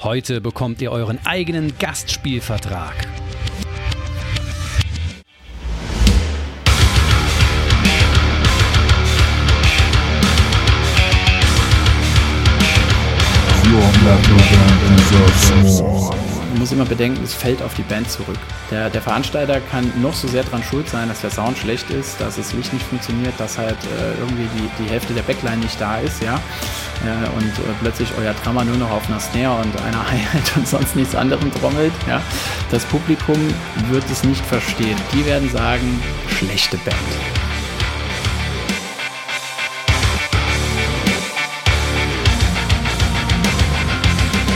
[0.00, 2.94] Heute bekommt ihr euren eigenen Gastspielvertrag.
[16.50, 18.38] Man muss immer bedenken, es fällt auf die Band zurück.
[18.70, 22.20] Der, der Veranstalter kann noch so sehr daran schuld sein, dass der Sound schlecht ist,
[22.20, 25.80] dass das Licht nicht funktioniert, dass halt äh, irgendwie die, die Hälfte der Backline nicht
[25.80, 26.40] da ist, ja.
[27.04, 30.68] Äh, und äh, plötzlich euer Drummer nur noch auf einer Snare und einer Hi-Hat und
[30.68, 32.22] sonst nichts anderem trommelt, ja.
[32.70, 33.36] Das Publikum
[33.90, 34.96] wird es nicht verstehen.
[35.12, 36.00] Die werden sagen,
[36.38, 36.96] schlechte Band.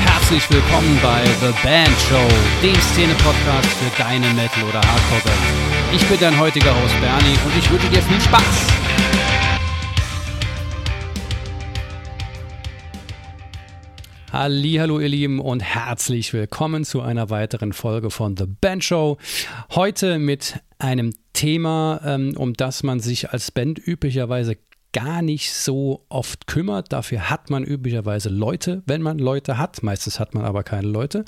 [0.05, 2.29] Herzlich willkommen bei The Band Show,
[2.63, 5.95] dem Szene-Podcast für deine Metal- oder Hardcore-Band.
[5.95, 8.86] Ich bin dein heutiger Host Bernie und ich wünsche dir viel Spaß.
[14.39, 19.17] Hallo ihr Lieben und herzlich willkommen zu einer weiteren Folge von The Band Show.
[19.75, 24.59] Heute mit einem Thema, ähm, um das man sich als Band üblicherweise
[24.93, 26.93] gar nicht so oft kümmert.
[26.93, 29.83] Dafür hat man üblicherweise Leute, wenn man Leute hat.
[29.83, 31.25] Meistens hat man aber keine Leute.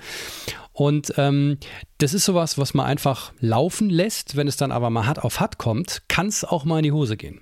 [0.74, 1.56] Und ähm,
[1.96, 4.36] das ist sowas, was man einfach laufen lässt.
[4.36, 6.92] Wenn es dann aber mal hart auf hart kommt, kann es auch mal in die
[6.92, 7.40] Hose gehen.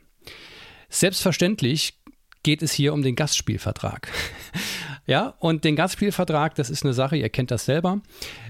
[0.90, 1.94] Selbstverständlich
[2.44, 4.12] geht es hier um den Gastspielvertrag.
[5.06, 8.00] Ja, und den Gastspielvertrag, das ist eine Sache, ihr kennt das selber,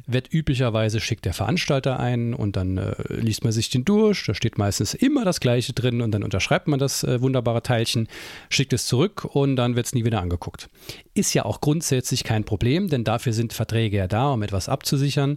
[0.07, 4.33] wird üblicherweise schickt der Veranstalter ein und dann äh, liest man sich den durch, da
[4.33, 8.09] steht meistens immer das Gleiche drin und dann unterschreibt man das äh, wunderbare Teilchen,
[8.49, 10.71] schickt es zurück und dann wird es nie wieder angeguckt.
[11.13, 15.37] Ist ja auch grundsätzlich kein Problem, denn dafür sind Verträge ja da, um etwas abzusichern.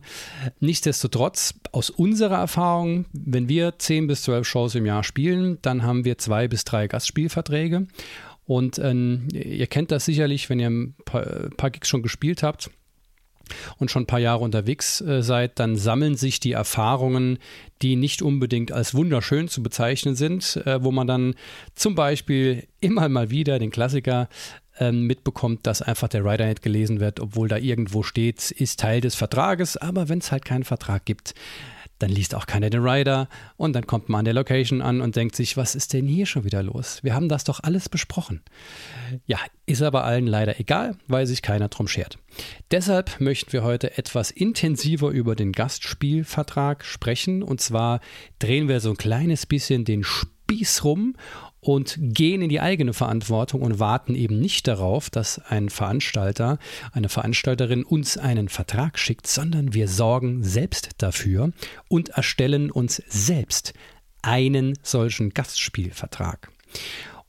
[0.62, 6.06] Nichtsdestotrotz, aus unserer Erfahrung, wenn wir 10 bis 12 Shows im Jahr spielen, dann haben
[6.06, 7.88] wir zwei bis drei Gastspielverträge
[8.50, 12.42] und ähm, ihr kennt das sicherlich, wenn ihr ein paar, ein paar Gigs schon gespielt
[12.42, 12.72] habt
[13.78, 17.38] und schon ein paar Jahre unterwegs äh, seid, dann sammeln sich die Erfahrungen,
[17.84, 21.36] die nicht unbedingt als wunderschön zu bezeichnen sind, äh, wo man dann
[21.76, 24.30] zum Beispiel immer mal wieder den Klassiker
[24.80, 29.00] äh, mitbekommt, dass einfach der Rider nicht gelesen wird, obwohl da irgendwo steht, ist Teil
[29.00, 31.36] des Vertrages, aber wenn es halt keinen Vertrag gibt,
[32.00, 33.28] dann liest auch keiner den Rider
[33.58, 36.26] und dann kommt man an der Location an und denkt sich, was ist denn hier
[36.26, 37.00] schon wieder los?
[37.04, 38.42] Wir haben das doch alles besprochen.
[39.26, 42.18] Ja, ist aber allen leider egal, weil sich keiner drum schert.
[42.72, 48.00] Deshalb möchten wir heute etwas intensiver über den Gastspielvertrag sprechen und zwar
[48.40, 51.16] drehen wir so ein kleines bisschen den Spieß rum
[51.62, 56.58] und gehen in die eigene Verantwortung und warten eben nicht darauf, dass ein Veranstalter,
[56.94, 61.52] eine Veranstalterin uns einen Vertrag schickt, sondern wir sorgen selbst dafür
[61.88, 63.74] und erstellen uns selbst
[64.22, 66.50] einen solchen Gastspielvertrag.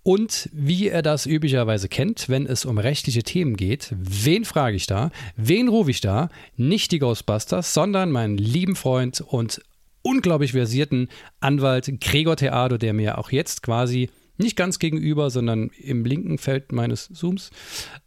[0.03, 4.87] Und wie ihr das üblicherweise kennt, wenn es um rechtliche Themen geht, wen frage ich
[4.87, 5.11] da?
[5.37, 6.31] Wen rufe ich da?
[6.57, 9.61] Nicht die Ghostbusters, sondern meinen lieben Freund und
[10.03, 11.09] unglaublich versierten
[11.41, 14.09] Anwalt Gregor Theado, der mir auch jetzt quasi
[14.41, 17.51] nicht ganz gegenüber, sondern im linken Feld meines Zooms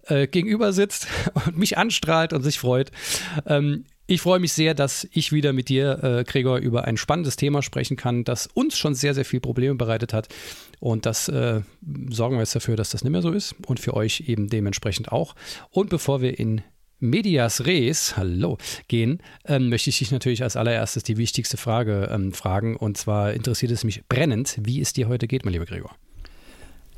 [0.07, 1.07] äh, gegenüber sitzt
[1.45, 2.91] und mich anstrahlt und sich freut.
[3.45, 7.37] Ähm, ich freue mich sehr, dass ich wieder mit dir, äh, Gregor, über ein spannendes
[7.37, 10.27] Thema sprechen kann, das uns schon sehr, sehr viel Probleme bereitet hat.
[10.81, 11.61] Und das äh,
[12.09, 15.11] sorgen wir jetzt dafür, dass das nicht mehr so ist und für euch eben dementsprechend
[15.13, 15.35] auch.
[15.71, 16.61] Und bevor wir in
[16.99, 18.57] Medias Res, hallo,
[18.87, 22.75] gehen, ähm, möchte ich dich natürlich als allererstes die wichtigste Frage ähm, fragen.
[22.75, 25.95] Und zwar interessiert es mich brennend, wie es dir heute geht, mein lieber Gregor.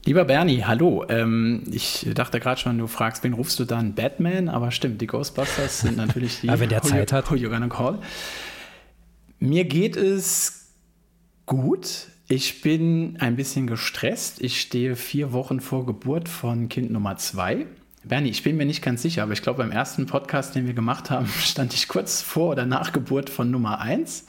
[0.05, 1.03] Lieber Bernie, hallo.
[1.09, 3.95] Ähm, ich dachte gerade schon, du fragst, wen rufst du dann?
[3.95, 4.49] Batman?
[4.49, 6.47] Aber stimmt, die Ghostbusters sind natürlich die.
[6.47, 7.31] ja, wenn der Zeit hat.
[7.31, 7.99] Who you gonna call?
[9.39, 10.69] Mir geht es
[11.47, 12.07] gut.
[12.27, 14.41] Ich bin ein bisschen gestresst.
[14.41, 17.65] Ich stehe vier Wochen vor Geburt von Kind Nummer zwei.
[18.07, 20.75] Bernie, ich bin mir nicht ganz sicher, aber ich glaube, beim ersten Podcast, den wir
[20.75, 24.25] gemacht haben, stand ich kurz vor oder nach Geburt von Nummer 1.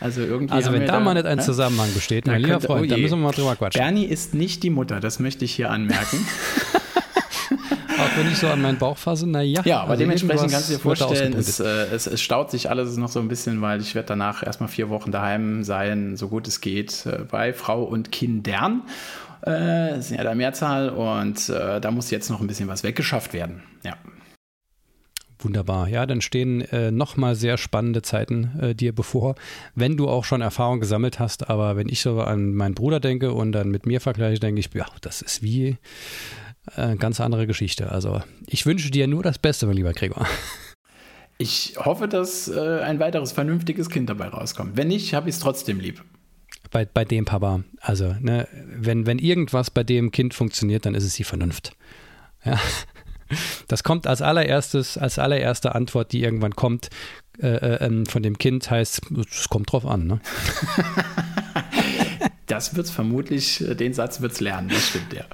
[0.00, 0.52] Also irgendwie.
[0.52, 1.42] Also wenn da, mal nicht ein ne?
[1.42, 3.80] Zusammenhang besteht, mein lieber Freund, oh dann müssen wir mal drüber quatschen.
[3.80, 6.26] Bernie ist nicht die Mutter, das möchte ich hier anmerken.
[7.96, 9.62] Auch wenn ich so an meinen Bauch fasse, naja.
[9.64, 12.96] Ja, aber also dementsprechend kannst du dir vorstellen, es, äh, es, es, staut sich alles
[12.96, 16.48] noch so ein bisschen, weil ich werde danach erstmal vier Wochen daheim sein, so gut
[16.48, 18.82] es geht, äh, bei Frau und Kindern.
[19.44, 22.82] Äh, das sind ja der Mehrzahl und äh, da muss jetzt noch ein bisschen was
[22.82, 23.62] weggeschafft werden.
[23.84, 23.96] Ja.
[25.38, 25.88] Wunderbar.
[25.88, 29.34] Ja, dann stehen äh, nochmal sehr spannende Zeiten äh, dir bevor,
[29.74, 31.50] wenn du auch schon Erfahrung gesammelt hast.
[31.50, 34.72] Aber wenn ich so an meinen Bruder denke und dann mit mir vergleiche, denke ich,
[34.72, 35.76] ja, das ist wie
[36.74, 37.92] eine äh, ganz andere Geschichte.
[37.92, 40.26] Also ich wünsche dir nur das Beste, mein lieber Gregor.
[41.36, 44.76] Ich hoffe, dass äh, ein weiteres vernünftiges Kind dabei rauskommt.
[44.76, 46.02] Wenn nicht, habe ich es trotzdem lieb
[46.74, 47.62] bei, bei dem Papa.
[47.80, 51.72] Also, ne, wenn, wenn irgendwas bei dem Kind funktioniert, dann ist es die Vernunft.
[52.44, 52.58] Ja.
[53.68, 56.90] Das kommt als allererstes, als allererste Antwort, die irgendwann kommt
[57.40, 59.00] äh, äh, ähm, von dem Kind, heißt,
[59.30, 60.06] es kommt drauf an.
[60.06, 60.20] Ne?
[62.46, 65.24] das wird es vermutlich, äh, den Satz wird es lernen, das stimmt ja.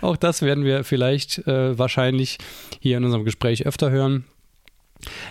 [0.00, 2.38] Auch das werden wir vielleicht äh, wahrscheinlich
[2.80, 4.24] hier in unserem Gespräch öfter hören.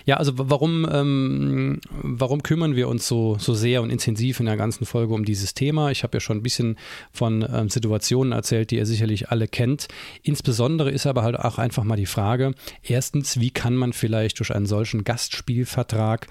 [0.06, 4.58] Ja, also warum, ähm, warum kümmern wir uns so, so sehr und intensiv in der
[4.58, 5.92] ganzen Folge um dieses Thema?
[5.92, 6.78] Ich habe ja schon ein bisschen
[7.12, 9.88] von ähm, Situationen erzählt, die ihr sicherlich alle kennt.
[10.22, 14.54] Insbesondere ist aber halt auch einfach mal die Frage, erstens, wie kann man vielleicht durch
[14.54, 16.28] einen solchen Gastspielvertrag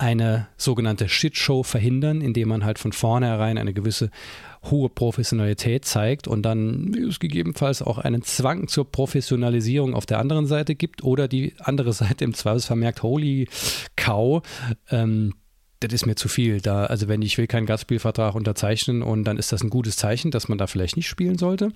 [0.00, 4.10] eine sogenannte Shitshow verhindern, indem man halt von vornherein eine gewisse
[4.64, 10.46] hohe Professionalität zeigt und dann es gegebenenfalls auch einen Zwang zur Professionalisierung auf der anderen
[10.46, 13.48] Seite gibt oder die andere Seite im Zweifelsfall merkt, holy
[13.96, 14.42] cow,
[14.90, 15.34] ähm,
[15.80, 16.60] das ist mir zu viel.
[16.60, 20.30] Da, also wenn ich will keinen Gastspielvertrag unterzeichnen und dann ist das ein gutes Zeichen,
[20.30, 21.72] dass man da vielleicht nicht spielen sollte.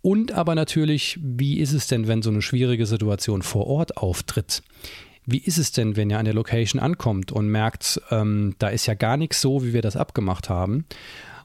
[0.00, 4.62] Und aber natürlich, wie ist es denn, wenn so eine schwierige Situation vor Ort auftritt?
[5.26, 8.86] Wie ist es denn, wenn ihr an der Location ankommt und merkt, ähm, da ist
[8.86, 10.84] ja gar nichts so, wie wir das abgemacht haben?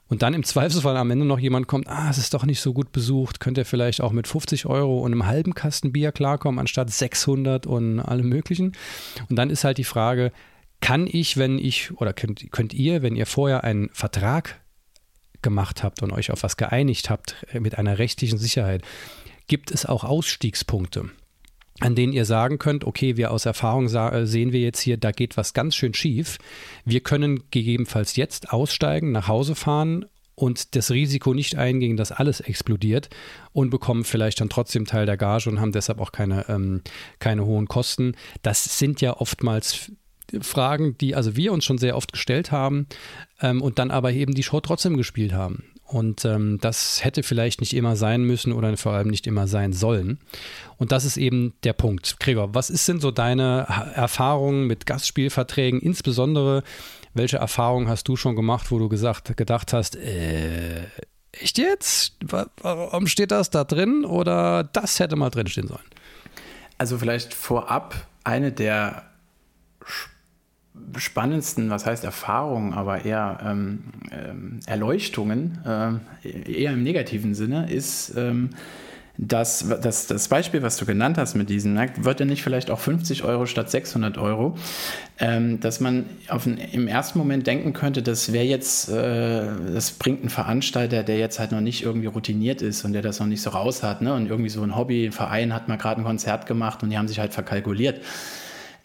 [0.09, 2.73] Und dann im Zweifelsfall am Ende noch jemand kommt, ah, es ist doch nicht so
[2.73, 6.59] gut besucht, könnt ihr vielleicht auch mit 50 Euro und einem halben Kasten Bier klarkommen,
[6.59, 8.73] anstatt 600 und allem möglichen.
[9.29, 10.31] Und dann ist halt die Frage,
[10.81, 14.59] kann ich, wenn ich, oder könnt, könnt ihr, wenn ihr vorher einen Vertrag
[15.44, 18.83] gemacht habt und euch auf was geeinigt habt äh, mit einer rechtlichen Sicherheit,
[19.47, 21.09] gibt es auch Ausstiegspunkte
[21.80, 25.12] an denen ihr sagen könnt, okay, wir aus Erfahrung äh, sehen wir jetzt hier, da
[25.12, 26.38] geht was ganz schön schief.
[26.86, 30.06] Wir können gegebenenfalls jetzt aussteigen, nach Hause fahren
[30.36, 33.10] und das Risiko nicht eingehen, dass alles explodiert
[33.52, 36.81] und bekommen vielleicht dann trotzdem Teil der Gage und haben deshalb auch keine, ähm,
[37.20, 38.14] keine hohen Kosten.
[38.42, 39.92] Das sind ja oftmals
[40.42, 42.88] Fragen, die also wir uns schon sehr oft gestellt haben
[43.42, 45.64] ähm, und dann aber eben die Show trotzdem gespielt haben.
[45.89, 49.74] Und ähm, das hätte vielleicht nicht immer sein müssen oder vor allem nicht immer sein
[49.74, 50.19] sollen.
[50.77, 52.19] Und das ist eben der Punkt.
[52.19, 53.65] Gregor, was ist denn so deine
[53.95, 55.81] Erfahrung mit Gastspielverträgen?
[55.81, 56.62] Insbesondere,
[57.15, 60.83] welche Erfahrungen hast du schon gemacht, wo du gesagt, gedacht hast, äh,
[61.31, 62.18] echt jetzt?
[62.21, 64.06] Warum steht das da drin?
[64.06, 65.81] Oder das hätte mal drinstehen sollen?
[66.77, 69.09] Also vielleicht vorab eine der
[70.98, 78.14] spannendsten, was heißt Erfahrungen, aber eher ähm, ähm, Erleuchtungen, äh, eher im negativen Sinne, ist
[78.18, 78.50] ähm,
[79.22, 82.80] das, das, das Beispiel, was du genannt hast mit diesem, wird ja nicht vielleicht auch
[82.80, 84.56] 50 Euro statt 600 Euro,
[85.20, 89.92] ähm, dass man auf ein, im ersten Moment denken könnte, das wäre jetzt, äh, das
[89.92, 93.28] bringt ein Veranstalter, der jetzt halt noch nicht irgendwie routiniert ist und der das noch
[93.28, 94.14] nicht so raus hat, ne?
[94.14, 96.98] und irgendwie so ein Hobby, ein Verein hat mal gerade ein Konzert gemacht und die
[96.98, 98.00] haben sich halt verkalkuliert.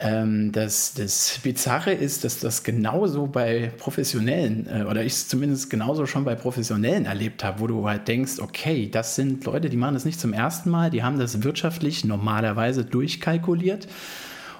[0.04, 5.70] Ähm, das, das Bizarre ist, dass das genauso bei Professionellen, äh, oder ich es zumindest
[5.70, 9.78] genauso schon bei Professionellen erlebt habe, wo du halt denkst, okay, das sind Leute, die
[9.78, 13.88] machen das nicht zum ersten Mal, die haben das wirtschaftlich normalerweise durchkalkuliert.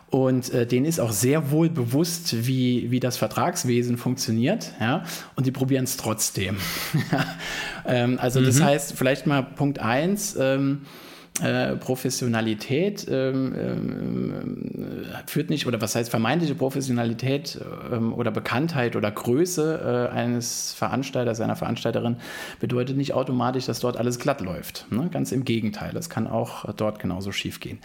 [0.08, 4.72] Und äh, denen ist auch sehr wohl bewusst, wie, wie das Vertragswesen funktioniert.
[4.80, 5.04] Ja?
[5.34, 6.56] Und die probieren es trotzdem.
[7.86, 8.44] ähm, also mhm.
[8.46, 10.36] das heißt, vielleicht mal Punkt 1.
[10.40, 10.82] Ähm,
[11.42, 17.58] äh, Professionalität ähm, ähm, führt nicht, oder was heißt vermeintliche Professionalität
[17.90, 22.18] ähm, oder Bekanntheit oder Größe äh, eines Veranstalters, einer Veranstalterin
[22.60, 24.86] bedeutet nicht automatisch, dass dort alles glatt läuft.
[24.90, 25.08] Ne?
[25.10, 27.80] Ganz im Gegenteil, es kann auch dort genauso schief gehen.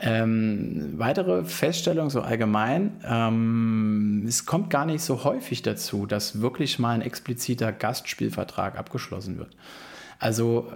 [0.00, 6.80] Ähm, weitere Feststellung so allgemein, ähm, es kommt gar nicht so häufig dazu, dass wirklich
[6.80, 9.50] mal ein expliziter Gastspielvertrag abgeschlossen wird.
[10.18, 10.68] Also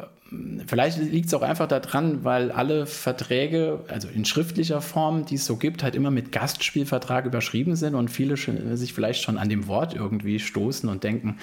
[0.66, 5.44] Vielleicht liegt es auch einfach daran, weil alle Verträge, also in schriftlicher Form, die es
[5.44, 9.66] so gibt, halt immer mit Gastspielvertrag überschrieben sind und viele sich vielleicht schon an dem
[9.66, 11.38] Wort irgendwie stoßen und denken,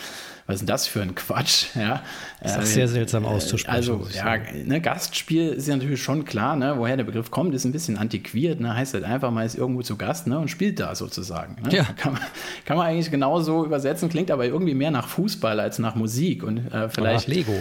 [0.50, 1.76] was ist denn das für ein Quatsch?
[1.76, 2.02] Ja,
[2.42, 3.76] das ist äh, sehr seltsam auszusprechen.
[3.76, 7.66] Also, ja, ne, Gastspiel ist ja natürlich schon klar, ne, woher der Begriff kommt, ist
[7.66, 10.80] ein bisschen antiquiert, ne, heißt halt einfach, man ist irgendwo zu Gast ne, und spielt
[10.80, 11.62] da sozusagen.
[11.62, 11.78] Ne?
[11.78, 11.84] Ja.
[11.84, 12.22] Kann, man,
[12.66, 16.58] kann man eigentlich genauso übersetzen, klingt aber irgendwie mehr nach Fußball als nach Musik und
[16.74, 16.98] äh, vielleicht.
[16.98, 17.54] Oder nach Lego.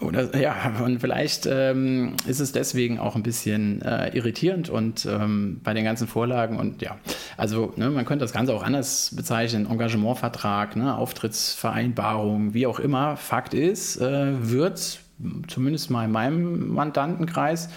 [0.00, 5.60] Oder, ja, und vielleicht ähm, ist es deswegen auch ein bisschen äh, irritierend und ähm,
[5.62, 6.96] bei den ganzen Vorlagen und ja,
[7.36, 12.09] also ne, man könnte das Ganze auch anders bezeichnen, Engagementvertrag, ne, Auftrittsvereinbarung,
[12.52, 13.16] wie auch immer.
[13.16, 15.00] Fakt ist, äh, wird
[15.48, 17.68] zumindest mal in meinem Mandantenkreis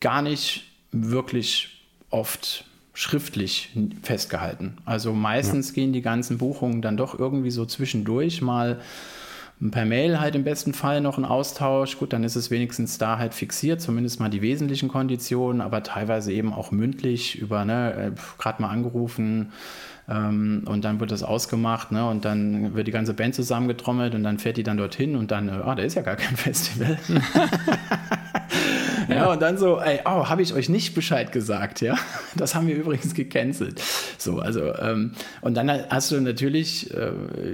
[0.00, 3.70] gar nicht wirklich oft schriftlich
[4.02, 4.78] festgehalten.
[4.84, 5.74] Also meistens ja.
[5.74, 8.80] gehen die ganzen Buchungen dann doch irgendwie so zwischendurch mal
[9.70, 11.98] per Mail halt im besten Fall noch ein Austausch.
[11.98, 16.32] Gut, dann ist es wenigstens da halt fixiert, zumindest mal die wesentlichen Konditionen, aber teilweise
[16.32, 19.52] eben auch mündlich über, ne, äh, gerade mal angerufen
[20.08, 24.22] ähm, und dann wird das ausgemacht ne, und dann wird die ganze Band zusammengetrommelt und
[24.22, 26.98] dann fährt die dann dorthin und dann, äh, ah, da ist ja gar kein Festival.
[29.14, 31.96] Ja, und dann so, ey, oh, habe ich euch nicht Bescheid gesagt, ja.
[32.36, 33.80] Das haben wir übrigens gecancelt.
[34.18, 37.12] So, also, ähm, und dann hast du natürlich äh,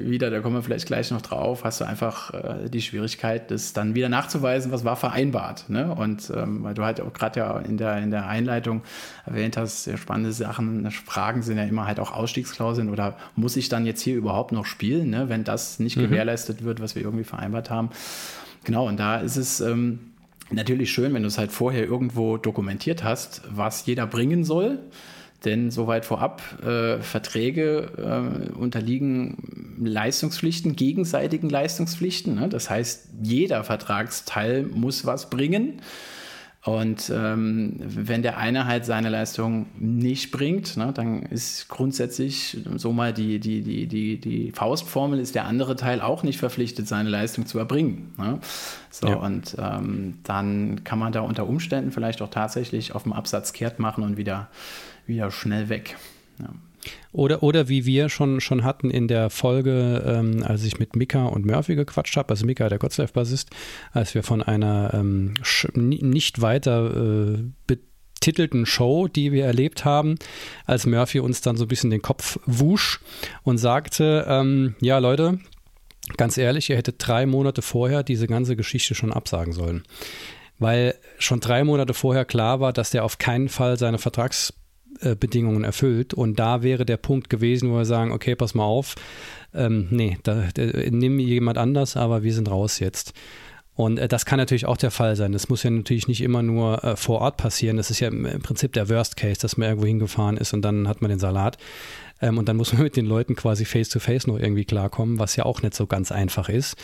[0.09, 3.73] wieder, da kommen wir vielleicht gleich noch drauf, hast du einfach äh, die Schwierigkeit, das
[3.73, 5.69] dann wieder nachzuweisen, was war vereinbart.
[5.69, 5.95] Ne?
[5.95, 8.83] Und ähm, weil du halt auch gerade ja in der, in der Einleitung
[9.27, 13.69] erwähnt hast, sehr spannende Sachen, Fragen sind ja immer halt auch Ausstiegsklauseln oder muss ich
[13.69, 15.29] dann jetzt hier überhaupt noch spielen, ne?
[15.29, 16.03] wenn das nicht mhm.
[16.03, 17.91] gewährleistet wird, was wir irgendwie vereinbart haben.
[18.65, 20.10] Genau, und da ist es ähm,
[20.51, 24.79] natürlich schön, wenn du es halt vorher irgendwo dokumentiert hast, was jeder bringen soll.
[25.45, 32.35] Denn soweit vorab, äh, Verträge äh, unterliegen Leistungspflichten, gegenseitigen Leistungspflichten.
[32.35, 32.49] Ne?
[32.51, 35.81] Das heißt, jeder Vertragsteil muss was bringen.
[36.63, 42.93] Und ähm, wenn der eine halt seine Leistung nicht bringt, ne, dann ist grundsätzlich so
[42.93, 47.09] mal die, die, die, die, die Faustformel, ist der andere Teil auch nicht verpflichtet, seine
[47.09, 48.13] Leistung zu erbringen.
[48.19, 48.41] Ne?
[48.91, 49.15] So, ja.
[49.15, 53.79] und ähm, dann kann man da unter Umständen vielleicht auch tatsächlich auf dem Absatz kehrt
[53.79, 54.49] machen und wieder,
[55.07, 55.97] wieder schnell weg.
[56.41, 56.51] Ja.
[57.13, 61.27] Oder, oder wie wir schon, schon hatten in der Folge, ähm, als ich mit Mika
[61.27, 63.51] und Murphy gequatscht habe, also Mika, der Gottslave-Bassist,
[63.93, 65.35] als wir von einer ähm,
[65.77, 70.17] nicht weiter äh, betitelten Show, die wir erlebt haben,
[70.67, 73.01] als Murphy uns dann so ein bisschen den Kopf wusch
[73.43, 75.39] und sagte, ähm, ja Leute,
[76.17, 79.85] ganz ehrlich, ihr hättet drei Monate vorher diese ganze Geschichte schon absagen sollen.
[80.59, 84.53] Weil schon drei Monate vorher klar war, dass der auf keinen Fall seine Vertrags
[85.19, 86.15] Bedingungen erfüllt.
[86.15, 88.95] Und da wäre der Punkt gewesen, wo wir sagen, okay, pass mal auf,
[89.55, 93.13] ähm, nee, da, da, nimm jemand anders, aber wir sind raus jetzt.
[93.75, 95.33] Und äh, das kann natürlich auch der Fall sein.
[95.33, 97.77] Das muss ja natürlich nicht immer nur äh, vor Ort passieren.
[97.77, 100.63] Das ist ja im, im, Prinzip der Worst Case, dass man irgendwo hingefahren ist und
[100.63, 101.57] dann hat man den Salat.
[102.21, 105.37] Ähm, und dann muss man mit den Leuten quasi face-to-face -face noch irgendwie klarkommen, was
[105.37, 106.77] ja auch nicht so ganz einfach ist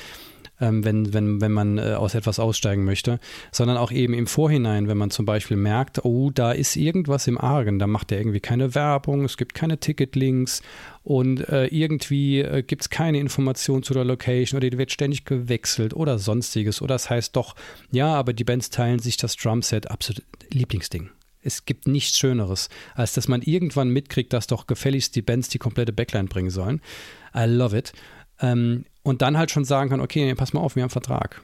[0.61, 3.21] ähm, wenn, wenn, wenn man äh, aus etwas aussteigen möchte,
[3.53, 7.39] sondern auch eben im Vorhinein, wenn man zum Beispiel merkt, oh, da ist irgendwas im
[7.39, 10.63] Argen, da macht er irgendwie keine Werbung, es gibt keine Ticketlinks
[11.03, 15.25] und äh, irgendwie äh, gibt es keine Information zu der Location oder die wird ständig
[15.25, 16.83] gewechselt oder sonstiges.
[16.83, 17.55] Oder das heißt doch,
[17.93, 21.11] ja, aber die Bands teilen sich das Drumset, absolut Lieblingsding.
[21.43, 25.59] Es gibt nichts Schöneres, als dass man irgendwann mitkriegt, dass doch gefälligst die Bands die
[25.59, 26.81] komplette Backline bringen sollen.
[27.37, 27.93] I love it.
[28.41, 31.41] Ähm, und dann halt schon sagen kann, okay, pass mal auf, wir haben einen Vertrag.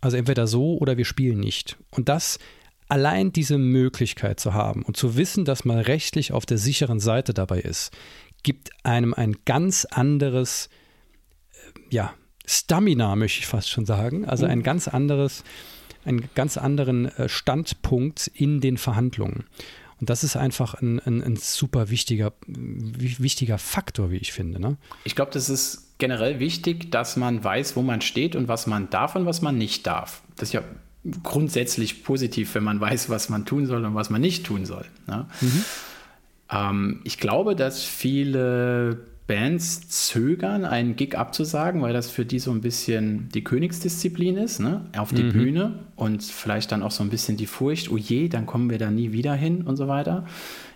[0.00, 1.76] Also entweder so oder wir spielen nicht.
[1.90, 2.40] Und das
[2.88, 7.32] allein diese Möglichkeit zu haben und zu wissen, dass man rechtlich auf der sicheren Seite
[7.32, 7.92] dabei ist,
[8.42, 10.68] gibt einem ein ganz anderes,
[11.52, 12.14] äh, ja,
[12.46, 14.24] Stamina, möchte ich fast schon sagen.
[14.24, 14.64] Also ein oh.
[14.64, 15.44] ganz anderes,
[16.04, 19.44] einen ganz anderen äh, Standpunkt in den Verhandlungen.
[20.00, 24.58] Und das ist einfach ein, ein, ein super wichtiger, wichtiger Faktor, wie ich finde.
[24.60, 24.78] Ne?
[25.04, 28.90] Ich glaube, das ist generell wichtig, dass man weiß, wo man steht und was man
[28.90, 30.20] darf und was man nicht darf.
[30.36, 30.62] Das ist ja
[31.22, 34.84] grundsätzlich positiv, wenn man weiß, was man tun soll und was man nicht tun soll.
[35.06, 35.24] Ne?
[35.40, 35.64] Mhm.
[36.52, 42.50] Ähm, ich glaube, dass viele Bands zögern, einen Gig abzusagen, weil das für die so
[42.50, 44.84] ein bisschen die Königsdisziplin ist, ne?
[44.98, 45.32] auf die mhm.
[45.32, 48.76] Bühne und vielleicht dann auch so ein bisschen die Furcht, oh je, dann kommen wir
[48.76, 50.26] da nie wieder hin und so weiter.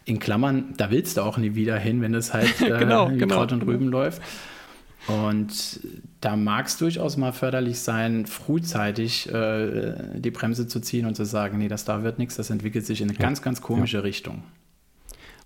[0.06, 3.35] In Klammern, da willst du auch nie wieder hin, wenn es halt äh, genau, genau.
[3.35, 4.23] Kraut und Rüben läuft.
[5.09, 5.81] Und
[6.21, 11.25] da mag es durchaus mal förderlich sein, frühzeitig äh, die Bremse zu ziehen und zu
[11.25, 13.25] sagen, nee, das da wird nichts, das entwickelt sich in eine ja.
[13.25, 14.03] ganz, ganz komische ja.
[14.03, 14.43] Richtung.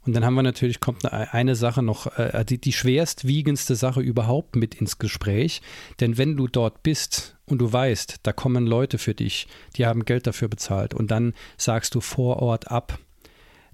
[0.04, 4.56] Und dann haben wir natürlich, kommt eine Sache noch, äh, die, die schwerstwiegendste Sache überhaupt
[4.56, 5.62] mit ins Gespräch.
[6.00, 10.04] Denn wenn du dort bist und du weißt, da kommen Leute für dich, die haben
[10.04, 12.98] Geld dafür bezahlt und dann sagst du vor Ort ab,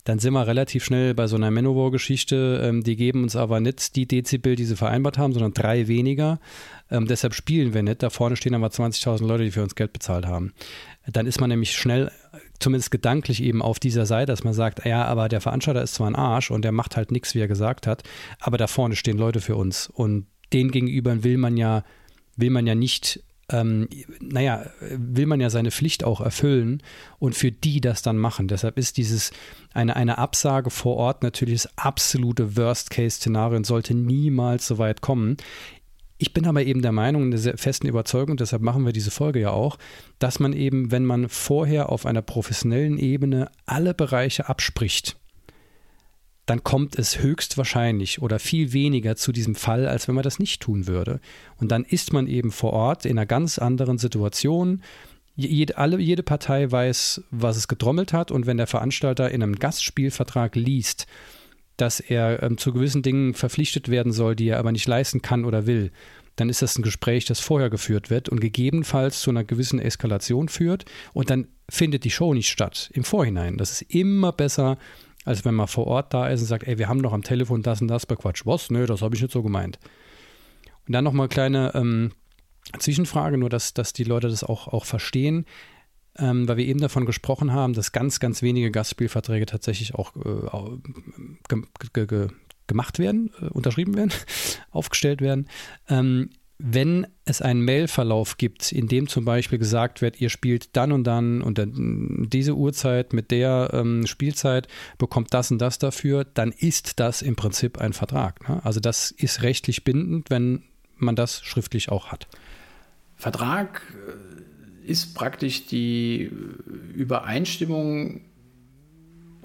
[0.08, 2.62] dann sind wir relativ schnell bei so einer Manowar-Geschichte.
[2.64, 6.40] Ähm, die geben uns aber nicht die Dezibel, die sie vereinbart haben, sondern drei weniger.
[6.90, 8.02] Ähm, deshalb spielen wir nicht.
[8.02, 10.54] Da vorne stehen aber 20.000 Leute, die für uns Geld bezahlt haben.
[11.06, 12.10] Dann ist man nämlich schnell,
[12.58, 16.08] zumindest gedanklich eben auf dieser Seite, dass man sagt, ja, aber der Veranstalter ist zwar
[16.08, 18.02] ein Arsch und der macht halt nichts, wie er gesagt hat,
[18.40, 19.88] aber da vorne stehen Leute für uns.
[19.88, 21.84] Und denen gegenüber will man ja,
[22.34, 23.88] will man ja nicht ähm,
[24.20, 26.82] naja, will man ja seine Pflicht auch erfüllen
[27.18, 28.48] und für die das dann machen.
[28.48, 29.30] Deshalb ist dieses
[29.72, 35.36] eine, eine Absage vor Ort natürlich das absolute Worst-Case-Szenario und sollte niemals so weit kommen.
[36.18, 39.50] Ich bin aber eben der Meinung, der festen Überzeugung, deshalb machen wir diese Folge ja
[39.50, 39.78] auch,
[40.18, 45.16] dass man eben, wenn man vorher auf einer professionellen Ebene alle Bereiche abspricht,
[46.48, 50.62] dann kommt es höchstwahrscheinlich oder viel weniger zu diesem Fall, als wenn man das nicht
[50.62, 51.20] tun würde.
[51.58, 54.82] Und dann ist man eben vor Ort in einer ganz anderen Situation.
[55.36, 58.30] Jede, alle, jede Partei weiß, was es getrommelt hat.
[58.30, 61.06] Und wenn der Veranstalter in einem Gastspielvertrag liest,
[61.76, 65.44] dass er ähm, zu gewissen Dingen verpflichtet werden soll, die er aber nicht leisten kann
[65.44, 65.92] oder will,
[66.36, 70.48] dann ist das ein Gespräch, das vorher geführt wird und gegebenenfalls zu einer gewissen Eskalation
[70.48, 73.58] führt und dann findet die Show nicht statt im Vorhinein.
[73.58, 74.78] Das ist immer besser,
[75.28, 77.62] als wenn man vor Ort da ist und sagt, ey, wir haben doch am Telefon
[77.62, 78.46] das und das bequatscht.
[78.46, 78.70] Was?
[78.70, 79.78] Nö, das habe ich nicht so gemeint.
[80.86, 82.12] Und dann nochmal eine kleine ähm,
[82.78, 85.44] Zwischenfrage, nur dass, dass die Leute das auch, auch verstehen,
[86.16, 90.78] ähm, weil wir eben davon gesprochen haben, dass ganz, ganz wenige Gastspielverträge tatsächlich auch äh,
[91.92, 92.28] ge ge
[92.66, 94.12] gemacht werden, äh, unterschrieben werden,
[94.70, 95.46] aufgestellt werden.
[95.90, 100.90] Ähm, wenn es einen Mailverlauf gibt, in dem zum Beispiel gesagt wird, ihr spielt dann
[100.90, 104.66] und dann und dann diese Uhrzeit mit der ähm, Spielzeit
[104.98, 108.48] bekommt das und das dafür, dann ist das im Prinzip ein Vertrag.
[108.48, 108.60] Ne?
[108.64, 110.64] Also das ist rechtlich bindend, wenn
[110.96, 112.26] man das schriftlich auch hat.
[113.14, 113.82] Vertrag
[114.84, 116.30] äh, ist praktisch die
[116.94, 118.22] Übereinstimmung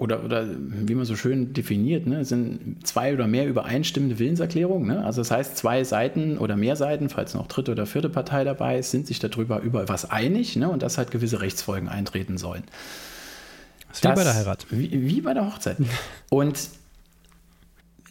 [0.04, 4.86] oder, oder wie man so schön definiert, ne, sind zwei oder mehr übereinstimmende Willenserklärungen.
[4.86, 5.04] Ne?
[5.04, 8.78] Also das heißt, zwei Seiten oder mehr Seiten, falls noch dritte oder vierte Partei dabei
[8.78, 10.68] ist, sind sich darüber über was einig ne?
[10.68, 12.64] und dass halt gewisse Rechtsfolgen eintreten sollen.
[13.88, 14.66] Das wie bei der Heirat.
[14.70, 15.78] Wie, wie bei der Hochzeit.
[16.28, 16.58] Und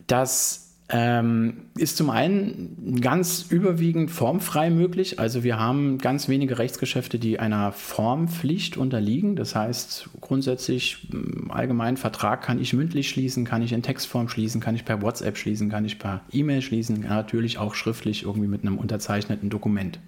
[0.08, 0.63] das
[0.96, 5.20] ähm, ist zum einen ganz überwiegend formfrei möglich.
[5.20, 9.36] Also wir haben ganz wenige Rechtsgeschäfte, die einer Formpflicht unterliegen.
[9.36, 14.62] Das heißt, grundsätzlich im allgemeinen Vertrag kann ich mündlich schließen, kann ich in Textform schließen,
[14.62, 18.62] kann ich per WhatsApp schließen, kann ich per E-Mail schließen, natürlich auch schriftlich irgendwie mit
[18.62, 20.00] einem unterzeichneten Dokument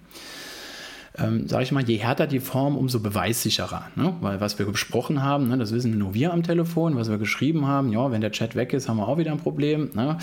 [1.18, 3.88] ähm, sage ich mal, je härter die Form, umso beweissicherer.
[3.94, 4.14] Ne?
[4.20, 7.66] Weil was wir besprochen haben, ne, das wissen nur wir am Telefon, was wir geschrieben
[7.66, 9.90] haben, ja, wenn der Chat weg ist, haben wir auch wieder ein Problem.
[9.94, 10.18] Ne?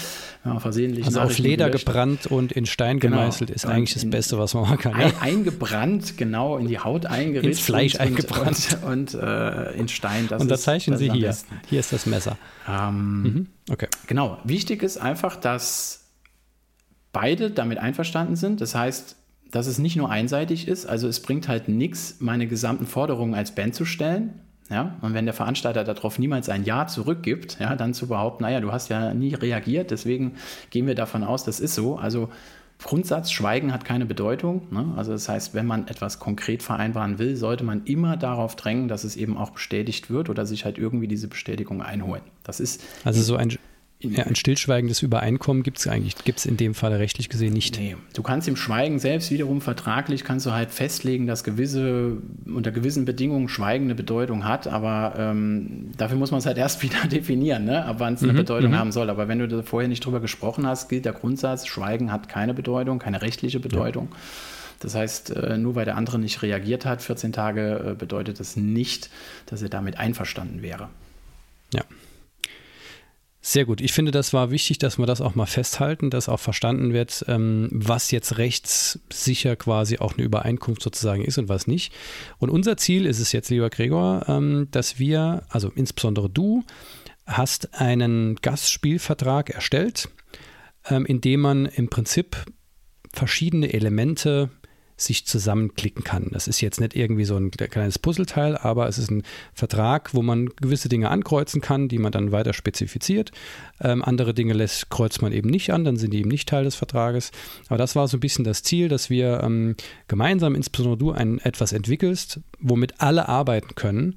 [0.45, 1.85] Ja, versehentlich also auf Leder gelöscht.
[1.85, 3.17] gebrannt und in Stein genau.
[3.17, 4.93] gemeißelt ist und eigentlich das Beste, was man machen kann.
[4.93, 7.47] Ein, eingebrannt, genau, in die Haut eingeritzt.
[7.47, 8.77] Ins Fleisch und, eingebrannt.
[8.85, 10.27] Und, und äh, in Stein.
[10.27, 11.35] Das Unterzeichnen ist, Sie hier.
[11.69, 12.37] Hier ist das Messer.
[12.69, 13.47] Ähm, mhm.
[13.69, 13.87] Okay.
[14.07, 14.37] Genau.
[14.43, 16.03] Wichtig ist einfach, dass
[17.11, 18.59] beide damit einverstanden sind.
[18.59, 19.15] Das heißt,
[19.53, 23.53] dass es nicht nur einseitig ist, also es bringt halt nichts, meine gesamten Forderungen als
[23.53, 24.41] Band zu stellen.
[24.69, 28.61] Ja, und wenn der Veranstalter darauf niemals ein Ja zurückgibt, ja, dann zu behaupten, naja,
[28.61, 30.35] du hast ja nie reagiert, deswegen
[30.71, 31.97] gehen wir davon aus, das ist so.
[31.97, 32.29] Also
[32.81, 34.63] Grundsatz, Schweigen hat keine Bedeutung.
[34.71, 34.93] Ne?
[34.97, 39.03] Also das heißt, wenn man etwas konkret vereinbaren will, sollte man immer darauf drängen, dass
[39.03, 42.23] es eben auch bestätigt wird oder sich halt irgendwie diese Bestätigung einholen.
[42.43, 43.51] Das ist also so ein
[44.11, 47.77] ja, ein stillschweigendes Übereinkommen gibt es eigentlich, gibt es in dem Fall rechtlich gesehen nicht.
[47.79, 52.71] Nee, du kannst im Schweigen selbst wiederum vertraglich, kannst du halt festlegen, dass gewisse, unter
[52.71, 57.07] gewissen Bedingungen Schweigen eine Bedeutung hat, aber ähm, dafür muss man es halt erst wieder
[57.09, 57.85] definieren, ne?
[57.85, 58.77] ab wann es eine mhm, Bedeutung mhm.
[58.77, 59.09] haben soll.
[59.09, 62.53] Aber wenn du da vorher nicht drüber gesprochen hast, gilt der Grundsatz, Schweigen hat keine
[62.53, 64.09] Bedeutung, keine rechtliche Bedeutung.
[64.11, 64.17] Ja.
[64.79, 68.57] Das heißt, äh, nur weil der andere nicht reagiert hat, 14 Tage, äh, bedeutet das
[68.57, 69.09] nicht,
[69.45, 70.89] dass er damit einverstanden wäre.
[71.73, 71.83] Ja.
[73.45, 73.81] Sehr gut.
[73.81, 77.25] Ich finde, das war wichtig, dass wir das auch mal festhalten, dass auch verstanden wird,
[77.27, 81.91] ähm, was jetzt rechtssicher quasi auch eine Übereinkunft sozusagen ist und was nicht.
[82.39, 86.63] Und unser Ziel ist es jetzt, lieber Gregor, ähm, dass wir, also insbesondere du,
[87.27, 90.07] hast einen Gastspielvertrag erstellt,
[90.85, 92.45] ähm, in dem man im Prinzip
[93.11, 94.51] verschiedene Elemente
[95.05, 96.29] sich zusammenklicken kann.
[96.31, 100.21] Das ist jetzt nicht irgendwie so ein kleines Puzzleteil, aber es ist ein Vertrag, wo
[100.21, 103.31] man gewisse Dinge ankreuzen kann, die man dann weiter spezifiziert.
[103.81, 106.63] Ähm, andere Dinge lässt, kreuzt man eben nicht an, dann sind die eben nicht Teil
[106.63, 107.31] des Vertrages.
[107.67, 109.75] Aber das war so ein bisschen das Ziel, dass wir ähm,
[110.07, 114.15] gemeinsam, insbesondere du, ein, etwas entwickelst, womit alle arbeiten können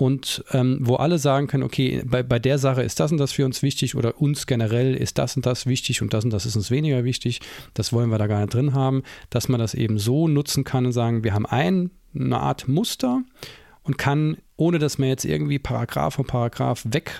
[0.00, 3.32] und ähm, wo alle sagen können, okay, bei, bei der Sache ist das und das
[3.32, 6.46] für uns wichtig oder uns generell ist das und das wichtig und das und das
[6.46, 7.40] ist uns weniger wichtig,
[7.74, 10.86] das wollen wir da gar nicht drin haben, dass man das eben so nutzen kann
[10.86, 13.22] und sagen, wir haben ein, eine Art Muster
[13.82, 17.10] und kann, ohne dass man jetzt irgendwie Paragraph für Paragraph weg,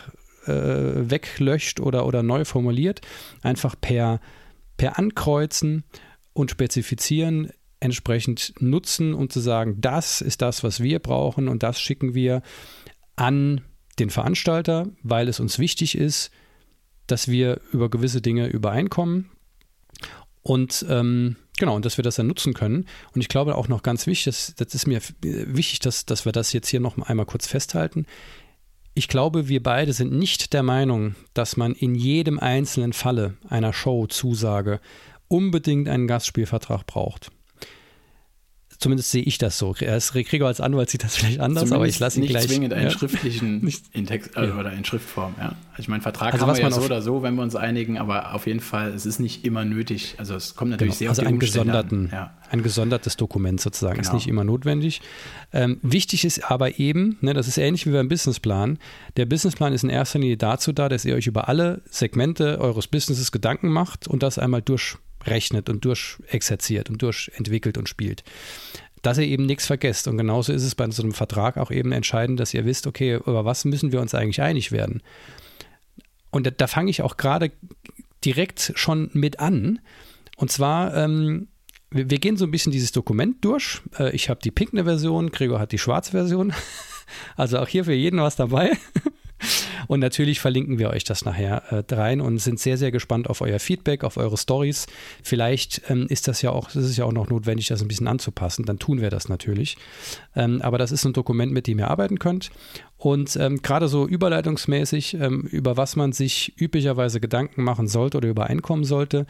[0.47, 3.01] äh, weglöscht oder, oder neu formuliert,
[3.43, 4.21] einfach per,
[4.77, 5.83] per Ankreuzen
[6.33, 11.81] und Spezifizieren entsprechend nutzen und zu sagen, das ist das, was wir brauchen und das
[11.81, 12.43] schicken wir
[13.17, 13.61] an
[13.99, 16.31] den Veranstalter, weil es uns wichtig ist,
[17.07, 19.31] dass wir über gewisse Dinge übereinkommen
[20.43, 22.87] und ähm, genau, und dass wir das dann nutzen können.
[23.15, 26.33] Und ich glaube auch noch ganz wichtig, das, das ist mir wichtig, dass, dass wir
[26.33, 28.07] das jetzt hier noch einmal kurz festhalten.
[28.95, 33.73] Ich glaube, wir beide sind nicht der Meinung, dass man in jedem einzelnen Falle einer
[33.73, 34.81] Show-Zusage
[35.29, 37.31] unbedingt einen Gastspielvertrag braucht.
[38.79, 39.75] Zumindest sehe ich das so.
[39.75, 42.45] Gregor als Anwalt sieht das vielleicht anders, Zumindest aber ich lasse ihn nicht gleich.
[42.45, 42.91] Nicht zwingend einen ja.
[42.91, 44.61] schriftlichen nicht, in Text also, ja.
[44.61, 45.35] oder in Schriftform.
[45.37, 45.57] Ja.
[45.73, 47.99] Also ich meine, Vertrag also haben wir ja so oder so, wenn wir uns einigen,
[47.99, 50.15] aber auf jeden Fall, es ist nicht immer nötig.
[50.19, 50.99] Also es kommt natürlich genau.
[50.99, 52.37] sehr also auf die einen gesonderten, ja.
[52.51, 54.09] ein gesondertes Dokument sozusagen genau.
[54.09, 55.01] ist nicht immer notwendig.
[55.53, 58.79] Ähm, wichtig ist aber eben, ne, das ist ähnlich wie beim Businessplan.
[59.17, 62.87] Der Businessplan ist in erster Linie dazu da, dass ihr euch über alle Segmente eures
[62.87, 68.25] Businesses Gedanken macht und das einmal durch durchrechnet und durchexerziert und durchentwickelt und spielt.
[69.03, 70.09] Dass ihr eben nichts vergesst.
[70.09, 73.15] Und genauso ist es bei so einem Vertrag auch eben entscheidend, dass ihr wisst, okay,
[73.15, 75.03] über was müssen wir uns eigentlich einig werden.
[76.31, 77.53] Und da, da fange ich auch gerade
[78.25, 79.81] direkt schon mit an.
[80.37, 81.49] Und zwar, ähm,
[81.91, 83.81] wir, wir, gehen so ein bisschen dieses Dokument durch.
[83.99, 86.53] Äh, ich habe die pinkne Version, Gregor hat die schwarze Version.
[87.37, 88.77] Also auch hier für jeden was dabei.
[89.89, 93.41] Und natürlich verlinken wir euch das nachher äh, rein und sind sehr, sehr gespannt auf
[93.41, 94.87] euer Feedback, auf eure Stories.
[95.23, 98.07] Vielleicht ähm, ist das ja auch, ist es ja auch noch notwendig, das ein bisschen
[98.07, 98.65] anzupassen.
[98.67, 99.77] Dann tun wir das natürlich.
[100.37, 102.51] Ähm, aber das ist ein Dokument, mit dem ihr arbeiten könnt.
[102.99, 108.29] Und ähm, gerade so überleitungsmäßig, ähm, über was man sich üblicherweise Gedanken machen sollte oder
[108.29, 109.27] übereinkommen sollte.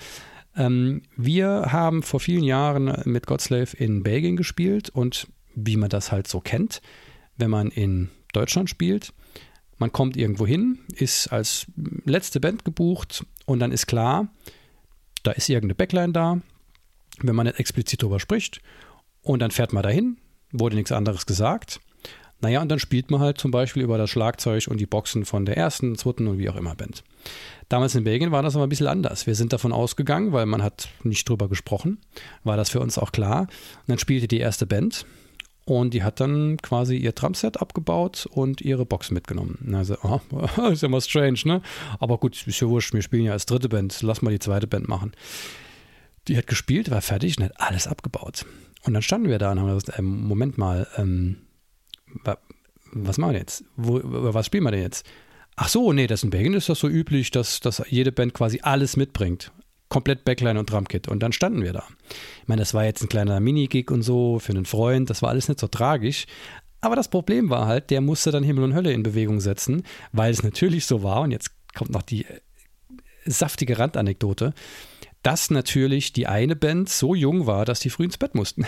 [0.56, 6.10] Ähm, wir haben vor vielen Jahren mit Godslave in Belgien gespielt und wie man das
[6.10, 6.80] halt so kennt,
[7.36, 9.12] wenn man in Deutschland spielt,
[9.78, 11.66] man kommt irgendwo hin, ist als
[12.04, 14.28] letzte Band gebucht und dann ist klar,
[15.22, 16.40] da ist irgendeine Backline da,
[17.20, 18.60] wenn man nicht explizit darüber spricht.
[19.22, 20.16] Und dann fährt man dahin,
[20.52, 21.80] wurde nichts anderes gesagt.
[22.40, 25.44] Naja, und dann spielt man halt zum Beispiel über das Schlagzeug und die Boxen von
[25.44, 27.02] der ersten, zweiten und wie auch immer Band.
[27.68, 29.26] Damals in Belgien war das aber ein bisschen anders.
[29.26, 31.98] Wir sind davon ausgegangen, weil man hat nicht drüber gesprochen,
[32.44, 33.42] war das für uns auch klar.
[33.42, 35.04] Und dann spielte die erste Band
[35.68, 39.74] und die hat dann quasi ihr Drumset abgebaut und ihre Box mitgenommen.
[39.74, 40.20] Also, oh,
[40.72, 41.62] ist ja mal strange, ne?
[41.98, 44.66] Aber gut, ist ja wurscht, wir spielen ja als dritte Band, lass mal die zweite
[44.66, 45.12] Band machen.
[46.26, 48.46] Die hat gespielt, war fertig und hat alles abgebaut.
[48.85, 51.37] Und dann standen wir da und haben gesagt, ähm, Moment mal, ähm,
[52.92, 53.64] was machen wir jetzt?
[53.76, 55.07] Wo, was spielen wir denn jetzt?
[55.57, 58.61] Ach so, nee, das in Belgien ist das so üblich, dass, dass jede Band quasi
[58.62, 59.52] alles mitbringt
[59.88, 61.09] komplett Backline und Drumkit.
[61.09, 61.85] Und dann standen wir da.
[62.42, 65.09] Ich meine, das war jetzt ein kleiner Minigig und so für einen Freund.
[65.11, 66.27] Das war alles nicht so tragisch.
[66.81, 70.31] Aber das Problem war halt, der musste dann Himmel und Hölle in Bewegung setzen, weil
[70.31, 71.22] es natürlich so war.
[71.22, 72.40] Und jetzt kommt noch die äh,
[73.24, 74.55] saftige Randanekdote,
[75.22, 78.64] dass natürlich die eine Band so jung war, dass die früh ins Bett mussten.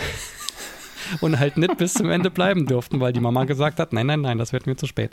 [1.20, 4.22] und halt nicht bis zum Ende bleiben durften, weil die Mama gesagt hat, nein, nein,
[4.22, 5.12] nein, das wird mir zu spät.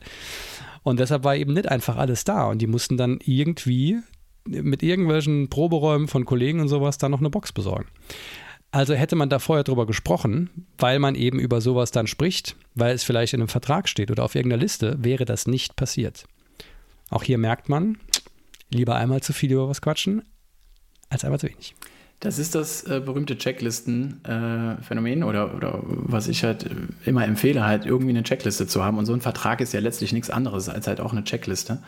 [0.83, 2.45] Und deshalb war eben nicht einfach alles da.
[2.45, 3.99] Und die mussten dann irgendwie
[4.47, 7.87] mit irgendwelchen Proberäumen von Kollegen und sowas dann noch eine Box besorgen.
[8.71, 12.93] Also hätte man da vorher drüber gesprochen, weil man eben über sowas dann spricht, weil
[12.93, 16.25] es vielleicht in einem Vertrag steht oder auf irgendeiner Liste, wäre das nicht passiert.
[17.09, 17.97] Auch hier merkt man,
[18.69, 20.23] lieber einmal zu viel über was quatschen,
[21.09, 21.75] als einmal zu wenig.
[22.19, 26.65] Das ist das äh, berühmte Checklisten-Phänomen äh, oder, oder was ich halt
[27.05, 28.97] immer empfehle, halt irgendwie eine Checkliste zu haben.
[28.97, 31.79] Und so ein Vertrag ist ja letztlich nichts anderes als halt auch eine Checkliste.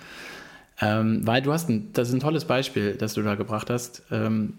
[0.81, 4.03] Ähm, weil du hast ein, das ist ein tolles Beispiel, das du da gebracht hast.
[4.11, 4.53] Ähm,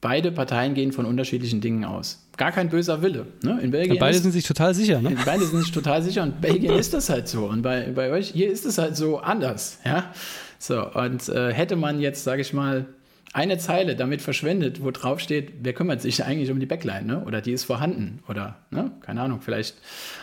[0.00, 2.26] beide Parteien gehen von unterschiedlichen Dingen aus.
[2.36, 3.26] Gar kein böser Wille.
[3.42, 3.60] Ne?
[3.62, 5.00] In Belgien ja, beide ist, sind sich total sicher.
[5.00, 5.16] Ne?
[5.24, 7.44] Beide sind sich total sicher und Belgien ist das halt so.
[7.44, 9.78] Und bei, bei euch, hier ist es halt so anders.
[9.84, 10.12] Ja?
[10.58, 12.86] So, und äh, hätte man jetzt, sage ich mal,
[13.34, 17.24] eine Zeile damit verschwendet, wo drauf steht, wer kümmert sich eigentlich um die Backline, ne?
[17.24, 18.22] Oder die ist vorhanden.
[18.28, 18.90] Oder, ne?
[19.00, 19.76] keine Ahnung, vielleicht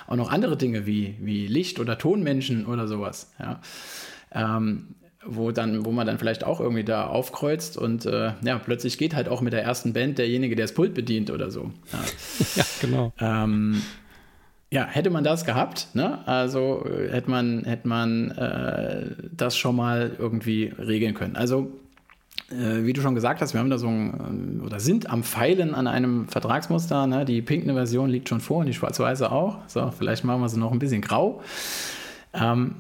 [0.07, 3.31] auch noch andere Dinge wie, wie Licht oder Tonmenschen oder sowas.
[3.39, 3.61] Ja
[4.31, 8.97] ähm, wo dann, wo man dann vielleicht auch irgendwie da aufkreuzt und äh, ja, plötzlich
[8.97, 11.71] geht halt auch mit der ersten Band derjenige, der das Pult bedient oder so.
[11.91, 11.99] Ja,
[12.55, 13.13] ja genau.
[13.19, 13.81] Ähm,
[14.71, 16.25] ja, hätte man das gehabt, ne?
[16.27, 21.35] Also äh, hätte man, hätte man äh, das schon mal irgendwie regeln können.
[21.35, 21.71] Also
[22.51, 25.23] äh, wie du schon gesagt hast, wir haben da so ein, äh, oder sind am
[25.23, 27.07] Pfeilen an einem Vertragsmuster.
[27.07, 27.25] Ne?
[27.25, 29.57] Die pinkne Version liegt schon vor und die schwarz-weiße auch.
[29.67, 31.41] So, vielleicht machen wir sie noch ein bisschen grau.
[32.33, 32.75] Ähm,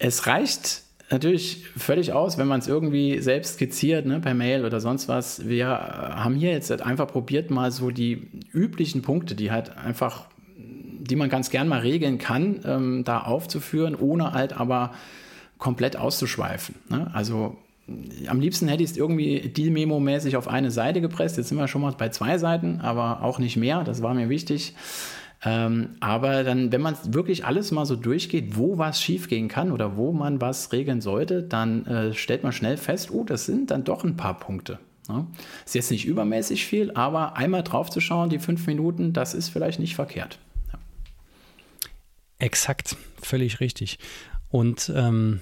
[0.00, 4.80] es reicht natürlich völlig aus, wenn man es irgendwie selbst skizziert, ne, per Mail oder
[4.80, 5.46] sonst was.
[5.48, 11.16] Wir haben hier jetzt einfach probiert, mal so die üblichen Punkte, die halt einfach, die
[11.16, 14.92] man ganz gern mal regeln kann, ähm, da aufzuführen, ohne halt aber
[15.58, 16.76] komplett auszuschweifen.
[16.88, 17.10] Ne?
[17.12, 17.56] Also
[18.28, 21.36] am liebsten hätte ich es irgendwie Deal-Memo-mäßig auf eine Seite gepresst.
[21.36, 23.82] Jetzt sind wir schon mal bei zwei Seiten, aber auch nicht mehr.
[23.82, 24.74] Das war mir wichtig.
[25.42, 29.96] Ähm, aber dann, wenn man wirklich alles mal so durchgeht, wo was schiefgehen kann oder
[29.96, 33.84] wo man was regeln sollte, dann äh, stellt man schnell fest, oh, das sind dann
[33.84, 34.78] doch ein paar Punkte.
[35.08, 35.26] Ne?
[35.64, 39.48] Ist jetzt nicht übermäßig viel, aber einmal drauf zu schauen, die fünf Minuten, das ist
[39.48, 40.38] vielleicht nicht verkehrt.
[40.72, 40.78] Ja.
[42.38, 43.98] Exakt, völlig richtig.
[44.50, 45.40] Und ähm,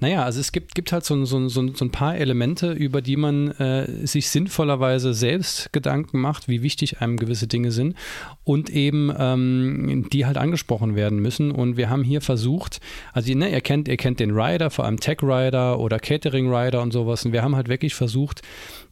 [0.00, 3.16] naja, also es gibt, gibt halt so, so, so, so ein paar Elemente, über die
[3.16, 7.96] man äh, sich sinnvollerweise selbst Gedanken macht, wie wichtig einem gewisse Dinge sind
[8.44, 11.50] und eben ähm, die halt angesprochen werden müssen.
[11.50, 12.80] Und wir haben hier versucht,
[13.12, 16.82] also ne, ihr, kennt, ihr kennt den Rider, vor allem Tech Rider oder Catering Rider
[16.82, 17.24] und sowas.
[17.24, 18.42] Und wir haben halt wirklich versucht,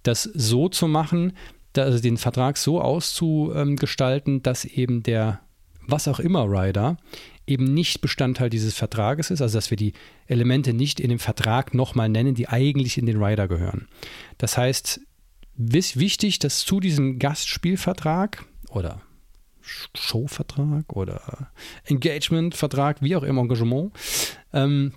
[0.03, 1.33] das so zu machen,
[1.77, 5.41] also den Vertrag so auszugestalten, dass eben der
[5.87, 6.97] was auch immer Rider
[7.47, 9.95] eben nicht Bestandteil dieses Vertrages ist, also dass wir die
[10.27, 13.89] Elemente nicht in dem Vertrag nochmal nennen, die eigentlich in den Rider gehören.
[14.39, 15.01] Das heißt,
[15.97, 19.03] wichtig, dass zu diesem Gastspielvertrag oder
[19.61, 21.51] Showvertrag oder
[21.85, 23.93] Engagementvertrag, wie auch immer, Engagement,
[24.53, 24.93] ähm,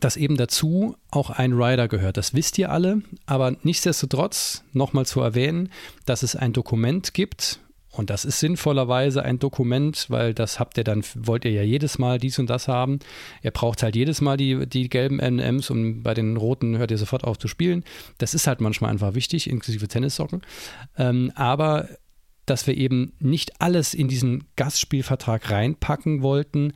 [0.00, 2.16] dass eben dazu auch ein Rider gehört.
[2.16, 5.70] Das wisst ihr alle, aber nichtsdestotrotz nochmal zu erwähnen,
[6.06, 7.60] dass es ein Dokument gibt,
[8.00, 11.98] und das ist sinnvollerweise ein Dokument, weil das habt ihr dann, wollt ihr ja jedes
[11.98, 12.98] Mal dies und das haben.
[13.42, 16.96] Ihr braucht halt jedes Mal die, die gelben NMs und bei den roten hört ihr
[16.96, 17.84] sofort auf zu spielen.
[18.16, 20.40] Das ist halt manchmal einfach wichtig, inklusive Tennissocken.
[20.96, 21.90] Ähm, aber
[22.46, 26.72] dass wir eben nicht alles in diesen Gastspielvertrag reinpacken wollten,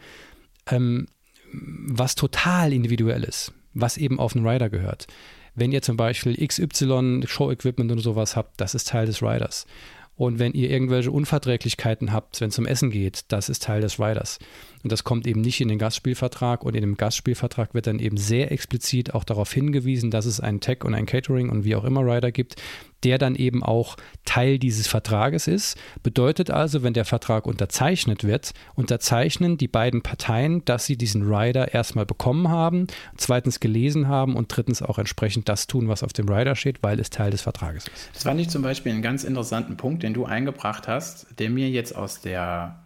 [0.67, 1.07] ähm,
[1.53, 5.07] was total individuell ist, was eben auf einen Rider gehört.
[5.55, 9.67] Wenn ihr zum Beispiel XY Show-Equipment und sowas habt, das ist Teil des Riders.
[10.17, 13.99] Und wenn ihr irgendwelche Unverträglichkeiten habt, wenn es um Essen geht, das ist Teil des
[13.99, 14.39] Riders.
[14.85, 16.63] Und das kommt eben nicht in den Gastspielvertrag.
[16.63, 20.61] Und in dem Gastspielvertrag wird dann eben sehr explizit auch darauf hingewiesen, dass es einen
[20.61, 22.57] Tech und ein Catering und wie auch immer Rider gibt,
[23.05, 25.77] der dann eben auch Teil dieses Vertrages ist.
[26.03, 31.75] Bedeutet also, wenn der Vertrag unterzeichnet wird, unterzeichnen die beiden Parteien, dass sie diesen Rider
[31.75, 32.87] erstmal bekommen haben,
[33.17, 36.99] zweitens gelesen haben und drittens auch entsprechend das tun, was auf dem Rider steht, weil
[36.99, 38.11] es Teil des Vertrages ist.
[38.15, 41.69] Das fand ich zum Beispiel einen ganz interessanten Punkt, den du eingebracht hast, der mir
[41.69, 42.81] jetzt aus der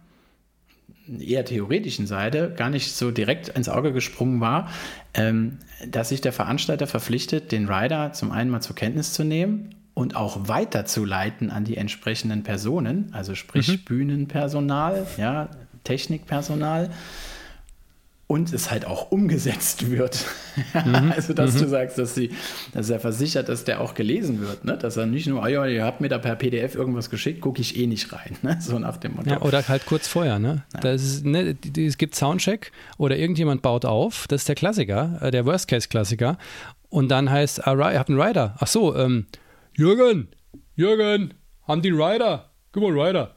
[1.19, 4.69] eher theoretischen Seite gar nicht so direkt ins Auge gesprungen war,
[5.13, 9.73] ähm, dass sich der Veranstalter verpflichtet, den Rider zum einen mal zur Kenntnis zu nehmen
[9.99, 13.79] und auch weiterzuleiten an die entsprechenden Personen, also sprich mhm.
[13.79, 15.49] Bühnenpersonal, ja,
[15.83, 16.89] Technikpersonal
[18.25, 20.25] und es halt auch umgesetzt wird.
[20.73, 21.13] Mhm.
[21.15, 21.59] also, dass mhm.
[21.59, 22.31] du sagst, dass, sie,
[22.73, 24.65] dass er versichert, dass der auch gelesen wird.
[24.65, 24.77] Ne?
[24.77, 27.61] Dass er nicht nur, oh ja, ihr habt mir da per PDF irgendwas geschickt, gucke
[27.61, 28.35] ich eh nicht rein.
[28.41, 28.57] Ne?
[28.59, 29.29] So nach dem Motto.
[29.29, 30.37] Ja, oder halt kurz vorher.
[30.37, 30.63] Ne?
[30.73, 30.79] Ja.
[30.81, 34.27] Das ist, ne, es gibt Soundcheck oder irgendjemand baut auf.
[34.27, 36.37] Das ist der Klassiker, äh, der Worst-Case-Klassiker.
[36.89, 38.55] Und dann heißt, ah, ihr habt einen Rider.
[38.59, 39.27] Ach so, ähm,
[39.79, 40.27] Jürgen,
[40.75, 42.49] Jürgen, haben die Rider?
[42.73, 43.31] Guck mal, Rider.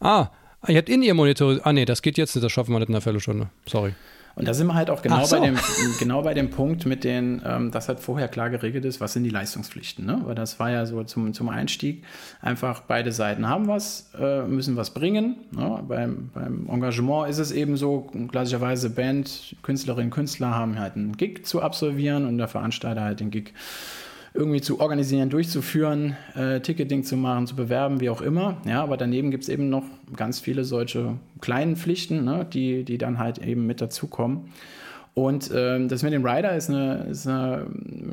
[0.00, 0.30] Ah,
[0.66, 1.60] ihr habt in ihr Monitor.
[1.62, 3.50] Ah, nee, das geht jetzt nicht, das schaffen wir nicht in einer Viertelstunde.
[3.68, 3.94] Sorry.
[4.34, 5.38] Und da sind wir halt auch genau, so.
[5.38, 5.56] bei, dem,
[6.00, 9.22] genau bei dem Punkt mit den, ähm, dass halt vorher klar geregelt ist, was sind
[9.22, 10.04] die Leistungspflichten.
[10.04, 10.22] Ne?
[10.24, 12.02] Weil das war ja so zum, zum Einstieg
[12.40, 15.36] einfach, beide Seiten haben was, äh, müssen was bringen.
[15.52, 15.84] Ne?
[15.86, 21.46] Beim, beim Engagement ist es eben so, klassischerweise Band, Künstlerinnen, Künstler haben halt einen Gig
[21.46, 23.52] zu absolvieren und der Veranstalter halt den Gig
[24.36, 28.58] irgendwie zu organisieren, durchzuführen, äh, Ticketing zu machen, zu bewerben, wie auch immer.
[28.64, 32.98] Ja, aber daneben gibt es eben noch ganz viele solche kleinen Pflichten, ne, die, die
[32.98, 34.52] dann halt eben mit dazukommen.
[35.14, 37.66] Und ähm, das mit dem Rider ist eine, ist eine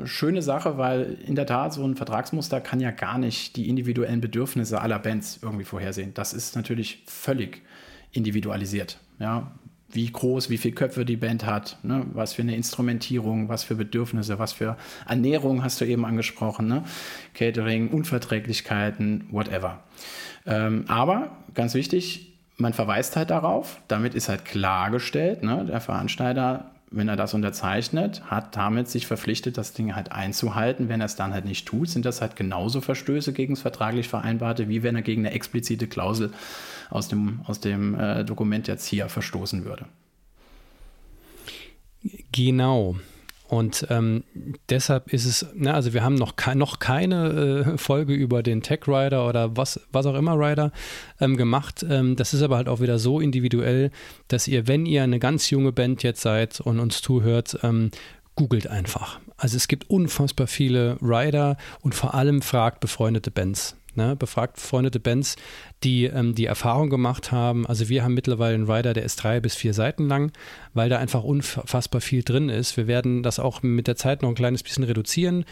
[0.04, 4.22] schöne Sache, weil in der Tat so ein Vertragsmuster kann ja gar nicht die individuellen
[4.22, 6.12] Bedürfnisse aller Bands irgendwie vorhersehen.
[6.14, 7.60] Das ist natürlich völlig
[8.12, 8.98] individualisiert.
[9.18, 9.52] Ja,
[9.94, 12.06] wie groß, wie viele Köpfe die Band hat, ne?
[12.12, 14.76] was für eine Instrumentierung, was für Bedürfnisse, was für
[15.08, 16.84] Ernährung hast du eben angesprochen, ne?
[17.34, 19.80] Catering, Unverträglichkeiten, whatever.
[20.46, 25.64] Ähm, aber ganz wichtig, man verweist halt darauf, damit ist halt klargestellt, ne?
[25.64, 30.88] der Veranstalter wenn er das unterzeichnet, hat damit sich verpflichtet, das Ding halt einzuhalten.
[30.88, 34.08] Wenn er es dann halt nicht tut, sind das halt genauso Verstöße gegen das vertraglich
[34.08, 36.32] Vereinbarte, wie wenn er gegen eine explizite Klausel
[36.90, 39.86] aus dem, aus dem äh, Dokument jetzt hier verstoßen würde.
[42.32, 42.96] Genau.
[43.54, 44.24] Und ähm,
[44.68, 48.62] deshalb ist es, na, also wir haben noch, ke noch keine äh, Folge über den
[48.62, 50.72] Tech Rider oder was, was auch immer Rider
[51.20, 51.86] ähm, gemacht.
[51.88, 53.92] Ähm, das ist aber halt auch wieder so individuell,
[54.26, 57.92] dass ihr, wenn ihr eine ganz junge Band jetzt seid und uns zuhört, ähm,
[58.34, 59.20] googelt einfach.
[59.36, 65.00] Also es gibt unfassbar viele Rider und vor allem fragt befreundete Bands ne, befragt befreundete
[65.00, 65.36] Bands,
[65.82, 67.66] die ähm, die Erfahrung gemacht haben.
[67.66, 70.32] Also wir haben mittlerweile einen Rider, der ist drei bis vier Seiten lang,
[70.72, 72.76] weil da einfach unfassbar viel drin ist.
[72.76, 75.44] Wir werden das auch mit der Zeit noch ein kleines bisschen reduzieren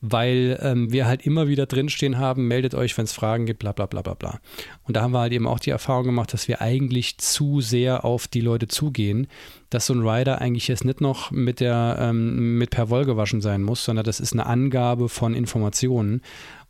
[0.00, 3.72] weil ähm, wir halt immer wieder drinstehen haben, meldet euch, wenn es Fragen gibt, bla
[3.72, 4.40] bla bla bla bla.
[4.84, 8.04] Und da haben wir halt eben auch die Erfahrung gemacht, dass wir eigentlich zu sehr
[8.04, 9.26] auf die Leute zugehen,
[9.70, 13.40] dass so ein Rider eigentlich jetzt nicht noch mit der ähm, mit per Woll gewaschen
[13.40, 16.20] sein muss, sondern das ist eine Angabe von Informationen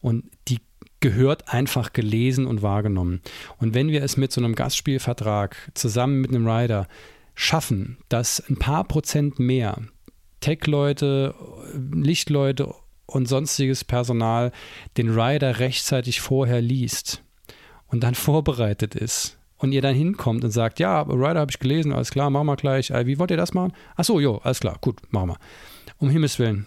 [0.00, 0.60] und die
[1.06, 3.20] gehört einfach gelesen und wahrgenommen.
[3.58, 6.88] Und wenn wir es mit so einem Gastspielvertrag zusammen mit einem Rider
[7.36, 9.78] schaffen, dass ein paar Prozent mehr
[10.40, 11.32] Tech-Leute,
[11.92, 12.74] Lichtleute
[13.06, 14.50] und sonstiges Personal
[14.96, 17.22] den Rider rechtzeitig vorher liest
[17.86, 21.92] und dann vorbereitet ist und ihr dann hinkommt und sagt, ja, Rider habe ich gelesen,
[21.92, 22.90] alles klar, machen wir gleich.
[22.90, 23.74] Wie wollt ihr das machen?
[23.94, 25.38] Ach so, jo, alles klar, gut, machen wir.
[25.98, 26.66] Um Himmels Willen,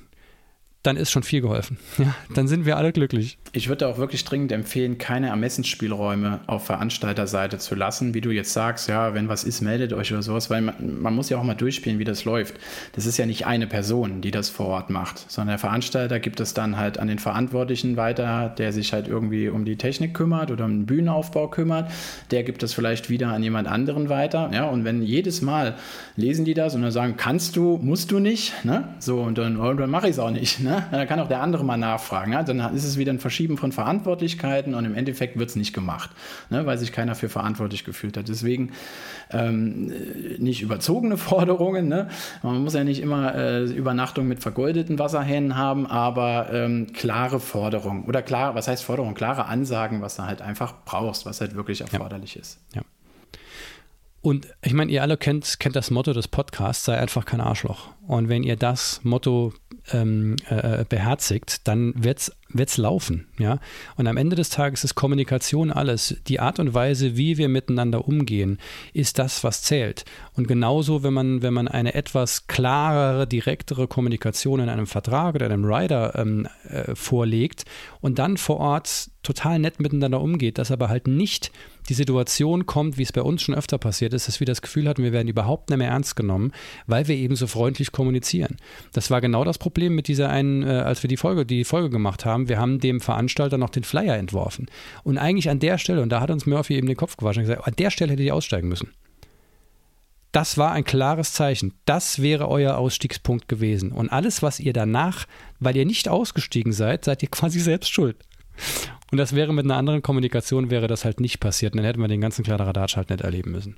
[0.89, 1.78] dann ist schon viel geholfen.
[1.99, 3.38] Ja, dann sind wir alle glücklich.
[3.52, 8.54] Ich würde auch wirklich dringend empfehlen, keine Ermessensspielräume auf Veranstalterseite zu lassen, wie du jetzt
[8.54, 11.43] sagst, ja, wenn was ist, meldet euch oder sowas, weil man, man muss ja auch
[11.43, 12.56] mal durchspielen, wie das läuft.
[12.93, 16.39] Das ist ja nicht eine Person, die das vor Ort macht, sondern der Veranstalter gibt
[16.39, 20.52] es dann halt an den Verantwortlichen weiter, der sich halt irgendwie um die Technik kümmert
[20.52, 21.91] oder um den Bühnenaufbau kümmert.
[22.32, 24.49] Der gibt es vielleicht wieder an jemand anderen weiter.
[24.54, 25.75] Ja, und wenn jedes Mal
[26.15, 28.88] lesen die das und dann sagen, kannst du, musst du nicht, ne?
[28.99, 30.62] So, und dann, oh, dann mache ich es auch nicht.
[30.62, 30.79] Ne?
[30.92, 32.34] Dann kann auch der andere mal nachfragen.
[32.34, 32.44] Ja?
[32.44, 36.10] Dann ist es wieder ein Verschieben von Verantwortlichkeiten und im Endeffekt wird es nicht gemacht,
[36.50, 36.65] ne?
[36.65, 38.28] weil sich keiner für verantwortlich gefühlt hat.
[38.28, 38.72] Deswegen
[39.32, 39.94] ähm,
[40.38, 41.88] nicht überzogene Forderungen.
[41.88, 42.08] Ne?
[42.44, 48.06] Man muss ja nicht immer äh, Übernachtung mit vergoldeten Wasserhähnen haben, aber ähm, klare Forderungen
[48.06, 49.13] oder klar, was heißt Forderung?
[49.13, 52.42] Klare Ansagen, was du halt einfach brauchst, was halt wirklich erforderlich ja.
[52.42, 52.60] ist.
[52.74, 52.82] Ja.
[54.22, 57.89] Und ich meine, ihr alle kennt, kennt das Motto des Podcasts, sei einfach kein Arschloch.
[58.10, 59.54] Und wenn ihr das Motto
[59.93, 63.28] ähm, äh, beherzigt, dann wird es laufen.
[63.38, 63.60] Ja?
[63.98, 66.15] Und am Ende des Tages ist Kommunikation alles.
[66.28, 68.58] Die Art und Weise, wie wir miteinander umgehen,
[68.93, 70.06] ist das, was zählt.
[70.34, 75.45] Und genauso, wenn man, wenn man eine etwas klarere, direktere Kommunikation in einem Vertrag oder
[75.45, 77.65] einem Rider ähm, äh, vorlegt
[78.02, 81.52] und dann vor Ort total nett miteinander umgeht, dass aber halt nicht
[81.89, 84.88] die Situation kommt, wie es bei uns schon öfter passiert ist, dass wir das Gefühl
[84.88, 86.52] hatten, wir werden überhaupt nicht mehr ernst genommen,
[86.88, 88.55] weil wir eben so freundlich kommunizieren.
[88.93, 91.89] Das war genau das Problem mit dieser einen, äh, als wir die Folge, die Folge
[91.89, 92.47] gemacht haben.
[92.47, 94.67] Wir haben dem Veranstalter noch den Flyer entworfen.
[95.03, 97.49] Und eigentlich an der Stelle, und da hat uns Murphy eben den Kopf gewaschen und
[97.49, 98.93] gesagt, an der Stelle hätte ich aussteigen müssen.
[100.31, 101.73] Das war ein klares Zeichen.
[101.83, 103.91] Das wäre euer Ausstiegspunkt gewesen.
[103.91, 105.25] Und alles, was ihr danach,
[105.59, 108.15] weil ihr nicht ausgestiegen seid, seid ihr quasi selbst schuld.
[109.12, 111.73] Und das wäre mit einer anderen Kommunikation, wäre das halt nicht passiert.
[111.73, 113.75] Und dann hätten wir den ganzen Kladderadatsch halt nicht erleben müssen.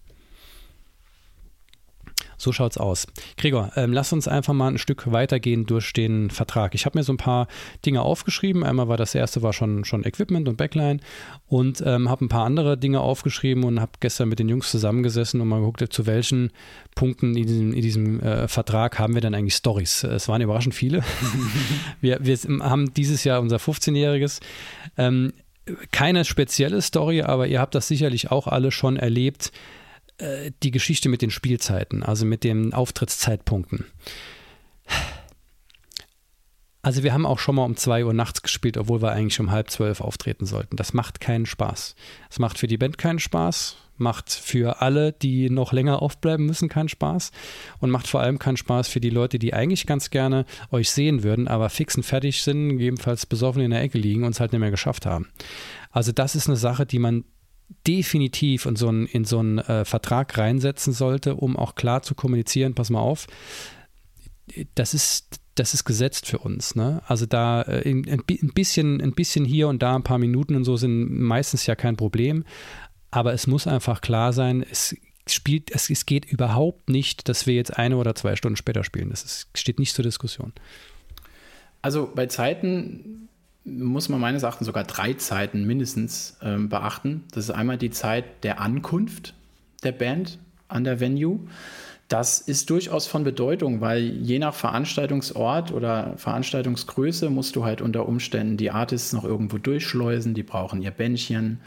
[2.41, 3.06] So schaut's aus.
[3.38, 6.73] Gregor, ähm, lass uns einfach mal ein Stück weitergehen durch den Vertrag.
[6.73, 7.47] Ich habe mir so ein paar
[7.86, 8.63] Dinge aufgeschrieben.
[8.63, 11.01] Einmal war das erste war schon, schon Equipment und Backline
[11.45, 15.39] und ähm, habe ein paar andere Dinge aufgeschrieben und habe gestern mit den Jungs zusammengesessen
[15.39, 16.49] und mal geguckt, zu welchen
[16.95, 20.04] Punkten in diesem, in diesem äh, Vertrag haben wir dann eigentlich Stories.
[20.04, 21.04] Es waren überraschend viele.
[22.01, 24.39] wir, wir haben dieses Jahr unser 15-jähriges.
[24.97, 25.34] Ähm,
[25.91, 29.51] keine spezielle Story, aber ihr habt das sicherlich auch alle schon erlebt
[30.21, 33.86] äh, die Geschichte mit den Spielzeiten, also mit den Auftrittszeitpunkten.
[36.84, 39.51] Also wir haben auch schon mal um 2 Uhr nachts gespielt, obwohl wir eigentlich um
[39.51, 40.77] halb zwölf auftreten sollten.
[40.77, 41.95] Das macht keinen Spaß.
[42.29, 46.69] Es macht für die Band keinen Spaß, macht für alle, die noch länger aufbleiben müssen,
[46.69, 47.31] keinen Spaß
[47.79, 51.21] und macht vor allem keinen Spaß für die Leute, die eigentlich ganz gerne euch sehen
[51.21, 54.51] würden, aber fix und fertig sind, gegebenenfalls besoffen in der Ecke liegen und es halt
[54.51, 55.29] nicht mehr geschafft haben.
[55.91, 57.25] Also das ist eine Sache, die man
[57.88, 62.15] definitiv in so einen, in so einen äh, Vertrag reinsetzen sollte, um auch klar zu
[62.15, 63.27] kommunizieren, pass mal auf,
[64.75, 66.75] das ist, das ist gesetzt für uns.
[66.75, 67.01] Ne?
[67.07, 70.63] Also da äh, ein, ein, bisschen, ein bisschen hier und da ein paar Minuten und
[70.63, 72.43] so sind meistens ja kein Problem,
[73.10, 74.95] aber es muss einfach klar sein, es
[75.27, 79.10] spielt, es, es geht überhaupt nicht, dass wir jetzt eine oder zwei Stunden später spielen.
[79.10, 80.53] Das ist, steht nicht zur Diskussion.
[81.81, 83.20] Also bei Zeiten
[83.63, 87.24] muss man meines Erachtens sogar drei Zeiten mindestens ähm, beachten.
[87.32, 89.34] Das ist einmal die Zeit der Ankunft
[89.84, 91.41] der Band an der Venue.
[92.08, 98.06] Das ist durchaus von Bedeutung, weil je nach Veranstaltungsort oder Veranstaltungsgröße musst du halt unter
[98.06, 101.62] Umständen die Artists noch irgendwo durchschleusen, die brauchen ihr Bändchen,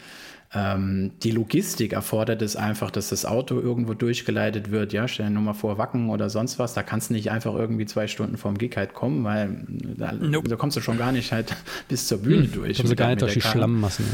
[0.54, 4.92] ähm, die Logistik erfordert es einfach, dass das Auto irgendwo durchgeleitet wird.
[4.92, 6.74] Ja, stell dir nur mal vor, Wacken oder sonst was.
[6.74, 10.48] Da kannst du nicht einfach irgendwie zwei Stunden vorm Gig halt kommen, weil da, nope.
[10.48, 11.54] da kommst du schon gar nicht halt
[11.88, 12.76] bis zur Bühne hm, durch.
[12.76, 14.04] Kommst du gar nicht durch die Schlammmassen.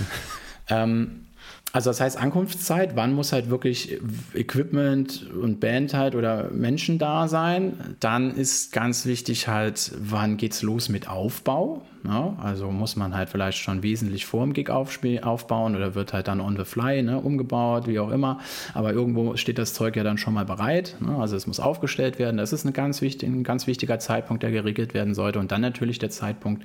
[0.69, 1.27] Ähm,
[1.73, 4.01] also das heißt Ankunftszeit, wann muss halt wirklich
[4.35, 7.97] Equipment und Band halt oder Menschen da sein.
[8.01, 11.83] Dann ist ganz wichtig halt, wann geht's los mit Aufbau.
[12.03, 16.29] Ja, also muss man halt vielleicht schon wesentlich vor dem Gig aufbauen oder wird halt
[16.29, 18.41] dann on the fly ne, umgebaut, wie auch immer.
[18.75, 20.97] Aber irgendwo steht das Zeug ja dann schon mal bereit.
[20.99, 21.15] Ne?
[21.19, 22.39] Also es muss aufgestellt werden.
[22.39, 25.39] Das ist eine ganz wichtig, ein ganz wichtiger Zeitpunkt, der geregelt werden sollte.
[25.39, 26.65] Und dann natürlich der Zeitpunkt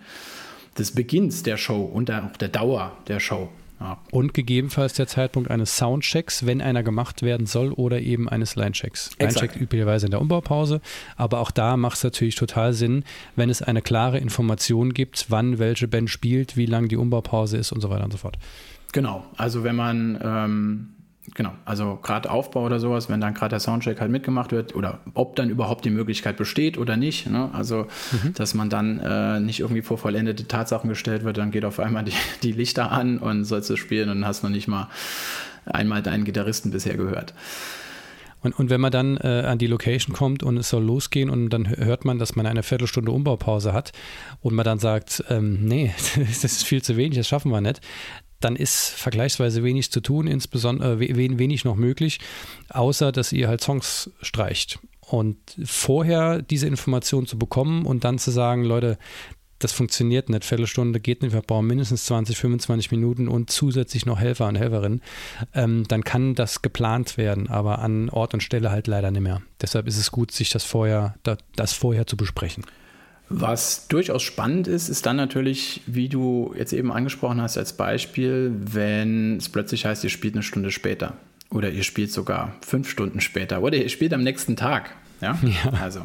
[0.80, 3.50] des Beginns der Show und auch der Dauer der Show.
[3.86, 3.98] Ja.
[4.12, 9.12] Und gegebenenfalls der Zeitpunkt eines Soundchecks, wenn einer gemacht werden soll, oder eben eines Linechecks.
[9.19, 10.82] Linecheck üblicherweise in der Umbaupause,
[11.17, 13.04] aber auch da macht es natürlich total Sinn,
[13.36, 17.71] wenn es eine klare Information gibt, wann welche Band spielt, wie lang die Umbaupause ist
[17.71, 18.38] und so weiter und so fort.
[18.91, 20.95] Genau, also wenn man ähm,
[21.36, 24.99] Genau, also gerade Aufbau oder sowas, wenn dann gerade der Soundcheck halt mitgemacht wird oder
[25.15, 27.29] ob dann überhaupt die Möglichkeit besteht oder nicht.
[27.29, 27.49] Ne?
[27.51, 27.88] Also,
[28.23, 28.33] mhm.
[28.36, 32.05] dass man dann äh, nicht irgendwie vor vollendete Tatsachen gestellt wird, dann geht auf einmal
[32.05, 32.13] die,
[32.43, 34.88] die Lichter an und sollst du spielen und hast noch nicht mal
[35.65, 37.33] einmal deinen Gitarristen bisher gehört.
[38.45, 41.49] Und, und wenn man dann äh, an die Location kommt und es soll losgehen und
[41.49, 43.91] dann hört man, dass man eine Viertelstunde Umbaupause hat
[44.39, 47.81] und man dann sagt, ähm, nee, das ist viel zu wenig, das schaffen wir nicht,
[48.46, 52.20] dann ist vergleichsweise wenig zu tun, insbesondere äh, wenig noch möglich,
[52.70, 54.78] außer dass ihr halt Songs streicht.
[55.02, 59.00] Und vorher diese Information zu bekommen und dann zu sagen, Leute,
[59.58, 60.46] das funktioniert nicht.
[60.46, 65.02] Viertelstunde geht nicht, wir brauchen mindestens 20, 25 Minuten und zusätzlich noch Helfer und Helferinnen.
[65.56, 69.41] Ähm, dann kann das geplant werden, aber an Ort und Stelle halt leider nicht mehr.
[69.60, 71.16] Deshalb ist es gut, sich das vorher,
[71.56, 72.64] das vorher zu besprechen.
[73.30, 78.53] Was durchaus spannend ist, ist dann natürlich, wie du jetzt eben angesprochen hast als Beispiel,
[78.55, 81.13] wenn es plötzlich heißt, ihr spielt eine Stunde später
[81.49, 84.91] oder ihr spielt sogar fünf Stunden später oder ihr spielt am nächsten Tag.
[85.21, 85.71] Ja, ja.
[85.82, 86.01] also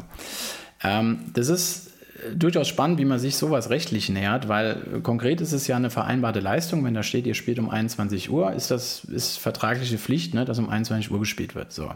[0.83, 1.90] ähm, das ist
[2.35, 6.39] durchaus spannend, wie man sich sowas rechtlich nähert, weil konkret ist es ja eine vereinbarte
[6.39, 6.83] Leistung.
[6.83, 10.59] Wenn da steht, ihr spielt um 21 Uhr, ist das ist vertragliche Pflicht, ne, dass
[10.59, 11.71] um 21 Uhr gespielt wird.
[11.71, 11.89] So.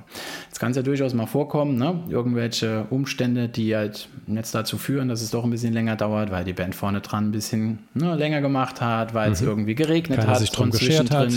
[0.47, 5.07] Jetzt kann es ja durchaus mal vorkommen, ne, irgendwelche Umstände, die halt jetzt dazu führen,
[5.07, 8.15] dass es doch ein bisschen länger dauert, weil die Band vorne dran ein bisschen ne,
[8.15, 9.33] länger gemacht hat, weil mhm.
[9.33, 11.31] es irgendwie geregnet Keiner hat, sich drum geschert hat.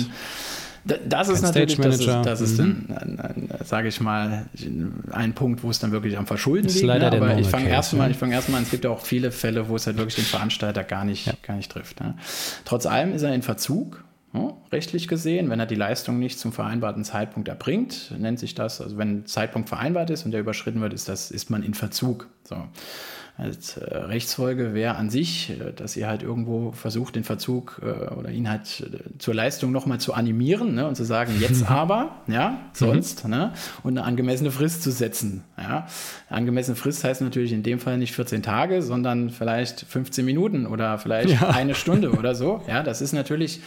[1.08, 2.86] Das ist natürlich, das ist, das ist mhm.
[2.88, 4.46] dann, sage ich mal,
[5.10, 6.84] ein Punkt, wo es dann wirklich am Verschulden liegt.
[6.84, 7.12] Ne?
[7.12, 9.76] Aber ich fange erstmal, ich fange erstmal an, es gibt ja auch viele Fälle, wo
[9.76, 11.34] es halt wirklich den Veranstalter gar nicht, ja.
[11.42, 12.00] gar nicht trifft.
[12.00, 12.14] Ne?
[12.64, 16.52] Trotz allem ist er in Verzug, ja, rechtlich gesehen, wenn er die Leistung nicht zum
[16.52, 20.80] vereinbarten Zeitpunkt erbringt, nennt sich das, also wenn ein Zeitpunkt vereinbart ist und der überschritten
[20.80, 22.28] wird, ist das, ist man in Verzug.
[22.44, 22.56] So
[23.38, 28.12] als äh, Rechtsfolge wäre an sich, äh, dass ihr halt irgendwo versucht, den Verzug äh,
[28.14, 28.84] oder ihn halt
[29.18, 33.30] zur Leistung nochmal zu animieren ne, und zu sagen, jetzt aber, ja, sonst, mhm.
[33.30, 33.52] ne,
[33.84, 35.44] und eine angemessene Frist zu setzen.
[35.56, 35.86] Ja.
[36.28, 40.98] Angemessene Frist heißt natürlich in dem Fall nicht 14 Tage, sondern vielleicht 15 Minuten oder
[40.98, 41.50] vielleicht ja.
[41.50, 42.62] eine Stunde oder so.
[42.66, 43.60] Ja, das ist natürlich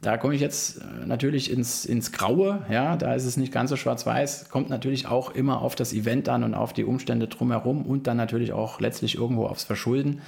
[0.00, 3.70] da komme ich jetzt äh, natürlich ins, ins Graue, ja, da ist es nicht ganz
[3.70, 7.84] so schwarz-weiß, kommt natürlich auch immer auf das Event an und auf die Umstände drumherum
[7.84, 10.20] und dann natürlich auch letztlich irgendwo aufs Verschulden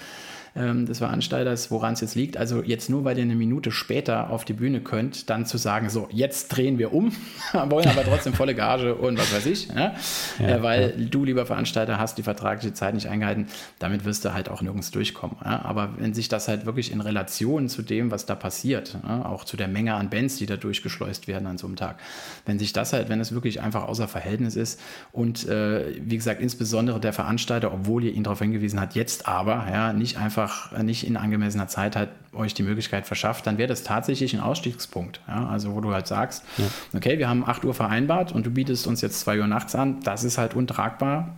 [0.56, 2.36] ähm, des Veranstalters, woran es jetzt liegt.
[2.36, 5.90] Also jetzt nur, weil ihr eine Minute später auf die Bühne könnt, dann zu sagen,
[5.90, 7.12] so, jetzt drehen wir um,
[7.52, 9.94] wollen aber trotzdem volle Gage und was weiß ich, ne?
[10.38, 11.06] ja, äh, weil ja.
[11.06, 13.46] du, lieber Veranstalter, hast die vertragliche Zeit nicht eingehalten.
[13.78, 15.36] Damit wirst du halt auch nirgends durchkommen.
[15.44, 15.64] Ja?
[15.64, 19.56] Aber wenn sich das halt wirklich in Relation zu dem, was da passiert, auch zu
[19.56, 21.98] der Menge an Bands, die da durchgeschleust werden an so einem Tag,
[22.46, 24.80] wenn sich das halt, wenn es wirklich einfach außer Verhältnis ist
[25.12, 29.66] und äh, wie gesagt, insbesondere der Veranstalter, obwohl ihr ihn darauf hingewiesen hat, jetzt aber,
[29.70, 33.68] ja, nicht einfach einfach nicht in angemessener Zeit halt euch die Möglichkeit verschafft, dann wäre
[33.68, 35.20] das tatsächlich ein Ausstiegspunkt.
[35.28, 35.48] Ja?
[35.48, 36.64] Also wo du halt sagst, ja.
[36.94, 40.00] okay, wir haben 8 Uhr vereinbart und du bietest uns jetzt 2 Uhr nachts an,
[40.02, 41.36] das ist halt untragbar.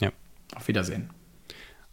[0.00, 0.10] Ja.
[0.54, 1.10] Auf Wiedersehen.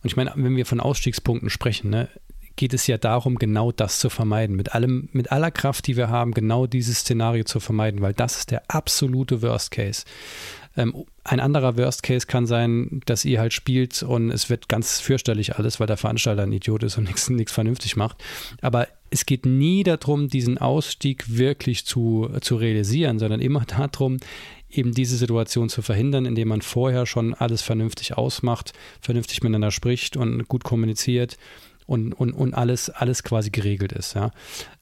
[0.03, 2.07] Und ich meine, wenn wir von Ausstiegspunkten sprechen, ne,
[2.55, 4.55] geht es ja darum, genau das zu vermeiden.
[4.55, 8.37] Mit allem, mit aller Kraft, die wir haben, genau dieses Szenario zu vermeiden, weil das
[8.37, 10.05] ist der absolute Worst Case.
[10.77, 14.99] Ähm, ein anderer Worst Case kann sein, dass ihr halt spielt und es wird ganz
[14.99, 18.23] fürchterlich alles, weil der Veranstalter ein Idiot ist und nichts vernünftig macht.
[18.61, 24.17] Aber es geht nie darum, diesen Ausstieg wirklich zu, zu realisieren, sondern immer darum,
[24.69, 30.17] eben diese Situation zu verhindern, indem man vorher schon alles vernünftig ausmacht, vernünftig miteinander spricht
[30.17, 31.37] und gut kommuniziert
[31.85, 34.15] und, und, und alles, alles quasi geregelt ist.
[34.15, 34.31] Ja.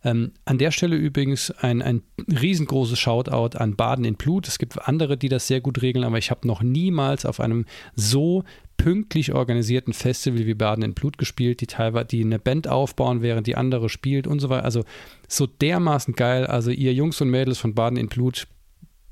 [0.04, 4.48] Ähm, an der Stelle übrigens ein, ein riesengroßes Shoutout an Baden in Blut.
[4.48, 7.66] Es gibt andere, die das sehr gut regeln, aber ich habe noch niemals auf einem
[7.96, 8.44] so
[8.78, 13.48] pünktlich organisierten Festival wie Baden in Blut gespielt, die teilweise die eine Band aufbauen, während
[13.48, 14.66] die andere spielt und so weiter.
[14.66, 14.84] Also
[15.28, 16.46] so dermaßen geil.
[16.46, 18.48] Also ihr Jungs und Mädels von Baden in Blut,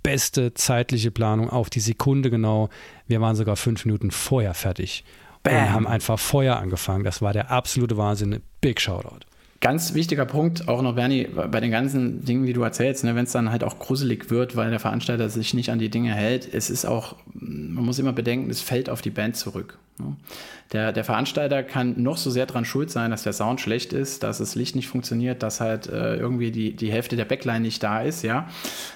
[0.03, 2.69] beste zeitliche Planung auf die Sekunde genau.
[3.07, 5.03] Wir waren sogar fünf Minuten vorher fertig.
[5.43, 5.87] Bam.
[5.87, 7.03] einfach Feuer angefangen.
[7.03, 8.41] Das war der absolute Wahnsinn.
[8.61, 9.25] Big Shoutout.
[9.61, 13.25] Ganz wichtiger Punkt, auch noch, Bernie, bei den ganzen Dingen, wie du erzählst, ne, wenn
[13.25, 16.51] es dann halt auch gruselig wird, weil der Veranstalter sich nicht an die Dinge hält,
[16.51, 19.77] es ist auch, man muss immer bedenken, es fällt auf die Band zurück.
[19.99, 20.15] Ne?
[20.71, 24.23] Der, der Veranstalter kann noch so sehr dran schuld sein, dass der Sound schlecht ist,
[24.23, 27.83] dass das Licht nicht funktioniert, dass halt äh, irgendwie die, die Hälfte der Backline nicht
[27.83, 28.49] da ist, ja,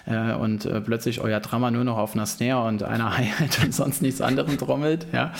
[0.08, 3.72] äh, und äh, plötzlich euer Drama nur noch auf einer Snare und einer Hi-Hat und
[3.72, 5.32] sonst nichts anderem trommelt, ja.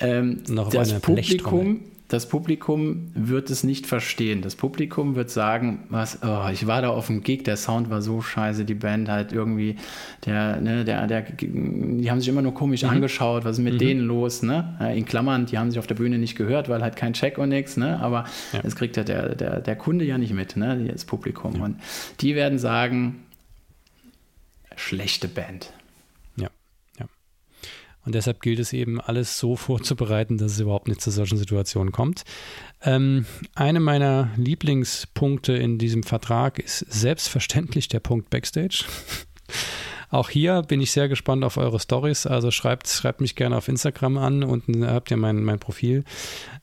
[0.00, 0.06] ja.
[0.06, 4.40] Ähm, das Publikum das Publikum wird es nicht verstehen.
[4.40, 8.00] Das Publikum wird sagen, was, oh, ich war da auf dem Gig, der Sound war
[8.00, 9.76] so scheiße, die Band halt irgendwie,
[10.24, 12.90] der, ne, der, der, die haben sich immer nur komisch mhm.
[12.90, 13.78] angeschaut, was ist mit mhm.
[13.78, 14.92] denen los, ne?
[14.94, 17.48] In Klammern, die haben sich auf der Bühne nicht gehört, weil halt kein Check und
[17.48, 17.98] nichts, ne?
[18.00, 18.62] Aber ja.
[18.62, 20.88] das kriegt ja der, der, der Kunde ja nicht mit, ne?
[20.92, 21.56] Das Publikum.
[21.56, 21.64] Ja.
[21.64, 21.80] Und
[22.20, 23.24] die werden sagen,
[24.76, 25.72] schlechte Band.
[28.06, 31.92] Und deshalb gilt es eben, alles so vorzubereiten, dass es überhaupt nicht zu solchen Situationen
[31.92, 32.24] kommt.
[32.82, 38.84] Ähm, eine meiner Lieblingspunkte in diesem Vertrag ist selbstverständlich der Punkt Backstage.
[40.08, 42.26] Auch hier bin ich sehr gespannt auf eure Stories.
[42.26, 44.44] Also schreibt, schreibt mich gerne auf Instagram an.
[44.44, 46.04] Unten habt ihr mein, mein Profil.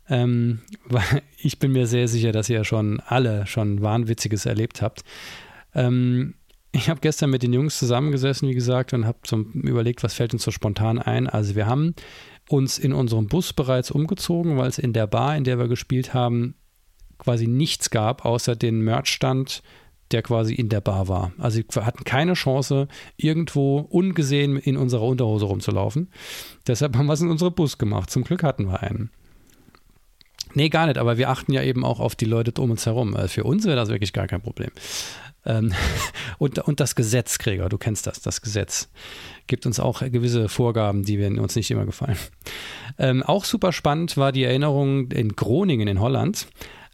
[0.10, 0.62] Ähm,
[1.38, 5.04] ich bin mir sehr sicher, dass ihr schon alle schon Wahnwitziges erlebt habt.
[5.76, 6.36] Ähm,
[6.76, 9.20] ich habe gestern mit den Jungs zusammengesessen, wie gesagt, und habe
[9.54, 11.30] überlegt, was fällt uns so spontan ein.
[11.30, 11.94] Also wir haben
[12.50, 16.16] uns in unserem Bus bereits umgezogen, weil es in der Bar, in der wir gespielt
[16.16, 16.56] haben,
[17.20, 19.62] quasi nichts gab, außer den Merchstand,
[20.12, 21.32] der quasi in der Bar war.
[21.38, 26.10] Also wir hatten keine Chance, irgendwo ungesehen in unserer Unterhose rumzulaufen.
[26.66, 28.10] Deshalb haben wir es in unserem Bus gemacht.
[28.10, 29.12] Zum Glück hatten wir einen.
[30.56, 33.16] Nee, gar nicht, aber wir achten ja eben auch auf die Leute um uns herum.
[33.16, 34.70] Also für uns wäre das wirklich gar kein Problem.
[35.46, 35.74] Ähm,
[36.38, 38.90] und, und das Gesetz, Gregor, du kennst das, das Gesetz
[39.48, 42.18] gibt uns auch gewisse Vorgaben, die uns nicht immer gefallen.
[42.98, 46.48] Ähm, auch super spannend war die Erinnerung in Groningen in Holland,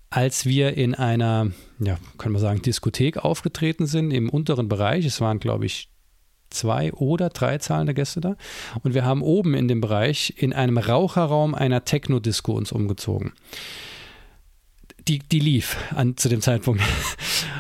[0.10, 5.06] als wir in einer, ja, können wir sagen, Diskothek aufgetreten sind im unteren Bereich.
[5.06, 5.90] Es waren, glaube ich,
[6.50, 8.36] zwei oder drei zahlende Gäste da.
[8.84, 13.34] Und wir haben oben in dem Bereich in einem Raucherraum einer Techno-Disco uns umgezogen
[15.10, 16.82] die, die lief an, zu dem Zeitpunkt.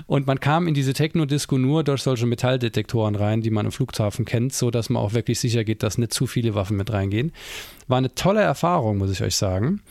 [0.07, 4.25] Und man kam in diese Techno-Disco nur durch solche Metalldetektoren rein, die man im Flughafen
[4.25, 7.31] kennt, so dass man auch wirklich sicher geht, dass nicht zu viele Waffen mit reingehen.
[7.89, 9.81] War eine tolle Erfahrung, muss ich euch sagen.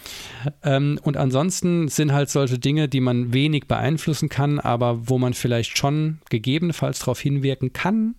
[0.63, 5.35] Ähm, und ansonsten sind halt solche Dinge, die man wenig beeinflussen kann, aber wo man
[5.35, 8.15] vielleicht schon gegebenenfalls darauf hinwirken kann,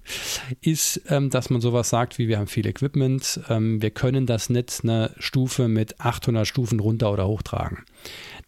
[0.61, 4.49] ist, ähm, dass man sowas sagt wie, wir haben viel Equipment, ähm, wir können das
[4.49, 7.85] nicht eine Stufe mit 800 Stufen runter oder hochtragen.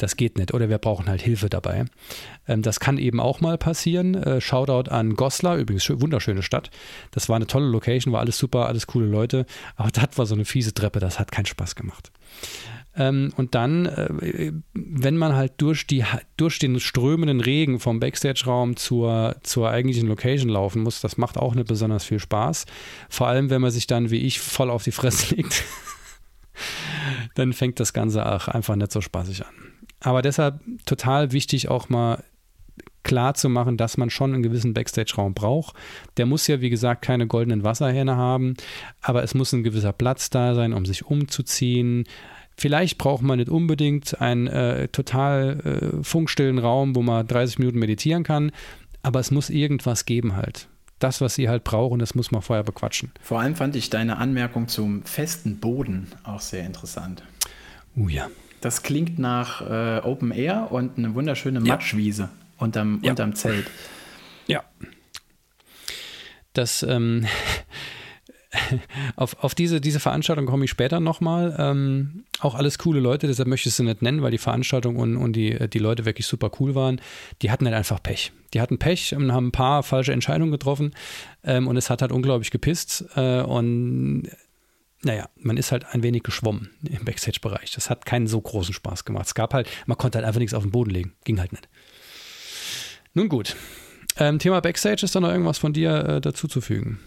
[0.02, 0.54] Das geht nicht.
[0.54, 1.86] Oder wir brauchen halt Hilfe dabei.
[2.48, 4.16] Ähm, das kann eben auch mal passieren.
[4.16, 6.72] Äh, Shoutout an Goslar, übrigens wunderschöne Stadt.
[7.12, 9.46] Das war eine tolle Location, war alles super, alles coole Leute.
[9.76, 12.12] Aber das war so eine fiese Treppe, das hat keinen Spaß gemacht.
[12.96, 16.04] Ähm, und dann, äh, wenn man halt durch, die,
[16.36, 21.56] durch den strömenden Regen vom Backstage-Raum zur, zur eigentlichen Location laufen muss, das macht auch
[21.56, 22.66] nicht besonders viel Spaß.
[23.10, 25.64] Vor allem, wenn man sich dann wie ich voll auf die Fresse legt.
[27.36, 29.54] dann fängt das Ganze auch einfach nicht so spaßig an.
[30.02, 32.24] Aber deshalb total wichtig auch mal
[33.04, 35.76] klar zu machen, dass man schon einen gewissen Backstage-Raum braucht.
[36.18, 38.56] Der muss ja, wie gesagt, keine goldenen Wasserhähne haben,
[39.02, 42.06] aber es muss ein gewisser Platz da sein, um sich umzuziehen.
[42.58, 45.60] Vielleicht braucht man nicht unbedingt einen äh, total
[46.00, 48.52] äh, funkstillen Raum, wo man 30 Minuten meditieren kann,
[49.04, 50.68] aber es muss irgendwas geben halt.
[51.00, 53.12] Das, was sie halt brauchen, das muss man vorher bequatschen.
[53.22, 57.24] Vor allem fand ich deine Anmerkung zum festen Boden auch sehr interessant.
[57.98, 58.28] Oh ja.
[58.62, 62.30] Das klingt nach äh, Open Air und eine wunderschöne Matschwiese ja.
[62.62, 63.12] Unterm, ja.
[63.12, 63.70] unterm Zelt.
[64.48, 64.64] Ja.
[66.54, 67.26] Das, ähm,
[69.16, 71.56] auf, auf diese, diese Veranstaltung komme ich später nochmal.
[71.58, 75.16] Ähm, auch alles coole Leute, deshalb möchte ich sie nicht nennen, weil die Veranstaltung und,
[75.16, 77.00] und die, die Leute wirklich super cool waren.
[77.42, 78.32] Die hatten halt einfach Pech.
[78.54, 80.94] Die hatten Pech und haben ein paar falsche Entscheidungen getroffen
[81.44, 83.06] ähm, und es hat halt unglaublich gepisst.
[83.16, 84.30] Äh, und
[85.04, 87.72] naja, man ist halt ein wenig geschwommen im Backstage-Bereich.
[87.72, 89.28] Das hat keinen so großen Spaß gemacht.
[89.28, 91.14] Es gab halt, man konnte halt einfach nichts auf den Boden legen.
[91.24, 91.68] Ging halt nicht.
[93.14, 93.56] Nun gut.
[94.18, 97.00] Ähm, Thema Backstage ist da noch irgendwas von dir äh, dazuzufügen?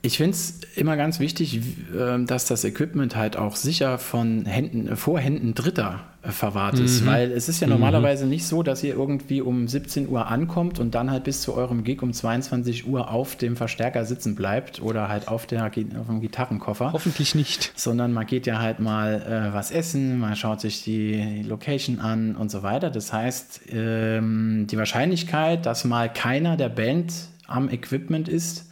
[0.00, 1.60] Ich finde es immer ganz wichtig,
[1.96, 7.02] ähm, dass das Equipment halt auch sicher von Händen, äh, vor Händen Dritter verwahrt ist,
[7.02, 7.06] mhm.
[7.06, 8.30] weil es ist ja normalerweise mhm.
[8.30, 11.84] nicht so, dass ihr irgendwie um 17 Uhr ankommt und dann halt bis zu eurem
[11.84, 16.20] Gig um 22 Uhr auf dem Verstärker sitzen bleibt oder halt auf, der, auf dem
[16.20, 16.92] Gitarrenkoffer.
[16.92, 17.72] Hoffentlich nicht.
[17.76, 22.36] Sondern man geht ja halt mal äh, was essen, man schaut sich die Location an
[22.36, 22.90] und so weiter.
[22.90, 27.12] Das heißt, ähm, die Wahrscheinlichkeit, dass mal keiner der Band
[27.46, 28.70] am Equipment ist,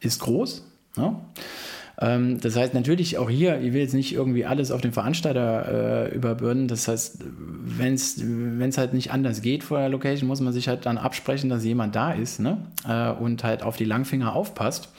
[0.00, 0.64] ist groß.
[0.96, 1.16] Ne?
[2.00, 6.10] Ähm, das heißt natürlich auch hier, ich will jetzt nicht irgendwie alles auf den Veranstalter
[6.10, 6.68] äh, überbürden.
[6.68, 10.86] Das heißt, wenn es halt nicht anders geht vor der Location, muss man sich halt
[10.86, 12.58] dann absprechen, dass jemand da ist ne?
[12.86, 14.90] Äh, und halt auf die Langfinger aufpasst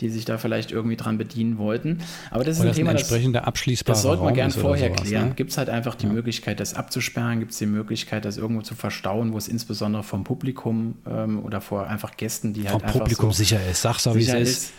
[0.00, 1.98] die sich da vielleicht irgendwie dran bedienen wollten.
[2.30, 5.02] Aber das ist Oder ein Thema, ein entsprechender das, das sollte man gern vorher sowas,
[5.02, 5.28] klären.
[5.30, 5.34] Ne?
[5.34, 6.12] Gibt es halt einfach die ja.
[6.12, 7.40] Möglichkeit, das abzusperren?
[7.40, 11.60] Gibt es die Möglichkeit, das irgendwo zu verstauen, wo es insbesondere vom Publikum ähm, oder
[11.60, 14.28] vor einfach Gästen, die halt vom einfach Publikum so sicher ist, sag's so, wie es
[14.28, 14.48] ist.
[14.48, 14.72] ist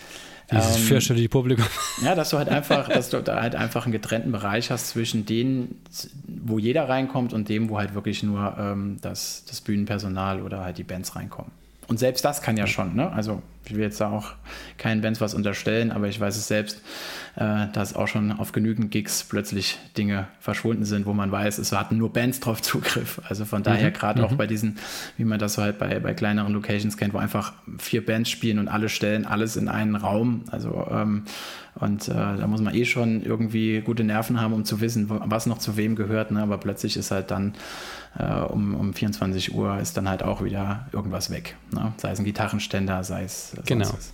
[0.52, 1.66] dieses ähm, fürchterliche Publikum.
[2.04, 5.26] Ja, dass du halt einfach, dass du da halt einfach einen getrennten Bereich hast zwischen
[5.26, 5.82] denen,
[6.28, 10.78] wo jeder reinkommt und dem, wo halt wirklich nur ähm, das, das Bühnenpersonal oder halt
[10.78, 11.52] die Bands reinkommen.
[11.88, 13.12] Und selbst das kann ja schon, ne?
[13.12, 14.34] Also ich will jetzt da auch
[14.78, 16.82] keinen Bands was unterstellen, aber ich weiß es selbst,
[17.36, 21.72] äh, dass auch schon auf genügend Gigs plötzlich Dinge verschwunden sind, wo man weiß, es
[21.72, 23.22] hatten nur Bands drauf Zugriff.
[23.30, 23.94] Also von daher mhm.
[23.94, 24.26] gerade mhm.
[24.26, 24.80] auch bei diesen,
[25.18, 28.58] wie man das so halt bei, bei kleineren Locations kennt, wo einfach vier Bands spielen
[28.58, 30.46] und alle stellen alles in einen Raum.
[30.50, 31.26] Also ähm,
[31.76, 35.46] und äh, da muss man eh schon irgendwie gute Nerven haben, um zu wissen, was
[35.46, 36.32] noch zu wem gehört.
[36.32, 36.42] Ne?
[36.42, 37.54] Aber plötzlich ist halt dann
[38.18, 41.56] äh, um, um 24 Uhr ist dann halt auch wieder irgendwas weg.
[41.72, 41.94] Ne?
[41.98, 43.89] Sei es ein Gitarrenständer, sei es genau.
[43.89, 44.14] ist.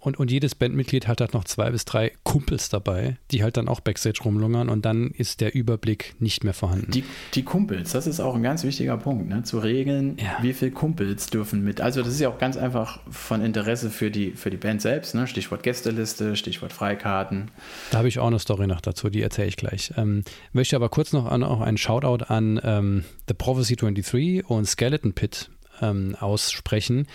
[0.00, 3.68] Und, und jedes Bandmitglied hat halt noch zwei bis drei Kumpels dabei, die halt dann
[3.68, 6.90] auch Backstage rumlungern und dann ist der Überblick nicht mehr vorhanden.
[6.90, 7.04] Die,
[7.34, 9.42] die Kumpels, das ist auch ein ganz wichtiger Punkt, ne?
[9.42, 10.38] zu regeln, ja.
[10.40, 11.82] wie viele Kumpels dürfen mit.
[11.82, 15.14] Also das ist ja auch ganz einfach von Interesse für die, für die Band selbst,
[15.14, 15.26] ne?
[15.26, 17.50] Stichwort Gästeliste, Stichwort Freikarten.
[17.90, 19.92] Da habe ich auch eine Story noch dazu, die erzähle ich gleich.
[19.98, 24.64] Ähm, möchte aber kurz noch an, auch einen Shoutout an ähm, The Prophecy 23 und
[24.64, 25.50] Skeleton Pit
[25.82, 27.06] ähm, aussprechen,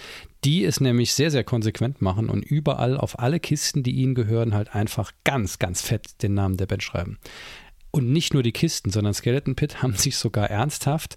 [0.45, 4.53] die es nämlich sehr, sehr konsequent machen und überall auf alle Kisten, die ihnen gehören,
[4.53, 7.17] halt einfach ganz, ganz fett den Namen der Band schreiben.
[7.89, 11.15] Und nicht nur die Kisten, sondern Skeleton Pit haben sich sogar ernsthaft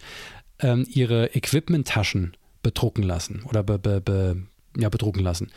[0.60, 4.42] ähm, ihre Equipment-Taschen bedrucken lassen oder be, be, be,
[4.76, 5.52] ja, bedrucken lassen.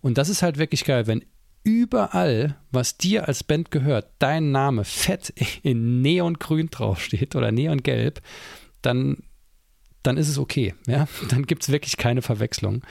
[0.00, 1.24] Und das ist halt wirklich geil, wenn
[1.64, 8.22] überall, was dir als Band gehört, dein Name fett in Neongrün draufsteht oder Neongelb,
[8.82, 9.24] dann
[10.06, 10.74] dann ist es okay.
[10.86, 11.08] Ja?
[11.28, 12.82] Dann gibt es wirklich keine Verwechslung.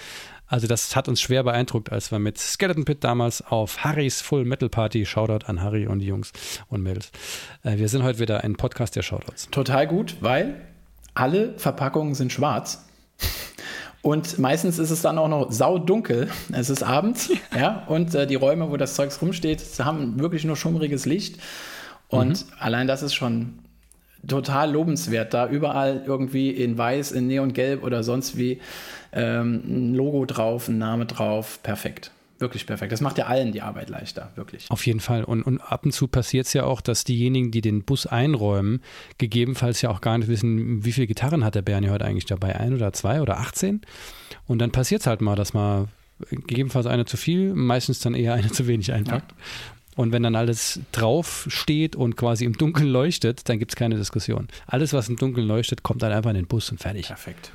[0.47, 4.45] Also das hat uns schwer beeindruckt, als wir mit Skeleton Pit damals auf Harrys Full
[4.45, 6.31] Metal Party, Shoutout an Harry und die Jungs
[6.67, 7.11] und Mädels.
[7.63, 9.49] Äh, wir sind heute wieder ein Podcast der Shoutouts.
[9.49, 10.61] Total gut, weil
[11.15, 12.85] alle Verpackungen sind schwarz.
[14.03, 16.29] Und meistens ist es dann auch noch saudunkel.
[16.51, 20.55] Es ist abends, ja, und äh, die Räume, wo das Zeugs rumsteht, haben wirklich nur
[20.55, 21.41] schummriges Licht.
[22.07, 22.53] Und mhm.
[22.59, 23.64] allein das ist schon
[24.27, 28.59] total lobenswert, da überall irgendwie in weiß, in neongelb oder sonst wie
[29.13, 32.11] ähm, ein Logo drauf, ein Name drauf, perfekt.
[32.37, 32.91] Wirklich perfekt.
[32.91, 34.69] Das macht ja allen die Arbeit leichter, wirklich.
[34.69, 35.23] Auf jeden Fall.
[35.23, 38.81] Und, und ab und zu passiert es ja auch, dass diejenigen, die den Bus einräumen,
[39.17, 42.57] gegebenenfalls ja auch gar nicht wissen, wie viele Gitarren hat der Bernie heute eigentlich dabei?
[42.57, 43.81] Ein oder zwei oder 18?
[44.47, 45.87] Und dann passiert es halt mal, dass man
[46.29, 49.31] gegebenenfalls eine zu viel, meistens dann eher eine zu wenig einpackt.
[49.31, 49.37] Ja.
[49.95, 53.95] Und wenn dann alles drauf steht und quasi im Dunkeln leuchtet, dann gibt es keine
[53.95, 54.49] Diskussion.
[54.67, 57.07] Alles, was im Dunkeln leuchtet, kommt dann einfach in den Bus und fertig.
[57.07, 57.51] Perfekt.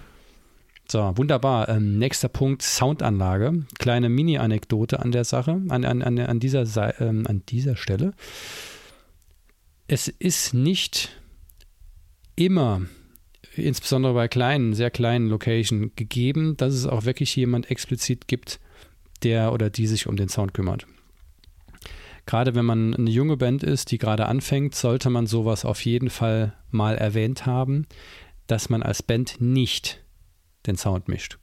[0.91, 1.69] So, wunderbar.
[1.69, 3.65] Ähm, nächster Punkt, Soundanlage.
[3.79, 8.15] Kleine Mini-Anekdote an der Sache, an, an, an, an, dieser, ähm, an dieser Stelle.
[9.87, 11.11] Es ist nicht
[12.37, 12.83] immer,
[13.55, 18.61] insbesondere bei kleinen, sehr kleinen Locations, gegeben, dass es auch wirklich jemand explizit gibt,
[19.23, 20.87] der oder die sich um den Sound kümmert
[22.31, 26.11] gerade wenn man eine junge Band ist, die gerade anfängt, sollte man sowas auf jeden
[26.11, 27.87] Fall mal erwähnt haben,
[28.47, 30.01] dass man als Band nicht
[30.65, 31.39] den Sound mischt.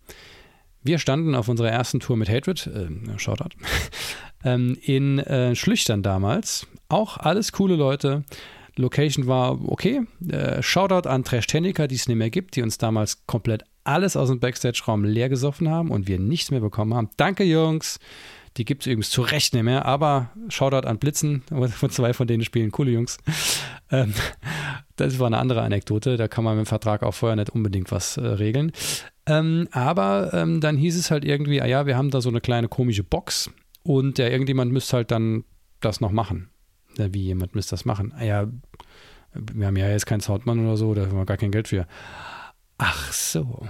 [0.84, 3.58] Wir standen auf unserer ersten Tour mit Hatred, äh, Shoutout,
[4.46, 6.66] ähm, in äh, Schlüchtern damals.
[6.88, 8.24] Auch alles coole Leute.
[8.78, 10.04] Location war okay.
[10.30, 14.16] Äh, Shoutout an Trash Technica, die es nicht mehr gibt, die uns damals komplett alles
[14.16, 17.10] aus dem Backstage-Raum leer gesoffen haben und wir nichts mehr bekommen haben.
[17.18, 18.00] Danke, Jungs.
[18.58, 22.28] Die gibt es übrigens zu Recht nicht mehr, aber Shoutout an Blitzen, von zwei von
[22.28, 23.18] denen spielen coole Jungs.
[23.92, 24.14] Ähm,
[24.96, 27.92] das war eine andere Anekdote, da kann man mit dem Vertrag auch vorher nicht unbedingt
[27.92, 28.72] was äh, regeln.
[29.28, 32.42] Ähm, aber ähm, dann hieß es halt irgendwie, ah ja, wir haben da so eine
[32.42, 33.52] kleine komische Box
[33.84, 35.44] und der irgendjemand müsste halt dann
[35.80, 36.50] das noch machen.
[36.98, 38.14] Ja, wie jemand müsste das machen?
[38.18, 38.48] Ah ja,
[39.34, 41.86] wir haben ja jetzt keinen Soundmann oder so, da haben wir gar kein Geld für.
[42.78, 43.68] Ach so.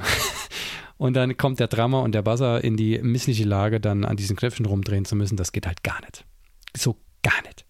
[0.97, 4.35] Und dann kommt der Drama und der Buzzer in die missliche Lage, dann an diesen
[4.35, 5.37] Knöpfen rumdrehen zu müssen.
[5.37, 6.25] Das geht halt gar nicht.
[6.75, 7.65] So gar nicht.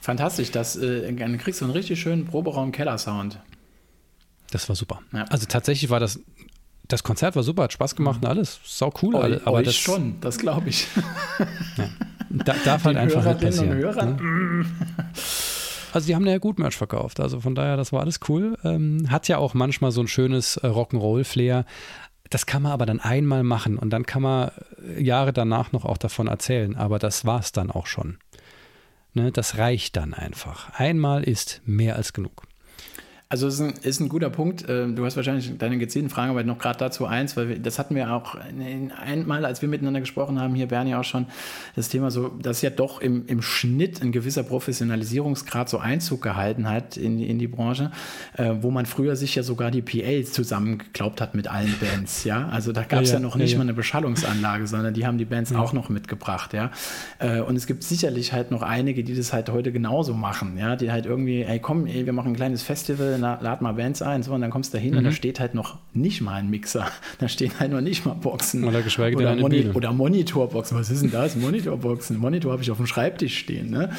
[0.00, 3.38] Fantastisch, das, äh, dann kriegst du einen richtig schönen Proberaum-Keller-Sound.
[4.50, 5.00] Das war super.
[5.12, 5.24] Ja.
[5.24, 6.20] Also tatsächlich war das,
[6.88, 8.60] das Konzert war super, hat Spaß gemacht und alles.
[8.64, 9.14] Sau cool.
[9.14, 10.88] Oh, aber euch das schon, das glaube ich.
[11.76, 11.88] Ja.
[12.30, 13.78] Da, darf halt einfach nicht passieren.
[13.78, 14.66] Ne?
[15.92, 17.20] Also die haben ja gut Merch verkauft.
[17.20, 18.56] Also von daher, das war alles cool.
[18.64, 21.66] Ähm, hat ja auch manchmal so ein schönes äh, Rock'n'Roll-Flair.
[22.32, 24.50] Das kann man aber dann einmal machen und dann kann man
[24.82, 26.76] äh, Jahre danach noch auch davon erzählen.
[26.76, 28.16] Aber das war es dann auch schon.
[29.12, 30.70] Ne, das reicht dann einfach.
[30.72, 32.44] Einmal ist mehr als genug.
[33.32, 34.66] Also es ist ein, ist ein, guter Punkt.
[34.68, 37.78] Ähm, du hast wahrscheinlich deine gezielten Fragen, aber noch gerade dazu eins, weil wir, das
[37.78, 38.36] hatten wir auch
[39.06, 41.24] einmal, als wir miteinander gesprochen haben, hier Bernie auch schon,
[41.74, 46.68] das Thema so, dass ja doch im, im Schnitt ein gewisser Professionalisierungsgrad so Einzug gehalten
[46.68, 47.90] hat in, in die Branche,
[48.36, 52.48] äh, wo man früher sich ja sogar die PA zusammengeklaubt hat mit allen Bands, ja.
[52.48, 55.06] Also da gab es ja, ja, ja, noch nicht ja, mal eine Beschallungsanlage, sondern die
[55.06, 56.70] haben die Bands auch noch mitgebracht, ja.
[57.18, 60.76] Äh, und es gibt sicherlich halt noch einige, die das halt heute genauso machen, ja,
[60.76, 64.22] die halt irgendwie, ey komm, ey, wir machen ein kleines Festival, lad mal Bands ein,
[64.22, 64.98] so, und dann kommst du da hin mhm.
[64.98, 65.14] und da mhm.
[65.14, 66.86] steht halt noch nicht mal ein Mixer.
[67.18, 68.64] Da stehen halt noch nicht mal Boxen.
[68.64, 70.76] Oder geschweige denn eine Moni Oder Monitorboxen.
[70.76, 71.36] Was ist denn das?
[71.36, 72.16] Monitorboxen.
[72.18, 73.70] Monitor habe ich auf dem Schreibtisch stehen.
[73.70, 73.90] Ne?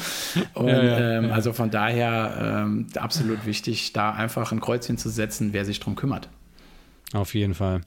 [0.52, 1.30] Und ja, ja, ähm, ja.
[1.30, 5.96] also von daher ähm, absolut wichtig, da einfach ein Kreuzchen zu setzen, wer sich drum
[5.96, 6.28] kümmert.
[7.14, 7.80] Auf jeden Fall.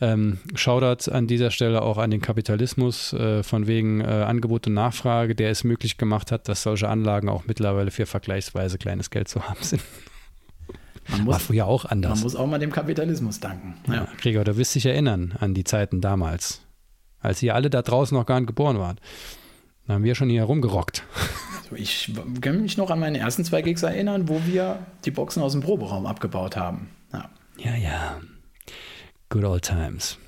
[0.00, 4.74] Ähm, Shoutout an dieser Stelle auch an den Kapitalismus äh, von wegen äh, Angebot und
[4.74, 9.28] Nachfrage, der es möglich gemacht hat, dass solche Anlagen auch mittlerweile für vergleichsweise kleines Geld
[9.28, 9.82] zu haben sind.
[11.08, 12.10] Man muss, War früher auch anders.
[12.16, 13.74] Man muss auch mal dem Kapitalismus danken.
[13.86, 13.94] Ja.
[13.94, 14.08] ja.
[14.20, 16.60] Gregor, du wirst dich erinnern an die Zeiten damals.
[17.20, 19.00] als ihr alle da draußen noch gar nicht geboren wart.
[19.86, 21.02] Da haben wir schon hier rumgerockt.
[21.64, 25.42] Also ich kann mich noch an meine ersten zwei Gigs erinnern, wo wir die Boxen
[25.42, 26.88] aus dem Proberaum abgebaut haben.
[27.12, 27.76] Ja, ja.
[27.76, 28.20] ja.
[29.30, 30.18] Good old times.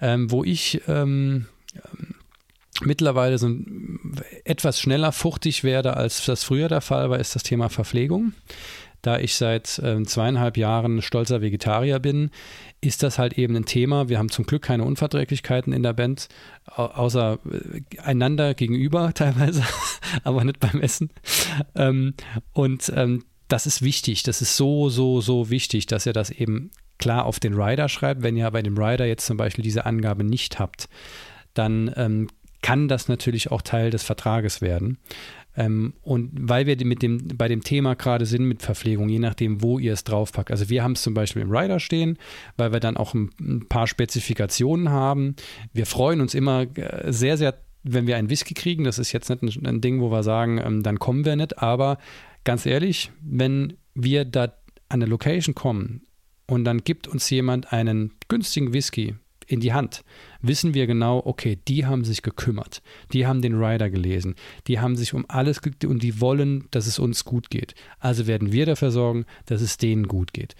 [0.00, 1.46] Ähm, wo ich ähm,
[2.82, 3.50] mittlerweile so
[4.44, 8.32] etwas schneller fuchtig werde, als das früher der Fall war, ist das Thema Verpflegung.
[9.02, 12.30] Da ich seit äh, zweieinhalb Jahren stolzer Vegetarier bin,
[12.80, 14.08] ist das halt eben ein Thema.
[14.08, 16.28] Wir haben zum Glück keine Unverträglichkeiten in der Band,
[16.66, 19.62] außer äh, einander gegenüber teilweise,
[20.24, 21.10] aber nicht beim Essen.
[21.74, 22.14] Ähm,
[22.52, 24.22] und ähm, das ist wichtig.
[24.22, 28.22] Das ist so, so, so wichtig, dass ihr das eben klar auf den Rider schreibt.
[28.22, 30.88] Wenn ihr bei dem Rider jetzt zum Beispiel diese Angabe nicht habt,
[31.54, 32.28] dann ähm,
[32.62, 34.98] kann das natürlich auch Teil des Vertrages werden.
[35.56, 39.62] Ähm, und weil wir mit dem, bei dem Thema gerade sind mit Verpflegung, je nachdem,
[39.62, 40.50] wo ihr es draufpackt.
[40.50, 42.18] Also wir haben es zum Beispiel im Rider stehen,
[42.56, 45.34] weil wir dann auch ein, ein paar Spezifikationen haben.
[45.72, 48.84] Wir freuen uns immer äh, sehr, sehr, wenn wir einen Whisky kriegen.
[48.84, 51.58] Das ist jetzt nicht ein, ein Ding, wo wir sagen, ähm, dann kommen wir nicht.
[51.58, 51.98] Aber
[52.44, 54.44] ganz ehrlich, wenn wir da
[54.88, 56.02] an eine Location kommen
[56.46, 59.14] und dann gibt uns jemand einen günstigen Whisky
[59.50, 60.04] in die Hand,
[60.40, 62.82] wissen wir genau, okay, die haben sich gekümmert,
[63.12, 64.36] die haben den Rider gelesen,
[64.68, 67.74] die haben sich um alles und die wollen, dass es uns gut geht.
[67.98, 70.54] Also werden wir dafür sorgen, dass es denen gut geht.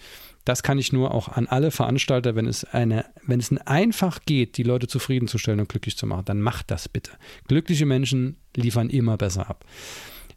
[0.44, 4.56] Das kann ich nur auch an alle Veranstalter, wenn es eine, wenn es einfach geht,
[4.56, 7.12] die Leute zufriedenzustellen und glücklich zu machen, dann macht das bitte.
[7.46, 9.64] Glückliche Menschen liefern immer besser ab.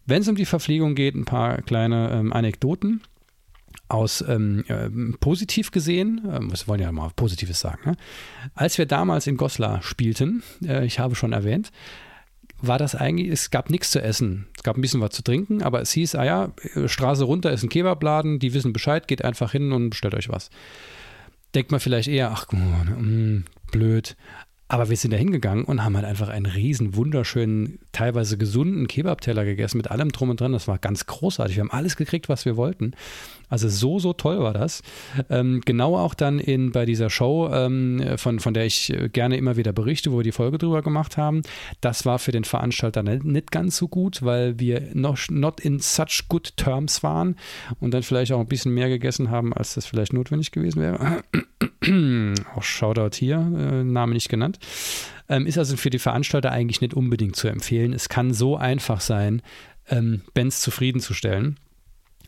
[0.06, 3.02] Wenn es um die Verpflegung geht, ein paar kleine ähm, Anekdoten
[3.94, 4.90] aus ähm, äh,
[5.20, 7.96] positiv gesehen, äh, wir wollen ja mal Positives sagen, ne?
[8.56, 11.72] als wir damals in Goslar spielten, äh, ich habe schon erwähnt,
[12.60, 14.48] war das eigentlich, es gab nichts zu essen.
[14.56, 17.52] Es gab ein bisschen was zu trinken, aber es hieß, ah ja, äh, Straße runter
[17.52, 20.50] ist ein Kebabladen, die wissen Bescheid, geht einfach hin und bestellt euch was.
[21.54, 24.16] Denkt man vielleicht eher, ach, mh, mm, blöd.
[24.70, 29.46] Aber wir sind da hingegangen und haben halt einfach einen riesen, wunderschönen, teilweise gesunden Kebab-Teller
[29.46, 30.54] gegessen mit allem drum und dran.
[30.54, 31.58] Das war ganz großartig.
[31.58, 32.94] Wir haben alles gekriegt, was wir wollten.
[33.54, 34.82] Also so, so toll war das.
[35.30, 39.58] Ähm, genau auch dann in, bei dieser Show, ähm, von, von der ich gerne immer
[39.58, 41.44] wieder berichte, wo wir die Folge drüber gemacht haben.
[41.80, 45.78] Das war für den Veranstalter nicht, nicht ganz so gut, weil wir noch not in
[45.78, 47.36] such good terms waren
[47.80, 51.22] und dann vielleicht auch ein bisschen mehr gegessen haben, als das vielleicht notwendig gewesen wäre.
[52.56, 54.58] auch Shoutout hier, äh, Name nicht genannt.
[55.30, 57.94] Ähm, ist also für die Veranstalter eigentlich nicht unbedingt zu empfehlen.
[57.94, 59.44] Es kann so einfach sein,
[59.90, 61.60] ähm, Bands zufriedenzustellen.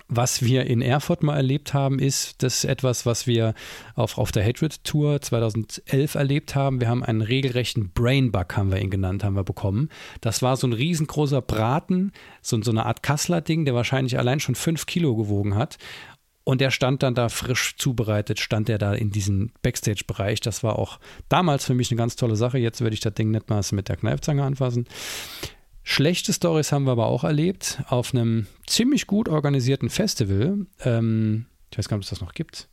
[0.08, 3.56] Was wir in Erfurt mal erlebt haben, ist das etwas, was wir
[3.96, 6.80] auf, auf der Hatred Tour 2011 erlebt haben.
[6.80, 9.90] Wir haben einen regelrechten Brainbug, haben wir ihn genannt, haben wir bekommen.
[10.22, 12.12] Das war so ein riesengroßer Braten,
[12.44, 15.78] so, so eine Art Kassler-Ding, der wahrscheinlich allein schon fünf Kilo gewogen hat.
[16.44, 20.40] Und der stand dann da frisch zubereitet, stand er da in diesem Backstage-Bereich.
[20.40, 21.00] Das war auch
[21.30, 22.60] damals für mich eine ganz tolle Sache.
[22.60, 24.86] Jetzt würde ich das Ding nicht mal mit der Kneifzange anfassen.
[25.88, 30.66] Schlechte Stories haben wir aber auch erlebt auf einem ziemlich gut organisierten Festival.
[30.80, 32.68] Ähm, ich weiß gar nicht, ob es das noch gibt.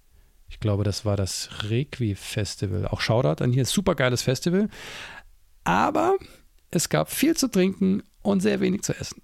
[0.49, 2.89] Ich glaube, das war das Requi-Festival.
[2.89, 3.67] Auch Shoutout an hier.
[3.67, 4.71] Super geiles Festival.
[5.63, 6.17] Aber
[6.71, 9.21] es gab viel zu trinken und sehr wenig zu essen.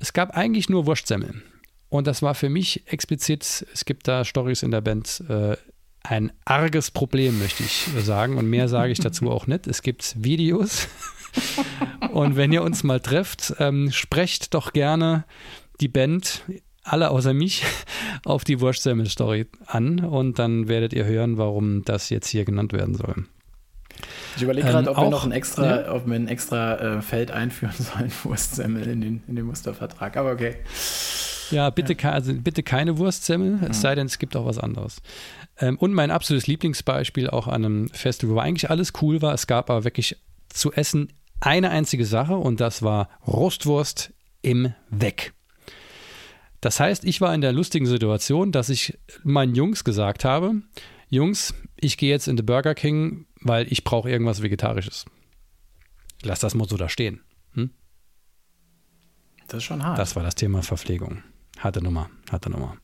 [0.00, 1.44] Es gab eigentlich nur Wurstsemmeln.
[1.90, 5.56] Und das war für mich explizit, es gibt da Stories in der Band, äh,
[6.02, 8.36] ein arges Problem, möchte ich sagen.
[8.36, 9.68] Und mehr sage ich dazu auch nicht.
[9.68, 10.88] Es gibt Videos
[12.12, 15.24] und wenn ihr uns mal trefft, ähm, sprecht doch gerne
[15.80, 16.42] die Band,
[16.82, 17.64] alle außer mich,
[18.24, 22.94] auf die Wurstsemmel-Story an und dann werdet ihr hören, warum das jetzt hier genannt werden
[22.94, 23.26] soll.
[24.36, 25.92] Ich überlege gerade, ähm, ob, wir noch ein extra, ja.
[25.92, 30.16] ob wir ein extra äh, Feld einführen sollen, Wurstsemmel in den, in den Mustervertrag.
[30.16, 30.56] Aber okay.
[31.50, 32.12] Ja, bitte, ja.
[32.12, 33.80] Also bitte keine Wurstsemmel, es mhm.
[33.80, 35.02] sei denn, es gibt auch was anderes.
[35.58, 39.46] Ähm, und mein absolutes Lieblingsbeispiel auch an einem Festival, wo eigentlich alles cool war, es
[39.46, 40.16] gab aber wirklich
[40.48, 44.12] zu essen eine einzige Sache und das war Rostwurst
[44.42, 45.32] im Weg.
[46.60, 50.62] Das heißt, ich war in der lustigen Situation, dass ich meinen Jungs gesagt habe,
[51.08, 55.06] Jungs, ich gehe jetzt in den Burger King, weil ich brauche irgendwas Vegetarisches.
[56.22, 57.22] Lass das mal so da stehen.
[57.54, 57.70] Hm?
[59.48, 59.98] Das ist schon hart.
[59.98, 61.22] Das war das Thema Verpflegung.
[61.58, 62.76] Harte Nummer, harte Nummer.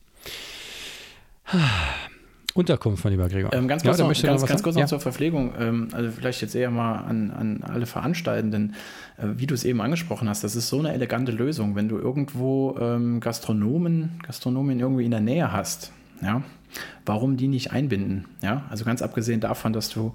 [2.57, 3.53] Unterkunft, mein lieber Gregor.
[3.53, 4.87] Ähm, ganz kurz, ja, noch, ganz, ganz kurz noch ja.
[4.87, 5.53] zur Verpflegung.
[5.59, 8.73] Ähm, also vielleicht jetzt eher mal an, an alle Veranstaltenden.
[9.17, 11.75] Äh, wie du es eben angesprochen hast, das ist so eine elegante Lösung.
[11.75, 15.91] Wenn du irgendwo ähm, Gastronomen, Gastronomen irgendwie in der Nähe hast,
[16.23, 16.41] ja,
[17.05, 18.25] warum die nicht einbinden.
[18.41, 20.13] Ja, also ganz abgesehen davon, dass du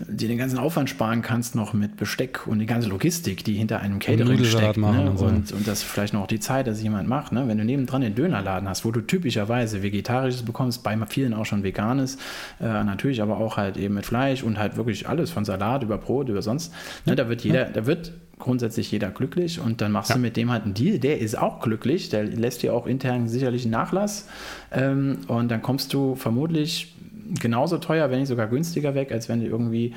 [0.00, 3.80] dir den ganzen Aufwand sparen kannst, noch mit Besteck und die ganze Logistik, die hinter
[3.80, 4.76] einem Catering steckt.
[4.76, 5.10] Ne?
[5.10, 5.24] Und, so.
[5.26, 7.32] und, und, das vielleicht noch die Zeit, dass jemand macht.
[7.32, 7.48] Ne?
[7.48, 11.62] Wenn du nebendran den Dönerladen hast, wo du typischerweise Vegetarisches bekommst, bei vielen auch schon
[11.62, 12.16] Veganes,
[12.60, 15.98] äh, natürlich aber auch halt eben mit Fleisch und halt wirklich alles von Salat über
[15.98, 16.72] Brot über sonst.
[17.04, 17.16] Ne?
[17.16, 20.16] Da wird jeder, da wird grundsätzlich jeder glücklich und dann machst ja.
[20.16, 23.28] du mit dem halt einen Deal, der ist auch glücklich, der lässt dir auch intern
[23.28, 24.28] sicherlich einen Nachlass
[24.72, 26.94] ähm, und dann kommst du vermutlich
[27.40, 29.94] genauso teuer, wenn nicht sogar günstiger weg, als wenn du irgendwie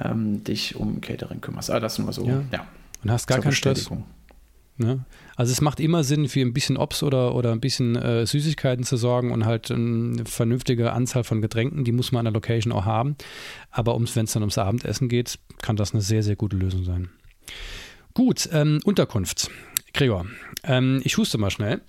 [0.00, 1.70] ähm, dich um Catering kümmerst.
[1.70, 2.42] Aber das nur so, ja.
[2.52, 2.66] ja.
[3.02, 3.90] Und hast gar keinen Stress.
[4.76, 5.04] Ne?
[5.36, 8.84] Also es macht immer Sinn, für ein bisschen Obst oder, oder ein bisschen äh, Süßigkeiten
[8.84, 12.72] zu sorgen und halt eine vernünftige Anzahl von Getränken, die muss man an der Location
[12.72, 13.16] auch haben.
[13.70, 17.10] Aber wenn es dann ums Abendessen geht, kann das eine sehr, sehr gute Lösung sein.
[18.14, 19.50] Gut, ähm, Unterkunft.
[19.92, 20.26] Gregor,
[20.64, 21.80] ähm, ich huste mal schnell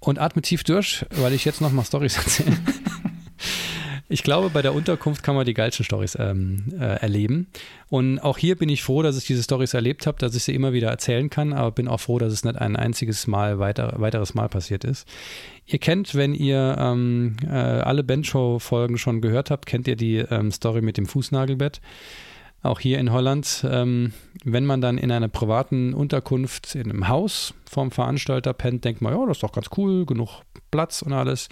[0.00, 2.56] und atme tief durch, weil ich jetzt nochmal Storys erzähle.
[4.08, 7.48] Ich glaube, bei der Unterkunft kann man die geilsten Stories ähm, äh, erleben.
[7.88, 10.54] Und auch hier bin ich froh, dass ich diese Stories erlebt habe, dass ich sie
[10.54, 13.94] immer wieder erzählen kann, aber bin auch froh, dass es nicht ein einziges Mal weiter,
[13.96, 15.08] weiteres Mal passiert ist.
[15.66, 20.52] Ihr kennt, wenn ihr ähm, äh, alle Bencho-Folgen schon gehört habt, kennt ihr die ähm,
[20.52, 21.80] Story mit dem Fußnagelbett
[22.62, 24.12] auch hier in Holland, ähm,
[24.44, 29.14] wenn man dann in einer privaten Unterkunft in einem Haus vom Veranstalter pennt, denkt man,
[29.14, 31.48] ja, das ist doch ganz cool, genug Platz und alles.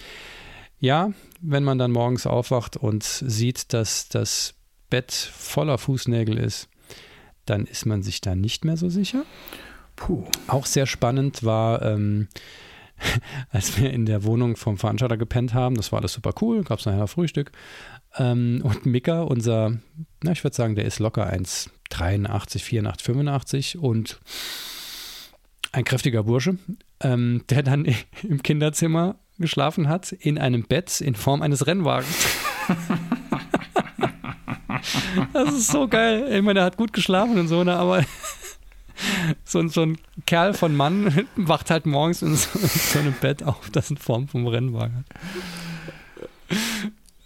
[0.81, 4.55] Ja, wenn man dann morgens aufwacht und sieht, dass das
[4.91, 6.69] Bett voller Fußnägel ist,
[7.47, 9.25] dann ist man sich da nicht mehr so sicher.
[9.97, 10.25] Puh.
[10.49, 12.29] Auch sehr spannend war, ähm,
[13.51, 16.79] als wir in der Wohnung vom Veranstalter gepennt haben, das war alles super cool, gab
[16.79, 17.53] es nachher Frühstück.
[18.17, 19.79] Ähm, und Mika, unser,
[20.23, 24.21] na, ich würde sagen, der ist locker 1,83, 84, 85 und
[25.73, 26.59] ein kräftiger Bursche,
[27.01, 27.85] ähm, der dann
[28.23, 32.27] im Kinderzimmer geschlafen hat, in einem Bett in Form eines Rennwagens.
[35.33, 36.33] das ist so geil.
[36.33, 38.05] Ich meine, er hat gut geschlafen und so, ne, aber
[39.45, 43.43] so, so ein Kerl von Mann wacht halt morgens in so, in so einem Bett
[43.43, 45.07] auf, das in Form vom Rennwagen hat.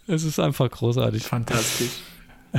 [0.08, 1.22] Es ist einfach großartig.
[1.22, 2.00] Fantastisch.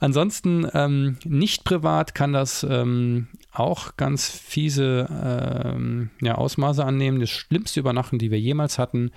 [0.00, 7.20] Ansonsten ähm, nicht privat kann das ähm, auch ganz fiese ähm, ja, Ausmaße annehmen.
[7.20, 9.10] Das schlimmste Übernachten, die wir jemals hatten.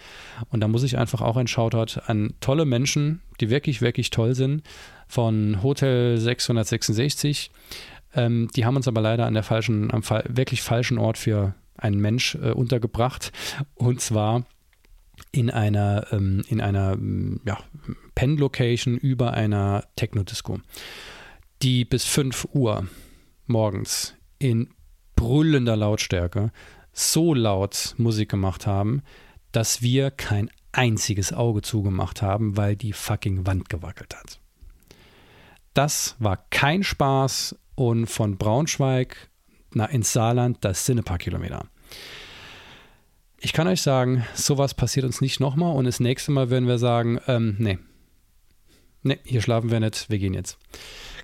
[0.49, 4.35] Und da muss ich einfach auch ein Shoutout an tolle Menschen, die wirklich, wirklich toll
[4.35, 4.63] sind,
[5.07, 7.51] von Hotel 666.
[8.13, 12.01] Ähm, die haben uns aber leider an der falschen, am wirklich falschen Ort für einen
[12.01, 13.31] Mensch äh, untergebracht.
[13.75, 14.45] Und zwar
[15.31, 17.57] in einer, ähm, in einer ähm, ja,
[18.15, 20.59] Pen-Location über einer Techno-Disco,
[21.61, 22.87] die bis 5 Uhr
[23.47, 24.69] morgens in
[25.15, 26.51] brüllender Lautstärke
[26.93, 29.03] so laut Musik gemacht haben,
[29.51, 34.39] dass wir kein einziges Auge zugemacht haben, weil die fucking Wand gewackelt hat.
[35.73, 39.29] Das war kein Spaß und von Braunschweig
[39.73, 41.65] nach ins Saarland, das sind ein paar Kilometer.
[43.43, 46.77] Ich kann euch sagen, sowas passiert uns nicht nochmal und das nächste Mal werden wir
[46.77, 47.79] sagen, ähm, nee,
[49.01, 50.59] nee, hier schlafen wir nicht, wir gehen jetzt.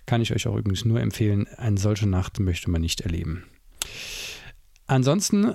[0.08, 3.46] Kann ich euch auch übrigens nur empfehlen, eine solche Nacht möchte man nicht erleben.
[4.88, 5.54] Ansonsten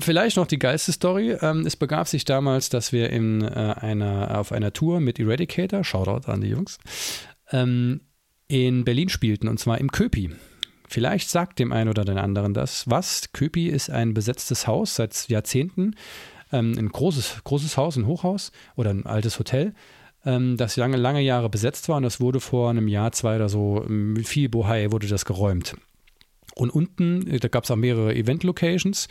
[0.00, 1.36] vielleicht noch die geilste Story.
[1.40, 5.84] Ähm, es begab sich damals, dass wir in äh, einer, auf einer Tour mit Eradicator,
[5.84, 6.78] Shoutout an die Jungs,
[7.52, 8.00] ähm,
[8.48, 10.30] in Berlin spielten und zwar im Köpi.
[10.88, 12.88] Vielleicht sagt dem einen oder den anderen das.
[12.88, 13.32] Was?
[13.32, 15.94] Köpi ist ein besetztes Haus seit Jahrzehnten.
[16.52, 19.74] Ähm, ein großes, großes Haus, ein Hochhaus oder ein altes Hotel,
[20.24, 23.48] ähm, das lange, lange Jahre besetzt war und das wurde vor einem Jahr, zwei oder
[23.48, 25.76] so, mit viel Bohai wurde das geräumt.
[26.54, 29.08] Und unten, äh, da gab es auch mehrere Event-Locations,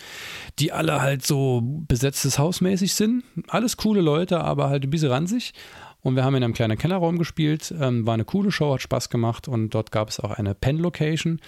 [0.59, 3.23] die alle halt so besetztes Hausmäßig sind.
[3.47, 5.53] Alles coole Leute, aber halt ein bisschen ranzig.
[6.01, 7.73] Und wir haben in einem kleinen Kellerraum gespielt.
[7.79, 9.47] Ähm, war eine coole Show, hat Spaß gemacht.
[9.47, 11.39] Und dort gab es auch eine Pen-Location,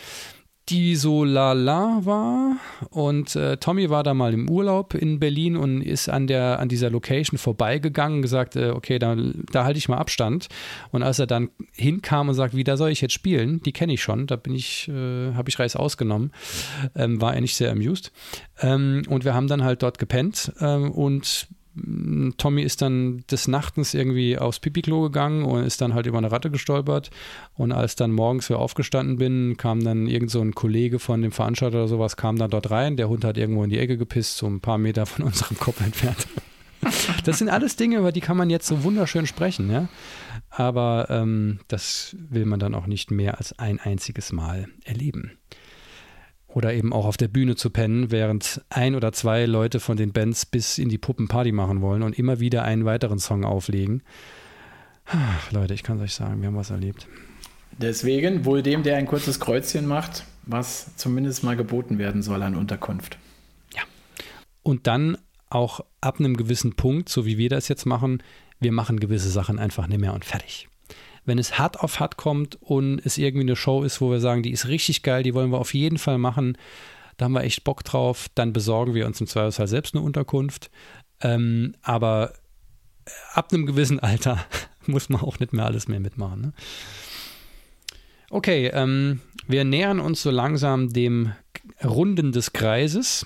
[0.70, 2.58] die so lala war.
[2.90, 6.70] Und äh, Tommy war da mal im Urlaub in Berlin und ist an, der, an
[6.70, 9.16] dieser Location vorbeigegangen und gesagt, äh, okay, da,
[9.52, 10.48] da halte ich mal Abstand.
[10.92, 13.94] Und als er dann hinkam und sagt, wie da soll ich jetzt spielen, die kenne
[13.94, 16.32] ich schon, da bin ich, äh, habe ich Reis ausgenommen,
[16.96, 18.12] ähm, war er nicht sehr amused.
[18.62, 23.94] Ähm, und wir haben dann halt dort gepennt ähm, und Tommy ist dann des Nachtens
[23.94, 27.12] irgendwie aufs Pipi-Klo gegangen und ist dann halt über eine Ratte gestolpert.
[27.56, 31.32] Und als dann morgens wieder aufgestanden bin, kam dann irgend so ein Kollege von dem
[31.32, 32.98] Veranstalter oder sowas, kam dann dort rein.
[32.98, 35.82] Der Hund hat irgendwo in die Ecke gepisst, so ein paar Meter von unserem Kopf
[35.82, 36.28] entfernt.
[37.26, 39.90] Das sind alles Dinge, über die kann man jetzt so wunderschön sprechen, ja.
[40.50, 45.38] Aber ähm, das will man dann auch nicht mehr als ein einziges Mal erleben.
[46.52, 50.12] Oder eben auch auf der Bühne zu pennen, während ein oder zwei Leute von den
[50.12, 54.02] Bands bis in die Puppen Party machen wollen und immer wieder einen weiteren Song auflegen.
[55.06, 57.08] Ach, Leute, ich kann es euch sagen, wir haben was erlebt.
[57.78, 62.56] Deswegen wohl dem, der ein kurzes Kreuzchen macht, was zumindest mal geboten werden soll an
[62.56, 63.18] Unterkunft.
[63.76, 63.84] Ja.
[64.64, 65.18] Und dann
[65.50, 68.24] auch ab einem gewissen Punkt, so wie wir das jetzt machen,
[68.60, 70.68] wir machen gewisse Sachen einfach nicht mehr und fertig
[71.26, 74.44] wenn es hart auf hart kommt und es irgendwie eine Show ist, wo wir sagen,
[74.44, 76.58] die ist richtig geil, die wollen wir auf jeden Fall machen,
[77.18, 80.72] da haben wir echt Bock drauf, dann besorgen wir uns im Zweifelsfall selbst eine Unterkunft.
[81.22, 82.34] Ähm, aber
[83.34, 84.46] ab einem gewissen Alter
[84.86, 86.42] muss man auch nicht mehr alles mehr mitmachen.
[86.42, 86.54] Ne?
[88.30, 91.34] Okay, ähm, wir nähern uns so langsam dem
[91.84, 93.26] Runden des Kreises.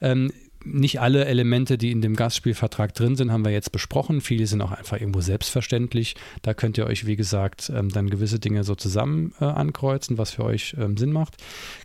[0.00, 0.32] Ähm,
[0.64, 4.20] nicht alle Elemente, die in dem Gastspielvertrag drin sind, haben wir jetzt besprochen.
[4.20, 6.16] Viele sind auch einfach irgendwo selbstverständlich.
[6.42, 10.32] Da könnt ihr euch, wie gesagt, ähm, dann gewisse Dinge so zusammen äh, ankreuzen, was
[10.32, 11.36] für euch ähm, Sinn macht.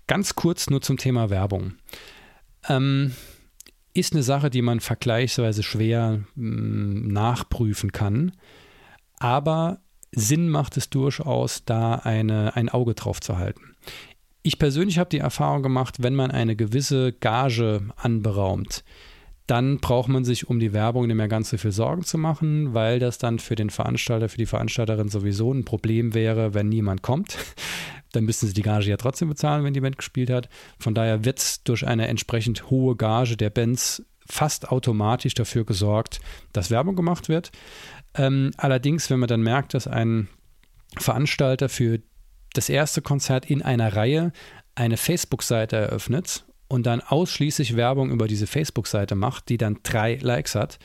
[0.07, 1.74] Ganz kurz nur zum Thema Werbung.
[2.67, 3.13] Ähm,
[3.93, 8.32] ist eine Sache, die man vergleichsweise schwer mh, nachprüfen kann,
[9.19, 13.76] aber Sinn macht es durchaus, da eine, ein Auge drauf zu halten.
[14.46, 18.84] Ich persönlich habe die Erfahrung gemacht, wenn man eine gewisse Gage anberaumt,
[19.48, 22.74] dann braucht man sich um die Werbung nicht mehr ganz so viel Sorgen zu machen,
[22.74, 27.02] weil das dann für den Veranstalter, für die Veranstalterin sowieso ein Problem wäre, wenn niemand
[27.02, 27.38] kommt.
[28.12, 30.48] Dann müssten sie die Gage ja trotzdem bezahlen, wenn die Band gespielt hat.
[30.78, 36.20] Von daher wird durch eine entsprechend hohe Gage der Bands fast automatisch dafür gesorgt,
[36.52, 37.52] dass Werbung gemacht wird.
[38.14, 40.28] Ähm, allerdings, wenn man dann merkt, dass ein
[40.98, 42.00] Veranstalter für
[42.54, 44.32] das erste Konzert in einer Reihe
[44.76, 50.56] eine Facebook-Seite eröffnet und dann ausschließlich Werbung über diese Facebook-Seite macht, die dann drei Likes
[50.56, 50.80] hat,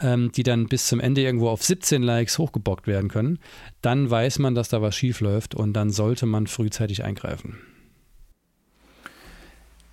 [0.00, 3.38] ähm, die dann bis zum Ende irgendwo auf 17 Likes hochgebockt werden können,
[3.80, 7.58] dann weiß man, dass da was schief läuft und dann sollte man frühzeitig eingreifen.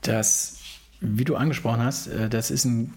[0.02, 0.58] Das,
[0.99, 2.93] wie du angesprochen hast, äh, das ist ein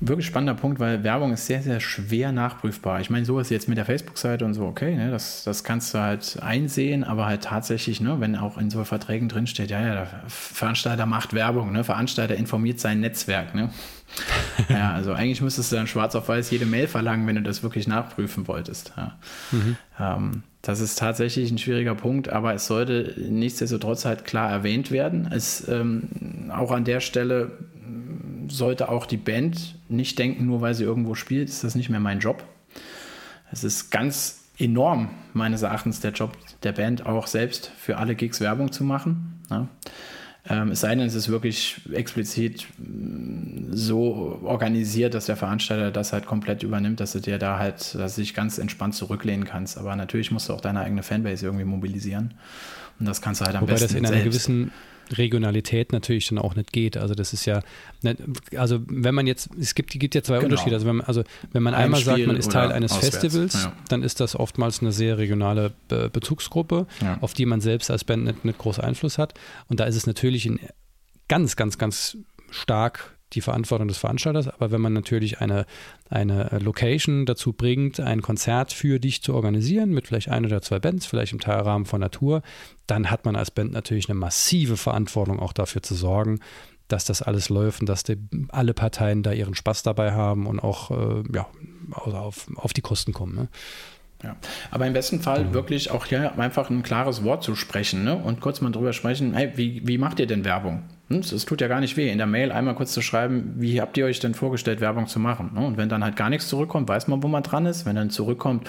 [0.00, 3.00] wirklich spannender Punkt, weil Werbung ist sehr, sehr schwer nachprüfbar.
[3.00, 5.92] Ich meine, so ist jetzt mit der Facebook-Seite und so, okay, ne, das, das kannst
[5.92, 9.94] du halt einsehen, aber halt tatsächlich, ne, wenn auch in so Verträgen drinsteht, ja, ja,
[9.94, 13.70] der Veranstalter macht Werbung, ne, Veranstalter informiert sein Netzwerk, ne.
[14.68, 17.62] ja, also eigentlich müsstest du dann schwarz auf weiß jede Mail verlangen, wenn du das
[17.62, 18.92] wirklich nachprüfen wolltest.
[18.96, 19.18] Ja.
[19.52, 19.76] Mhm.
[20.00, 25.30] Ähm, das ist tatsächlich ein schwieriger Punkt, aber es sollte nichtsdestotrotz halt klar erwähnt werden.
[25.32, 27.52] Es ähm, auch an der Stelle
[28.50, 32.00] sollte auch die Band nicht denken, nur weil sie irgendwo spielt, ist das nicht mehr
[32.00, 32.44] mein Job.
[33.52, 38.40] Es ist ganz enorm, meines Erachtens, der Job der Band auch selbst für alle Gigs
[38.40, 39.40] Werbung zu machen.
[39.48, 39.68] Ne?
[40.48, 46.12] Ähm, es sei denn, es ist wirklich explizit mm, so organisiert, dass der Veranstalter das
[46.12, 49.76] halt komplett übernimmt, dass du dir da halt, dass du dich ganz entspannt zurücklehnen kannst.
[49.76, 52.34] Aber natürlich musst du auch deine eigene Fanbase irgendwie mobilisieren.
[52.98, 54.72] Und das kannst du halt am Wobei besten das in einer gewissen
[55.18, 56.96] Regionalität natürlich dann auch nicht geht.
[56.96, 57.62] Also das ist ja,
[58.56, 60.46] also wenn man jetzt, es gibt, gibt ja zwei genau.
[60.46, 60.76] Unterschiede.
[60.76, 63.18] Also wenn man, also wenn man einmal sagt, man ist Teil eines auswärts.
[63.18, 63.72] Festivals, ja.
[63.88, 67.18] dann ist das oftmals eine sehr regionale Be Bezugsgruppe, ja.
[67.20, 69.34] auf die man selbst als Band nicht, nicht großen Einfluss hat.
[69.68, 70.58] Und da ist es natürlich in
[71.28, 72.16] ganz, ganz, ganz
[72.50, 75.66] stark die Verantwortung des Veranstalters, aber wenn man natürlich eine,
[76.08, 80.78] eine Location dazu bringt, ein Konzert für dich zu organisieren, mit vielleicht ein oder zwei
[80.78, 82.42] Bands, vielleicht im Teilrahmen von Natur,
[82.86, 86.40] dann hat man als Band natürlich eine massive Verantwortung auch dafür zu sorgen,
[86.88, 88.16] dass das alles läuft und dass die,
[88.48, 91.46] alle Parteien da ihren Spaß dabei haben und auch äh, ja,
[91.92, 93.36] auf, auf die Kosten kommen.
[93.36, 93.48] Ne?
[94.22, 94.36] Ja.
[94.70, 95.54] Aber im besten Fall mhm.
[95.54, 98.16] wirklich auch hier einfach ein klares Wort zu sprechen ne?
[98.16, 100.82] und kurz mal drüber sprechen, hey, wie, wie macht ihr denn Werbung?
[101.10, 103.80] Es hm, tut ja gar nicht weh, in der Mail einmal kurz zu schreiben, wie
[103.80, 105.50] habt ihr euch denn vorgestellt, Werbung zu machen?
[105.54, 105.66] Ne?
[105.66, 107.84] Und wenn dann halt gar nichts zurückkommt, weiß man, wo man dran ist.
[107.84, 108.68] Wenn dann zurückkommt,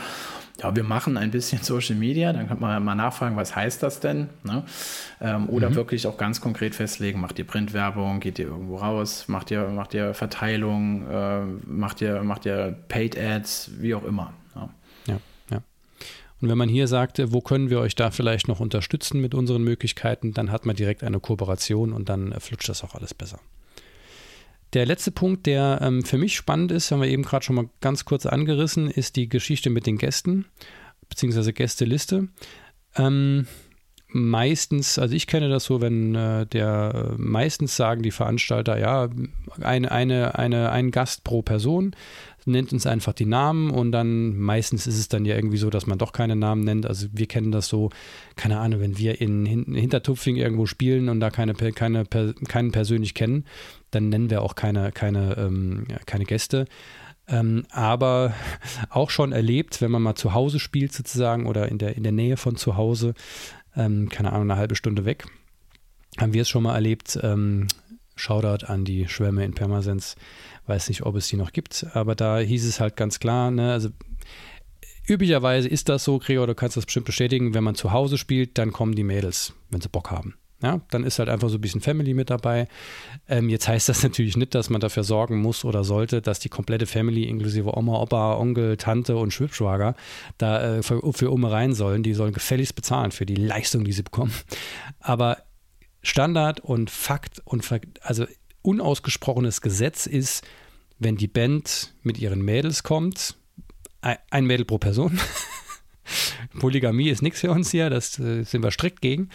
[0.60, 4.00] ja, wir machen ein bisschen Social Media, dann kann man mal nachfragen, was heißt das
[4.00, 4.30] denn?
[4.44, 4.64] Ne?
[5.22, 5.76] Ähm, oder mhm.
[5.76, 9.94] wirklich auch ganz konkret festlegen, macht ihr Printwerbung, geht ihr irgendwo raus, macht ihr, macht
[9.94, 14.34] ihr Verteilung, äh, macht ihr, macht ihr Paid Ads, wie auch immer.
[16.42, 19.64] Und wenn man hier sagt, wo können wir euch da vielleicht noch unterstützen mit unseren
[19.64, 23.40] Möglichkeiten, dann hat man direkt eine Kooperation und dann flutscht das auch alles besser.
[24.74, 27.70] Der letzte Punkt, der ähm, für mich spannend ist, haben wir eben gerade schon mal
[27.82, 30.46] ganz kurz angerissen, ist die Geschichte mit den Gästen,
[31.10, 32.30] beziehungsweise Gästeliste.
[32.96, 33.48] Ähm,
[34.08, 39.10] meistens, also ich kenne das so, wenn äh, der meistens sagen die Veranstalter, ja,
[39.60, 41.96] eine, eine, eine, ein Gast pro Person
[42.46, 45.88] nennt uns einfach die Namen und dann meistens ist es dann ja irgendwie so, dass
[45.88, 46.86] man doch keine Namen nennt.
[46.86, 47.90] Also wir kennen das so,
[48.36, 53.14] keine Ahnung, wenn wir in, in Hintertupfing irgendwo spielen und da keine, keine, keinen persönlich
[53.14, 53.46] kennen,
[53.92, 56.66] dann nennen wir auch keine, keine, ähm, keine Gäste.
[57.28, 58.34] Ähm, aber
[58.90, 62.12] auch schon erlebt, wenn man mal zu Hause spielt sozusagen oder in der, in der
[62.12, 63.14] Nähe von zu Hause,
[63.76, 65.26] ähm, keine Ahnung, eine halbe Stunde weg
[66.20, 67.20] haben wir es schon mal erlebt.
[67.22, 67.68] Ähm,
[68.22, 70.16] Shoutout an die Schwämme in Pirmasens.
[70.68, 73.72] Weiß nicht, ob es die noch gibt, aber da hieß es halt ganz klar, ne,
[73.72, 73.90] also
[75.08, 78.58] üblicherweise ist das so, Gregor, du kannst das bestimmt bestätigen, wenn man zu Hause spielt,
[78.58, 80.36] dann kommen die Mädels, wenn sie Bock haben.
[80.62, 82.68] Ja, dann ist halt einfach so ein bisschen Family mit dabei.
[83.28, 86.50] Ähm, jetzt heißt das natürlich nicht, dass man dafür sorgen muss oder sollte, dass die
[86.50, 89.96] komplette Family inklusive Oma, Opa, Onkel, Tante und Schwibschwager
[90.38, 92.04] da äh, für, für Umme rein sollen.
[92.04, 94.34] Die sollen gefälligst bezahlen für die Leistung, die sie bekommen.
[95.00, 95.40] Aber
[96.02, 97.68] Standard und Fakt und
[98.02, 98.26] also
[98.62, 100.46] unausgesprochenes Gesetz ist,
[101.00, 103.36] wenn die Band mit ihren Mädels kommt,
[104.02, 105.20] ein Mädel pro Person.
[106.60, 109.30] Polygamie ist nichts für uns hier, das äh, sind wir strikt gegen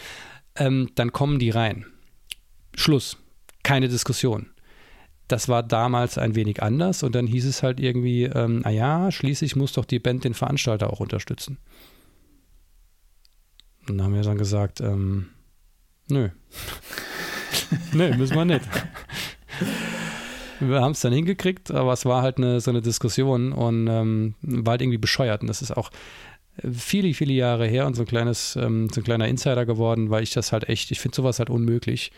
[0.57, 1.87] ähm, dann kommen die rein.
[2.75, 3.19] Schluss.
[3.63, 4.51] Keine Diskussion.
[5.29, 9.57] Das war damals ein wenig anders und dann hieß es halt irgendwie, ähm, naja, schließlich
[9.57, 11.59] muss doch die Band den Veranstalter auch unterstützen.
[13.89, 15.29] Und dann haben wir dann gesagt, ähm,
[16.09, 16.29] nö.
[17.93, 18.65] nö, müssen wir nicht.
[20.61, 24.35] wir haben es dann hingekriegt, aber es war halt eine, so eine Diskussion und ähm,
[24.43, 25.43] war halt irgendwie bescheuert.
[25.43, 25.91] Und das ist auch,
[26.73, 30.23] viele, viele Jahre her und so ein kleines, ähm, so ein kleiner Insider geworden, weil
[30.23, 32.13] ich das halt echt, ich finde sowas halt unmöglich.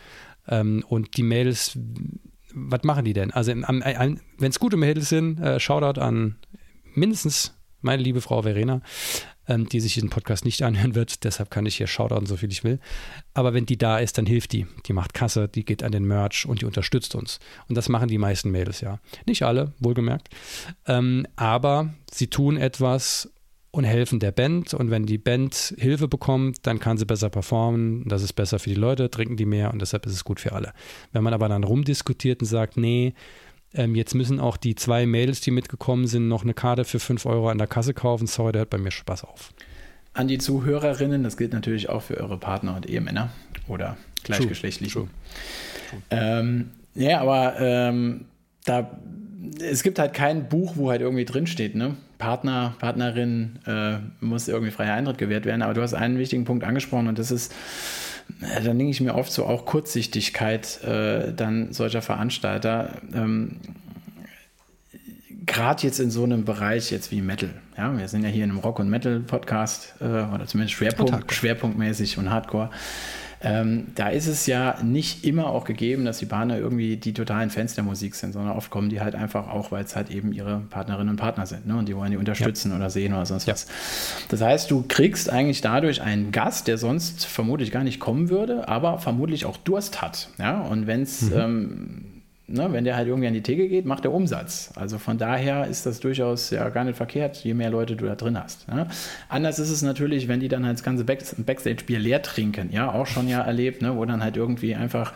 [0.48, 1.78] Ähm, und die Mädels,
[2.54, 3.30] was machen die denn?
[3.30, 6.36] Also wenn es gute Mädels sind, äh, Shoutout an
[6.94, 8.80] mindestens meine liebe Frau Verena,
[9.48, 12.52] ähm, die sich diesen Podcast nicht anhören wird, deshalb kann ich hier Shoutouten, so viel
[12.52, 12.78] ich will.
[13.34, 14.66] Aber wenn die da ist, dann hilft die.
[14.86, 17.40] Die macht Kasse, die geht an den Merch und die unterstützt uns.
[17.68, 19.00] Und das machen die meisten Mädels ja.
[19.26, 20.28] Nicht alle, wohlgemerkt.
[20.86, 23.30] Ähm, aber sie tun etwas,
[23.70, 24.74] und helfen der Band.
[24.74, 28.08] Und wenn die Band Hilfe bekommt, dann kann sie besser performen.
[28.08, 30.52] Das ist besser für die Leute, trinken die mehr und deshalb ist es gut für
[30.52, 30.72] alle.
[31.12, 33.14] Wenn man aber dann rumdiskutiert und sagt, nee,
[33.74, 37.26] ähm, jetzt müssen auch die zwei Mädels, die mitgekommen sind, noch eine Karte für 5
[37.26, 39.52] Euro an der Kasse kaufen, sorry, der hört bei mir Spaß auf.
[40.14, 43.30] An die Zuhörerinnen, das gilt natürlich auch für eure Partner und Ehemänner
[43.68, 44.94] oder gleichgeschlechtliche.
[44.94, 45.08] True.
[45.90, 46.02] True.
[46.10, 48.24] Ähm, ja, aber ähm,
[48.64, 48.98] da
[49.60, 51.96] es gibt halt kein Buch, wo halt irgendwie drinsteht, ne?
[52.18, 55.62] Partner, Partnerin äh, muss irgendwie freier Eintritt gewährt werden.
[55.62, 57.54] Aber du hast einen wichtigen Punkt angesprochen und das ist,
[58.40, 63.00] dann denke ich mir oft so auch Kurzsichtigkeit äh, dann solcher Veranstalter.
[63.14, 63.56] Ähm,
[65.48, 67.50] Gerade jetzt in so einem Bereich jetzt wie Metal.
[67.76, 72.18] Ja, wir sind ja hier in einem Rock- und Metal-Podcast äh, oder zumindest Schwerpunkt, schwerpunktmäßig
[72.18, 72.70] und Hardcore.
[73.40, 77.50] Ähm, da ist es ja nicht immer auch gegeben, dass die Partner irgendwie die totalen
[77.50, 80.32] Fans der Musik sind, sondern oft kommen die halt einfach auch, weil es halt eben
[80.32, 81.76] ihre Partnerinnen und Partner sind ne?
[81.76, 82.76] und die wollen die unterstützen ja.
[82.76, 83.54] oder sehen oder sonst ja.
[83.54, 83.68] was.
[84.28, 88.68] Das heißt, du kriegst eigentlich dadurch einen Gast, der sonst vermutlich gar nicht kommen würde,
[88.68, 90.28] aber vermutlich auch Durst hat.
[90.38, 90.60] Ja?
[90.60, 91.38] Und wenn es mhm.
[91.38, 92.04] ähm,
[92.48, 94.70] ne, wenn der halt irgendwie an die Theke geht, macht er Umsatz.
[94.74, 98.14] Also von daher ist das durchaus ja gar nicht verkehrt, je mehr Leute du da
[98.14, 98.68] drin hast.
[98.68, 98.88] Ne?
[99.28, 102.70] Anders ist es natürlich, wenn die dann halt das ganze Back Backstage-Bier leer trinken.
[102.72, 105.12] Ja, auch schon ja erlebt, ne, wo dann halt irgendwie einfach.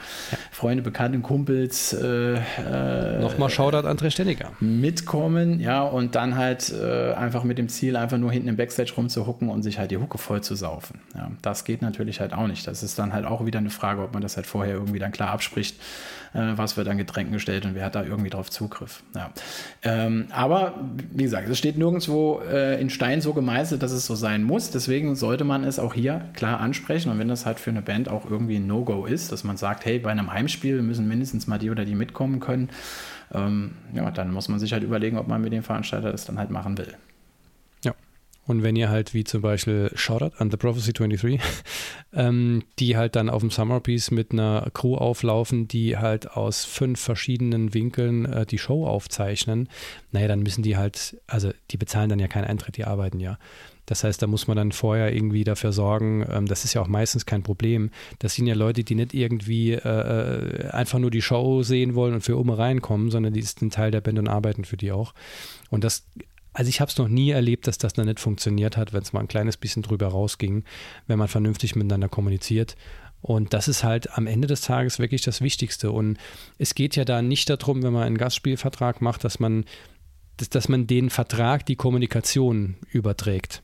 [0.50, 4.50] Freunde, Bekannte, Kumpels äh, äh, Nochmal Shoutout André Steniger.
[4.60, 8.92] Mitkommen, ja, und dann halt äh, einfach mit dem Ziel, einfach nur hinten im Backstage
[8.96, 11.00] rumzuhucken und sich halt die Hucke voll zu saufen.
[11.14, 12.66] Ja, das geht natürlich halt auch nicht.
[12.66, 15.10] Das ist dann halt auch wieder eine Frage, ob man das halt vorher irgendwie dann
[15.10, 15.76] klar abspricht
[16.34, 19.02] was wird an Getränken gestellt und wer hat da irgendwie drauf Zugriff.
[19.14, 19.30] Ja.
[19.82, 20.74] Ähm, aber
[21.12, 24.70] wie gesagt, es steht nirgendwo äh, in Stein so gemeißelt, dass es so sein muss.
[24.70, 27.10] Deswegen sollte man es auch hier klar ansprechen.
[27.10, 29.84] Und wenn das halt für eine Band auch irgendwie ein No-Go ist, dass man sagt,
[29.84, 32.70] hey, bei einem Heimspiel müssen mindestens mal die oder die mitkommen können,
[33.34, 36.38] ähm, ja, dann muss man sich halt überlegen, ob man mit dem Veranstalter das dann
[36.38, 36.94] halt machen will.
[38.44, 41.40] Und wenn ihr halt wie zum Beispiel Shoutout an The Prophecy 23,
[42.12, 46.64] ähm, die halt dann auf dem Summer Piece mit einer Crew auflaufen, die halt aus
[46.64, 49.68] fünf verschiedenen Winkeln äh, die Show aufzeichnen,
[50.10, 53.38] naja, dann müssen die halt, also die bezahlen dann ja keinen Eintritt, die arbeiten ja.
[53.86, 56.88] Das heißt, da muss man dann vorher irgendwie dafür sorgen, ähm, das ist ja auch
[56.88, 57.90] meistens kein Problem.
[58.18, 62.14] Das sind ja Leute, die nicht irgendwie äh, äh einfach nur die Show sehen wollen
[62.14, 65.14] und für Ume reinkommen, sondern die sind Teil der Band und arbeiten für die auch.
[65.70, 66.04] Und das
[66.52, 69.12] also ich habe es noch nie erlebt, dass das dann nicht funktioniert hat, wenn es
[69.12, 70.64] mal ein kleines bisschen drüber rausging,
[71.06, 72.76] wenn man vernünftig miteinander kommuniziert.
[73.22, 75.92] Und das ist halt am Ende des Tages wirklich das Wichtigste.
[75.92, 76.18] Und
[76.58, 79.64] es geht ja da nicht darum, wenn man einen Gastspielvertrag macht, dass man,
[80.36, 83.62] dass, dass man den Vertrag, die Kommunikation überträgt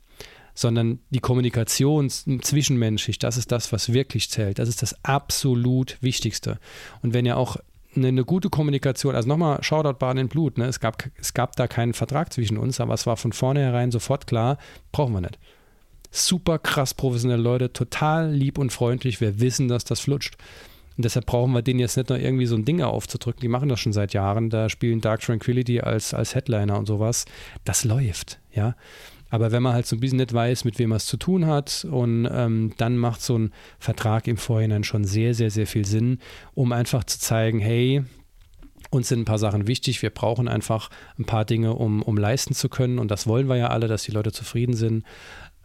[0.55, 4.59] sondern die Kommunikation zwischenmenschlich, das ist das, was wirklich zählt.
[4.59, 6.59] Das ist das absolut Wichtigste.
[7.01, 7.59] Und wenn ihr auch
[7.97, 10.67] eine, eine, gute Kommunikation, also nochmal Shoutout Bahn in Blut, ne?
[10.67, 14.27] es, gab, es gab da keinen Vertrag zwischen uns, aber es war von vornherein sofort
[14.27, 14.59] klar,
[14.93, 15.39] brauchen wir nicht.
[16.11, 20.37] Super krass professionelle Leute, total lieb und freundlich, wir wissen, dass das flutscht.
[20.97, 23.69] Und deshalb brauchen wir denen jetzt nicht nur irgendwie so ein Ding aufzudrücken, die machen
[23.69, 27.25] das schon seit Jahren, da spielen Dark Tranquility als, als Headliner und sowas.
[27.65, 28.75] Das läuft, ja.
[29.31, 31.47] Aber wenn man halt so ein bisschen nicht weiß, mit wem man es zu tun
[31.47, 35.85] hat, und ähm, dann macht so ein Vertrag im Vorhinein schon sehr, sehr, sehr viel
[35.85, 36.19] Sinn,
[36.55, 38.03] um einfach zu zeigen, hey,
[38.91, 42.55] uns sind ein paar Sachen wichtig, wir brauchen einfach ein paar Dinge, um, um leisten
[42.55, 42.99] zu können.
[42.99, 45.05] Und das wollen wir ja alle, dass die Leute zufrieden sind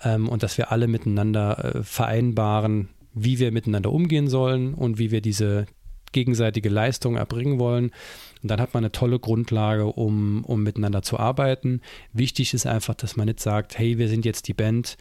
[0.04, 5.12] ähm, und dass wir alle miteinander äh, vereinbaren, wie wir miteinander umgehen sollen und wie
[5.12, 5.68] wir diese
[6.14, 7.92] gegenseitige Leistung erbringen wollen.
[8.42, 11.82] Und dann hat man eine tolle Grundlage, um, um miteinander zu arbeiten.
[12.14, 14.98] Wichtig ist einfach, dass man nicht sagt, hey, wir sind jetzt die Band,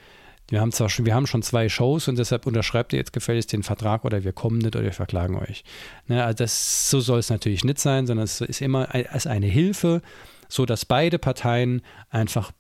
[0.49, 3.53] wir haben zwar schon, wir haben schon zwei Shows und deshalb unterschreibt ihr jetzt gefälligst
[3.53, 5.65] den Vertrag oder wir kommen nicht oder wir verklagen euch.
[6.09, 9.47] Ne, also das, so soll es natürlich nicht sein, sondern es ist immer als eine
[9.47, 10.03] Hilfe,
[10.49, 11.81] so dass beide Parteien
[12.11, 12.53] einfach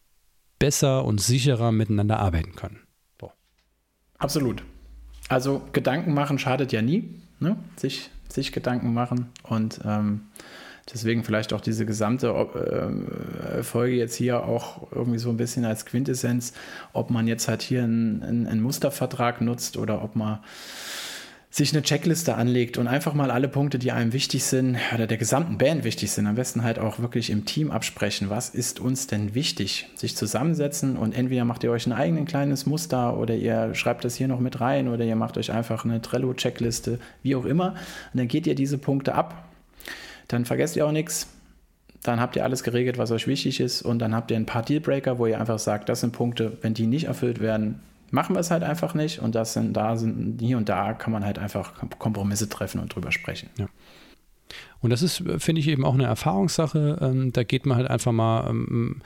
[0.58, 2.80] besser und sicherer miteinander arbeiten können.
[3.20, 3.30] So.
[4.18, 4.62] Absolut.
[5.28, 7.56] Also Gedanken machen schadet ja nie, ne?
[7.76, 10.22] sich, sich Gedanken machen und ähm,
[10.92, 15.86] Deswegen vielleicht auch diese gesamte äh, Folge jetzt hier auch irgendwie so ein bisschen als
[15.86, 16.54] Quintessenz,
[16.92, 20.40] ob man jetzt halt hier einen, einen Mustervertrag nutzt oder ob man
[21.52, 25.18] sich eine Checkliste anlegt und einfach mal alle Punkte, die einem wichtig sind oder der
[25.18, 28.28] gesamten Band wichtig sind, am besten halt auch wirklich im Team absprechen.
[28.30, 29.88] Was ist uns denn wichtig?
[29.94, 34.16] Sich zusammensetzen und entweder macht ihr euch ein eigenes kleines Muster oder ihr schreibt das
[34.16, 37.74] hier noch mit rein oder ihr macht euch einfach eine Trello-Checkliste, wie auch immer.
[38.12, 39.52] Und dann geht ihr diese Punkte ab
[40.32, 41.28] dann vergesst ihr auch nichts.
[42.02, 43.82] Dann habt ihr alles geregelt, was euch wichtig ist.
[43.82, 46.74] Und dann habt ihr ein paar Dealbreaker, wo ihr einfach sagt, das sind Punkte, wenn
[46.74, 47.80] die nicht erfüllt werden,
[48.12, 49.18] machen wir es halt einfach nicht.
[49.18, 52.94] Und das sind da sind hier und da kann man halt einfach Kompromisse treffen und
[52.94, 53.50] drüber sprechen.
[53.58, 53.66] Ja.
[54.80, 56.98] Und das ist, finde ich, eben auch eine Erfahrungssache.
[57.00, 59.00] Ähm, da geht man halt einfach mal ähm,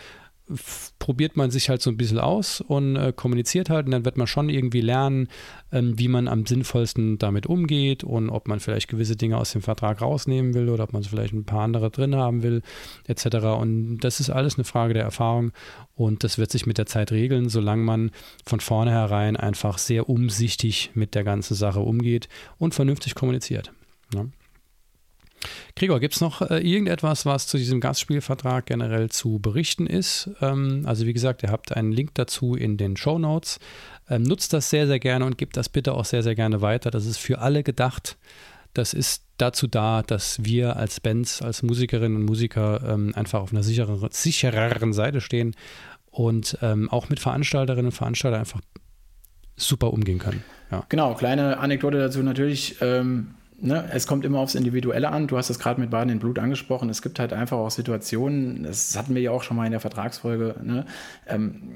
[1.00, 4.16] probiert man sich halt so ein bisschen aus und äh, kommuniziert halt und dann wird
[4.16, 5.28] man schon irgendwie lernen,
[5.72, 9.62] ähm, wie man am sinnvollsten damit umgeht und ob man vielleicht gewisse Dinge aus dem
[9.62, 12.62] Vertrag rausnehmen will oder ob man vielleicht ein paar andere drin haben will,
[13.06, 13.36] etc.
[13.58, 15.50] Und das ist alles eine Frage der Erfahrung
[15.96, 18.10] und das wird sich mit der Zeit regeln, solange man
[18.44, 22.28] von vornherein einfach sehr umsichtig mit der ganzen Sache umgeht
[22.58, 23.72] und vernünftig kommuniziert.
[24.14, 24.26] Ja.
[25.74, 30.30] Gregor, gibt es noch äh, irgendetwas, was zu diesem Gastspielvertrag generell zu berichten ist?
[30.40, 33.58] Ähm, also wie gesagt, ihr habt einen Link dazu in den Show Notes.
[34.08, 36.90] Ähm, nutzt das sehr, sehr gerne und gebt das bitte auch sehr, sehr gerne weiter.
[36.90, 38.16] Das ist für alle gedacht.
[38.74, 43.52] Das ist dazu da, dass wir als Bands, als Musikerinnen und Musiker ähm, einfach auf
[43.52, 45.54] einer sichereren, sichereren Seite stehen
[46.10, 48.60] und ähm, auch mit Veranstalterinnen und Veranstaltern einfach
[49.56, 50.42] super umgehen können.
[50.70, 50.84] Ja.
[50.88, 52.76] Genau, kleine Anekdote dazu natürlich.
[52.80, 55.26] Ähm, ne, es kommt immer aufs Individuelle an.
[55.26, 56.88] Du hast es gerade mit Baden in Blut angesprochen.
[56.88, 59.80] Es gibt halt einfach auch Situationen, das hatten wir ja auch schon mal in der
[59.80, 60.84] Vertragsfolge, ne,
[61.26, 61.74] ähm,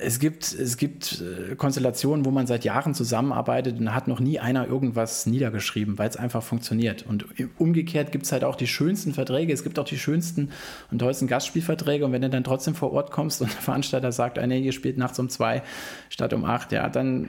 [0.00, 4.38] es gibt, es gibt äh, Konstellationen, wo man seit Jahren zusammenarbeitet und hat noch nie
[4.38, 7.04] einer irgendwas niedergeschrieben, weil es einfach funktioniert.
[7.06, 7.26] Und
[7.58, 10.50] umgekehrt gibt es halt auch die schönsten Verträge, es gibt auch die schönsten
[10.90, 12.06] und tollsten Gastspielverträge.
[12.06, 14.72] Und wenn du dann trotzdem vor Ort kommst und der Veranstalter sagt, ah, nee, ihr
[14.72, 15.62] spielt nachts um zwei
[16.08, 17.28] statt um acht, ja, dann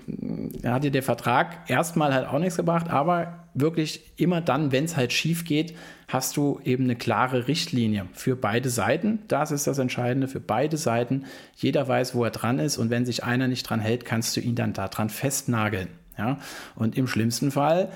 [0.64, 4.95] hat dir der Vertrag erstmal halt auch nichts gebracht, aber wirklich immer dann, wenn es
[4.95, 5.76] halt schief geht,
[6.14, 9.19] hast du eben eine klare Richtlinie für beide Seiten.
[9.27, 11.26] Das ist das Entscheidende für beide Seiten.
[11.56, 14.40] Jeder weiß, wo er dran ist und wenn sich einer nicht dran hält, kannst du
[14.40, 15.88] ihn dann daran festnageln.
[16.18, 16.38] Ja?
[16.76, 17.90] Und im schlimmsten Fall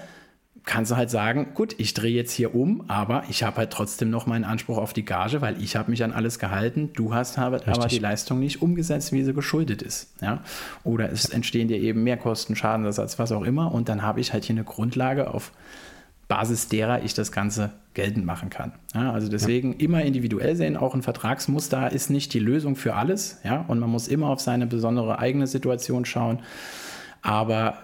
[0.66, 4.10] kannst du halt sagen, gut, ich drehe jetzt hier um, aber ich habe halt trotzdem
[4.10, 6.90] noch meinen Anspruch auf die Gage, weil ich habe mich an alles gehalten.
[6.94, 10.14] Du hast aber die Leistung nicht umgesetzt, wie sie geschuldet ist.
[10.22, 10.44] Ja?
[10.84, 13.72] Oder es entstehen dir eben Mehrkosten, Schadenersatz, was auch immer.
[13.72, 15.52] Und dann habe ich halt hier eine Grundlage, auf
[16.28, 18.74] Basis derer ich das Ganze geltend machen kann.
[18.94, 19.80] Ja, also deswegen ja.
[19.80, 23.40] immer individuell sehen, auch ein Vertragsmuster ist nicht die Lösung für alles.
[23.44, 23.66] Ja?
[23.68, 26.40] Und man muss immer auf seine besondere eigene Situation schauen.
[27.22, 27.78] Aber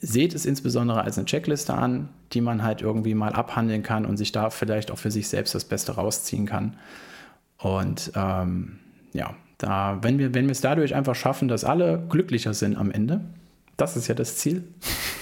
[0.00, 4.16] seht es insbesondere als eine Checkliste an, die man halt irgendwie mal abhandeln kann und
[4.16, 6.76] sich da vielleicht auch für sich selbst das Beste rausziehen kann.
[7.58, 8.78] Und ähm,
[9.12, 12.90] ja, da, wenn wir, wenn wir es dadurch einfach schaffen, dass alle glücklicher sind am
[12.90, 13.20] Ende,
[13.76, 14.64] das ist ja das Ziel.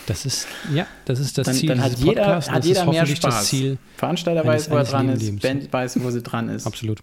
[0.07, 1.69] Das ist, ja, das ist das dann, Ziel.
[1.69, 3.47] Dann hat jeder, hat jeder mehr Spaß.
[3.47, 6.67] Ziel Veranstalter weiß, wo er dran ist, Band weiß, wo sie dran ist.
[6.67, 7.01] Absolut.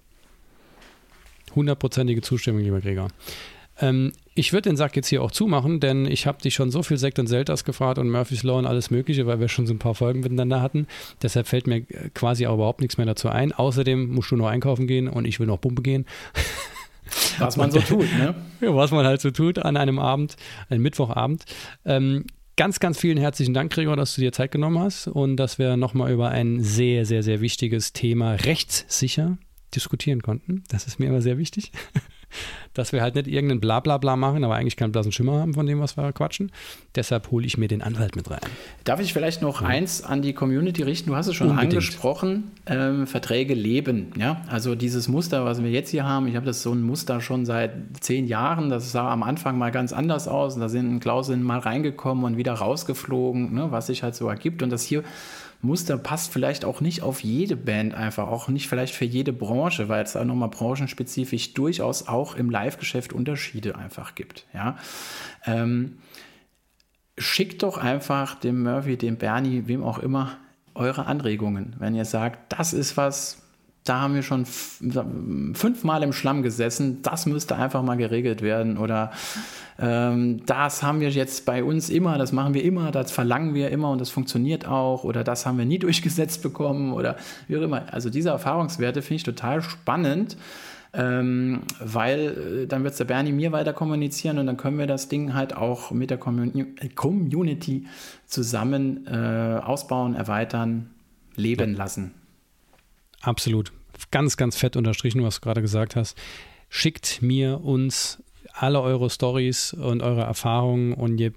[1.56, 3.10] Hundertprozentige Zustimmung, lieber Gregor.
[3.82, 6.84] Ähm, ich würde den Sack jetzt hier auch zumachen, denn ich habe dich schon so
[6.84, 9.74] viel Sekt und Selters gefragt und Murphy's Law und alles Mögliche, weil wir schon so
[9.74, 10.88] ein paar Folgen miteinander hatten.
[11.22, 11.82] Deshalb fällt mir
[12.14, 13.52] quasi auch überhaupt nichts mehr dazu ein.
[13.52, 16.06] Außerdem musst du noch einkaufen gehen und ich will noch Pumpe gehen.
[17.40, 18.36] Was man so tut, ne?
[18.62, 20.36] Ja, was man halt so tut an einem Abend,
[20.70, 21.46] einem Mittwochabend.
[21.84, 22.26] Ähm,
[22.56, 25.78] ganz, ganz vielen herzlichen Dank, Gregor, dass du dir Zeit genommen hast und dass wir
[25.78, 29.38] nochmal über ein sehr, sehr, sehr wichtiges Thema rechtssicher
[29.74, 30.64] diskutieren konnten.
[30.70, 31.72] Das ist mir immer sehr wichtig.
[32.74, 35.80] dass wir halt nicht irgendeinen Blablabla machen, aber eigentlich keinen blassen Schimmer haben von dem,
[35.80, 36.52] was wir quatschen.
[36.96, 38.40] Deshalb hole ich mir den Anwalt mit rein.
[38.84, 39.68] Darf ich vielleicht noch ja.
[39.68, 41.10] eins an die Community richten?
[41.10, 41.74] Du hast es schon Unbedingt.
[41.74, 44.14] angesprochen, ähm, Verträge leben.
[44.18, 44.42] Ja?
[44.48, 47.46] Also dieses Muster, was wir jetzt hier haben, ich habe das so ein Muster schon
[47.46, 50.56] seit zehn Jahren, das sah am Anfang mal ganz anders aus.
[50.56, 53.68] Und da sind Klauseln mal reingekommen und wieder rausgeflogen, ne?
[53.72, 54.64] was sich halt so ergibt.
[54.64, 55.04] Und das hier
[55.62, 59.90] Muster passt vielleicht auch nicht auf jede Band einfach, auch nicht vielleicht für jede Branche,
[59.90, 64.48] weil es da nochmal branchenspezifisch durchaus auch im Live-Geschäft Unterschiede einfach gibt.
[64.54, 64.78] Ja.
[65.46, 65.98] Ähm,
[67.18, 70.38] schickt doch einfach dem Murphy, dem Bernie, wem auch immer,
[70.74, 71.76] eure Anregungen.
[71.80, 73.42] Wenn ihr sagt, das ist was,
[73.84, 79.12] da haben wir schon fünfmal im Schlamm gesessen, das müsste einfach mal geregelt werden oder
[79.80, 83.72] ähm, das haben wir jetzt bei uns immer, das machen wir immer, das verlangen wir
[83.72, 87.16] immer und das funktioniert auch oder das haben wir nie durchgesetzt bekommen oder
[87.48, 87.92] wie auch immer.
[87.92, 90.38] Also diese Erfahrungswerte finde ich total spannend.
[90.94, 94.88] Ähm, weil äh, dann wird es der Bernie mir weiter kommunizieren und dann können wir
[94.88, 97.88] das Ding halt auch mit der Community
[98.28, 100.90] zusammen äh, ausbauen, erweitern,
[101.38, 102.12] leben lassen.
[103.22, 103.72] Absolut.
[104.10, 106.18] Ganz, ganz fett unterstrichen, was du gerade gesagt hast.
[106.70, 108.24] Schickt mir uns
[108.54, 111.32] alle eure Stories und eure Erfahrungen und je,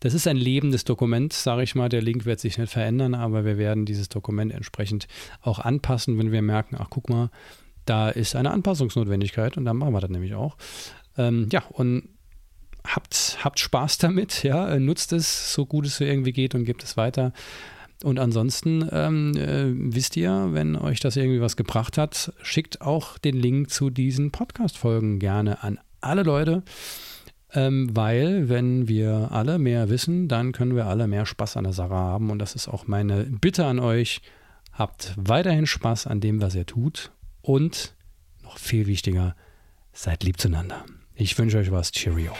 [0.00, 1.88] das ist ein lebendes Dokument, sage ich mal.
[1.88, 5.08] Der Link wird sich nicht verändern, aber wir werden dieses Dokument entsprechend
[5.40, 7.30] auch anpassen, wenn wir merken, ach guck mal,
[7.84, 10.56] da ist eine Anpassungsnotwendigkeit und dann machen wir das nämlich auch.
[11.16, 12.08] Ähm, ja, und
[12.84, 16.96] habt, habt Spaß damit, ja, nutzt es so gut es irgendwie geht und gebt es
[16.96, 17.32] weiter.
[18.04, 23.18] Und ansonsten ähm, äh, wisst ihr, wenn euch das irgendwie was gebracht hat, schickt auch
[23.18, 26.62] den Link zu diesen Podcast-Folgen gerne an alle Leute,
[27.52, 31.72] ähm, weil wenn wir alle mehr wissen, dann können wir alle mehr Spaß an der
[31.72, 32.30] Sache haben.
[32.30, 34.20] Und das ist auch meine Bitte an euch.
[34.72, 37.10] Habt weiterhin Spaß an dem, was ihr tut.
[37.42, 37.94] Und
[38.44, 39.34] noch viel wichtiger,
[39.92, 40.84] seid lieb zueinander.
[41.16, 41.90] Ich wünsche euch was.
[41.90, 42.32] Cheerio.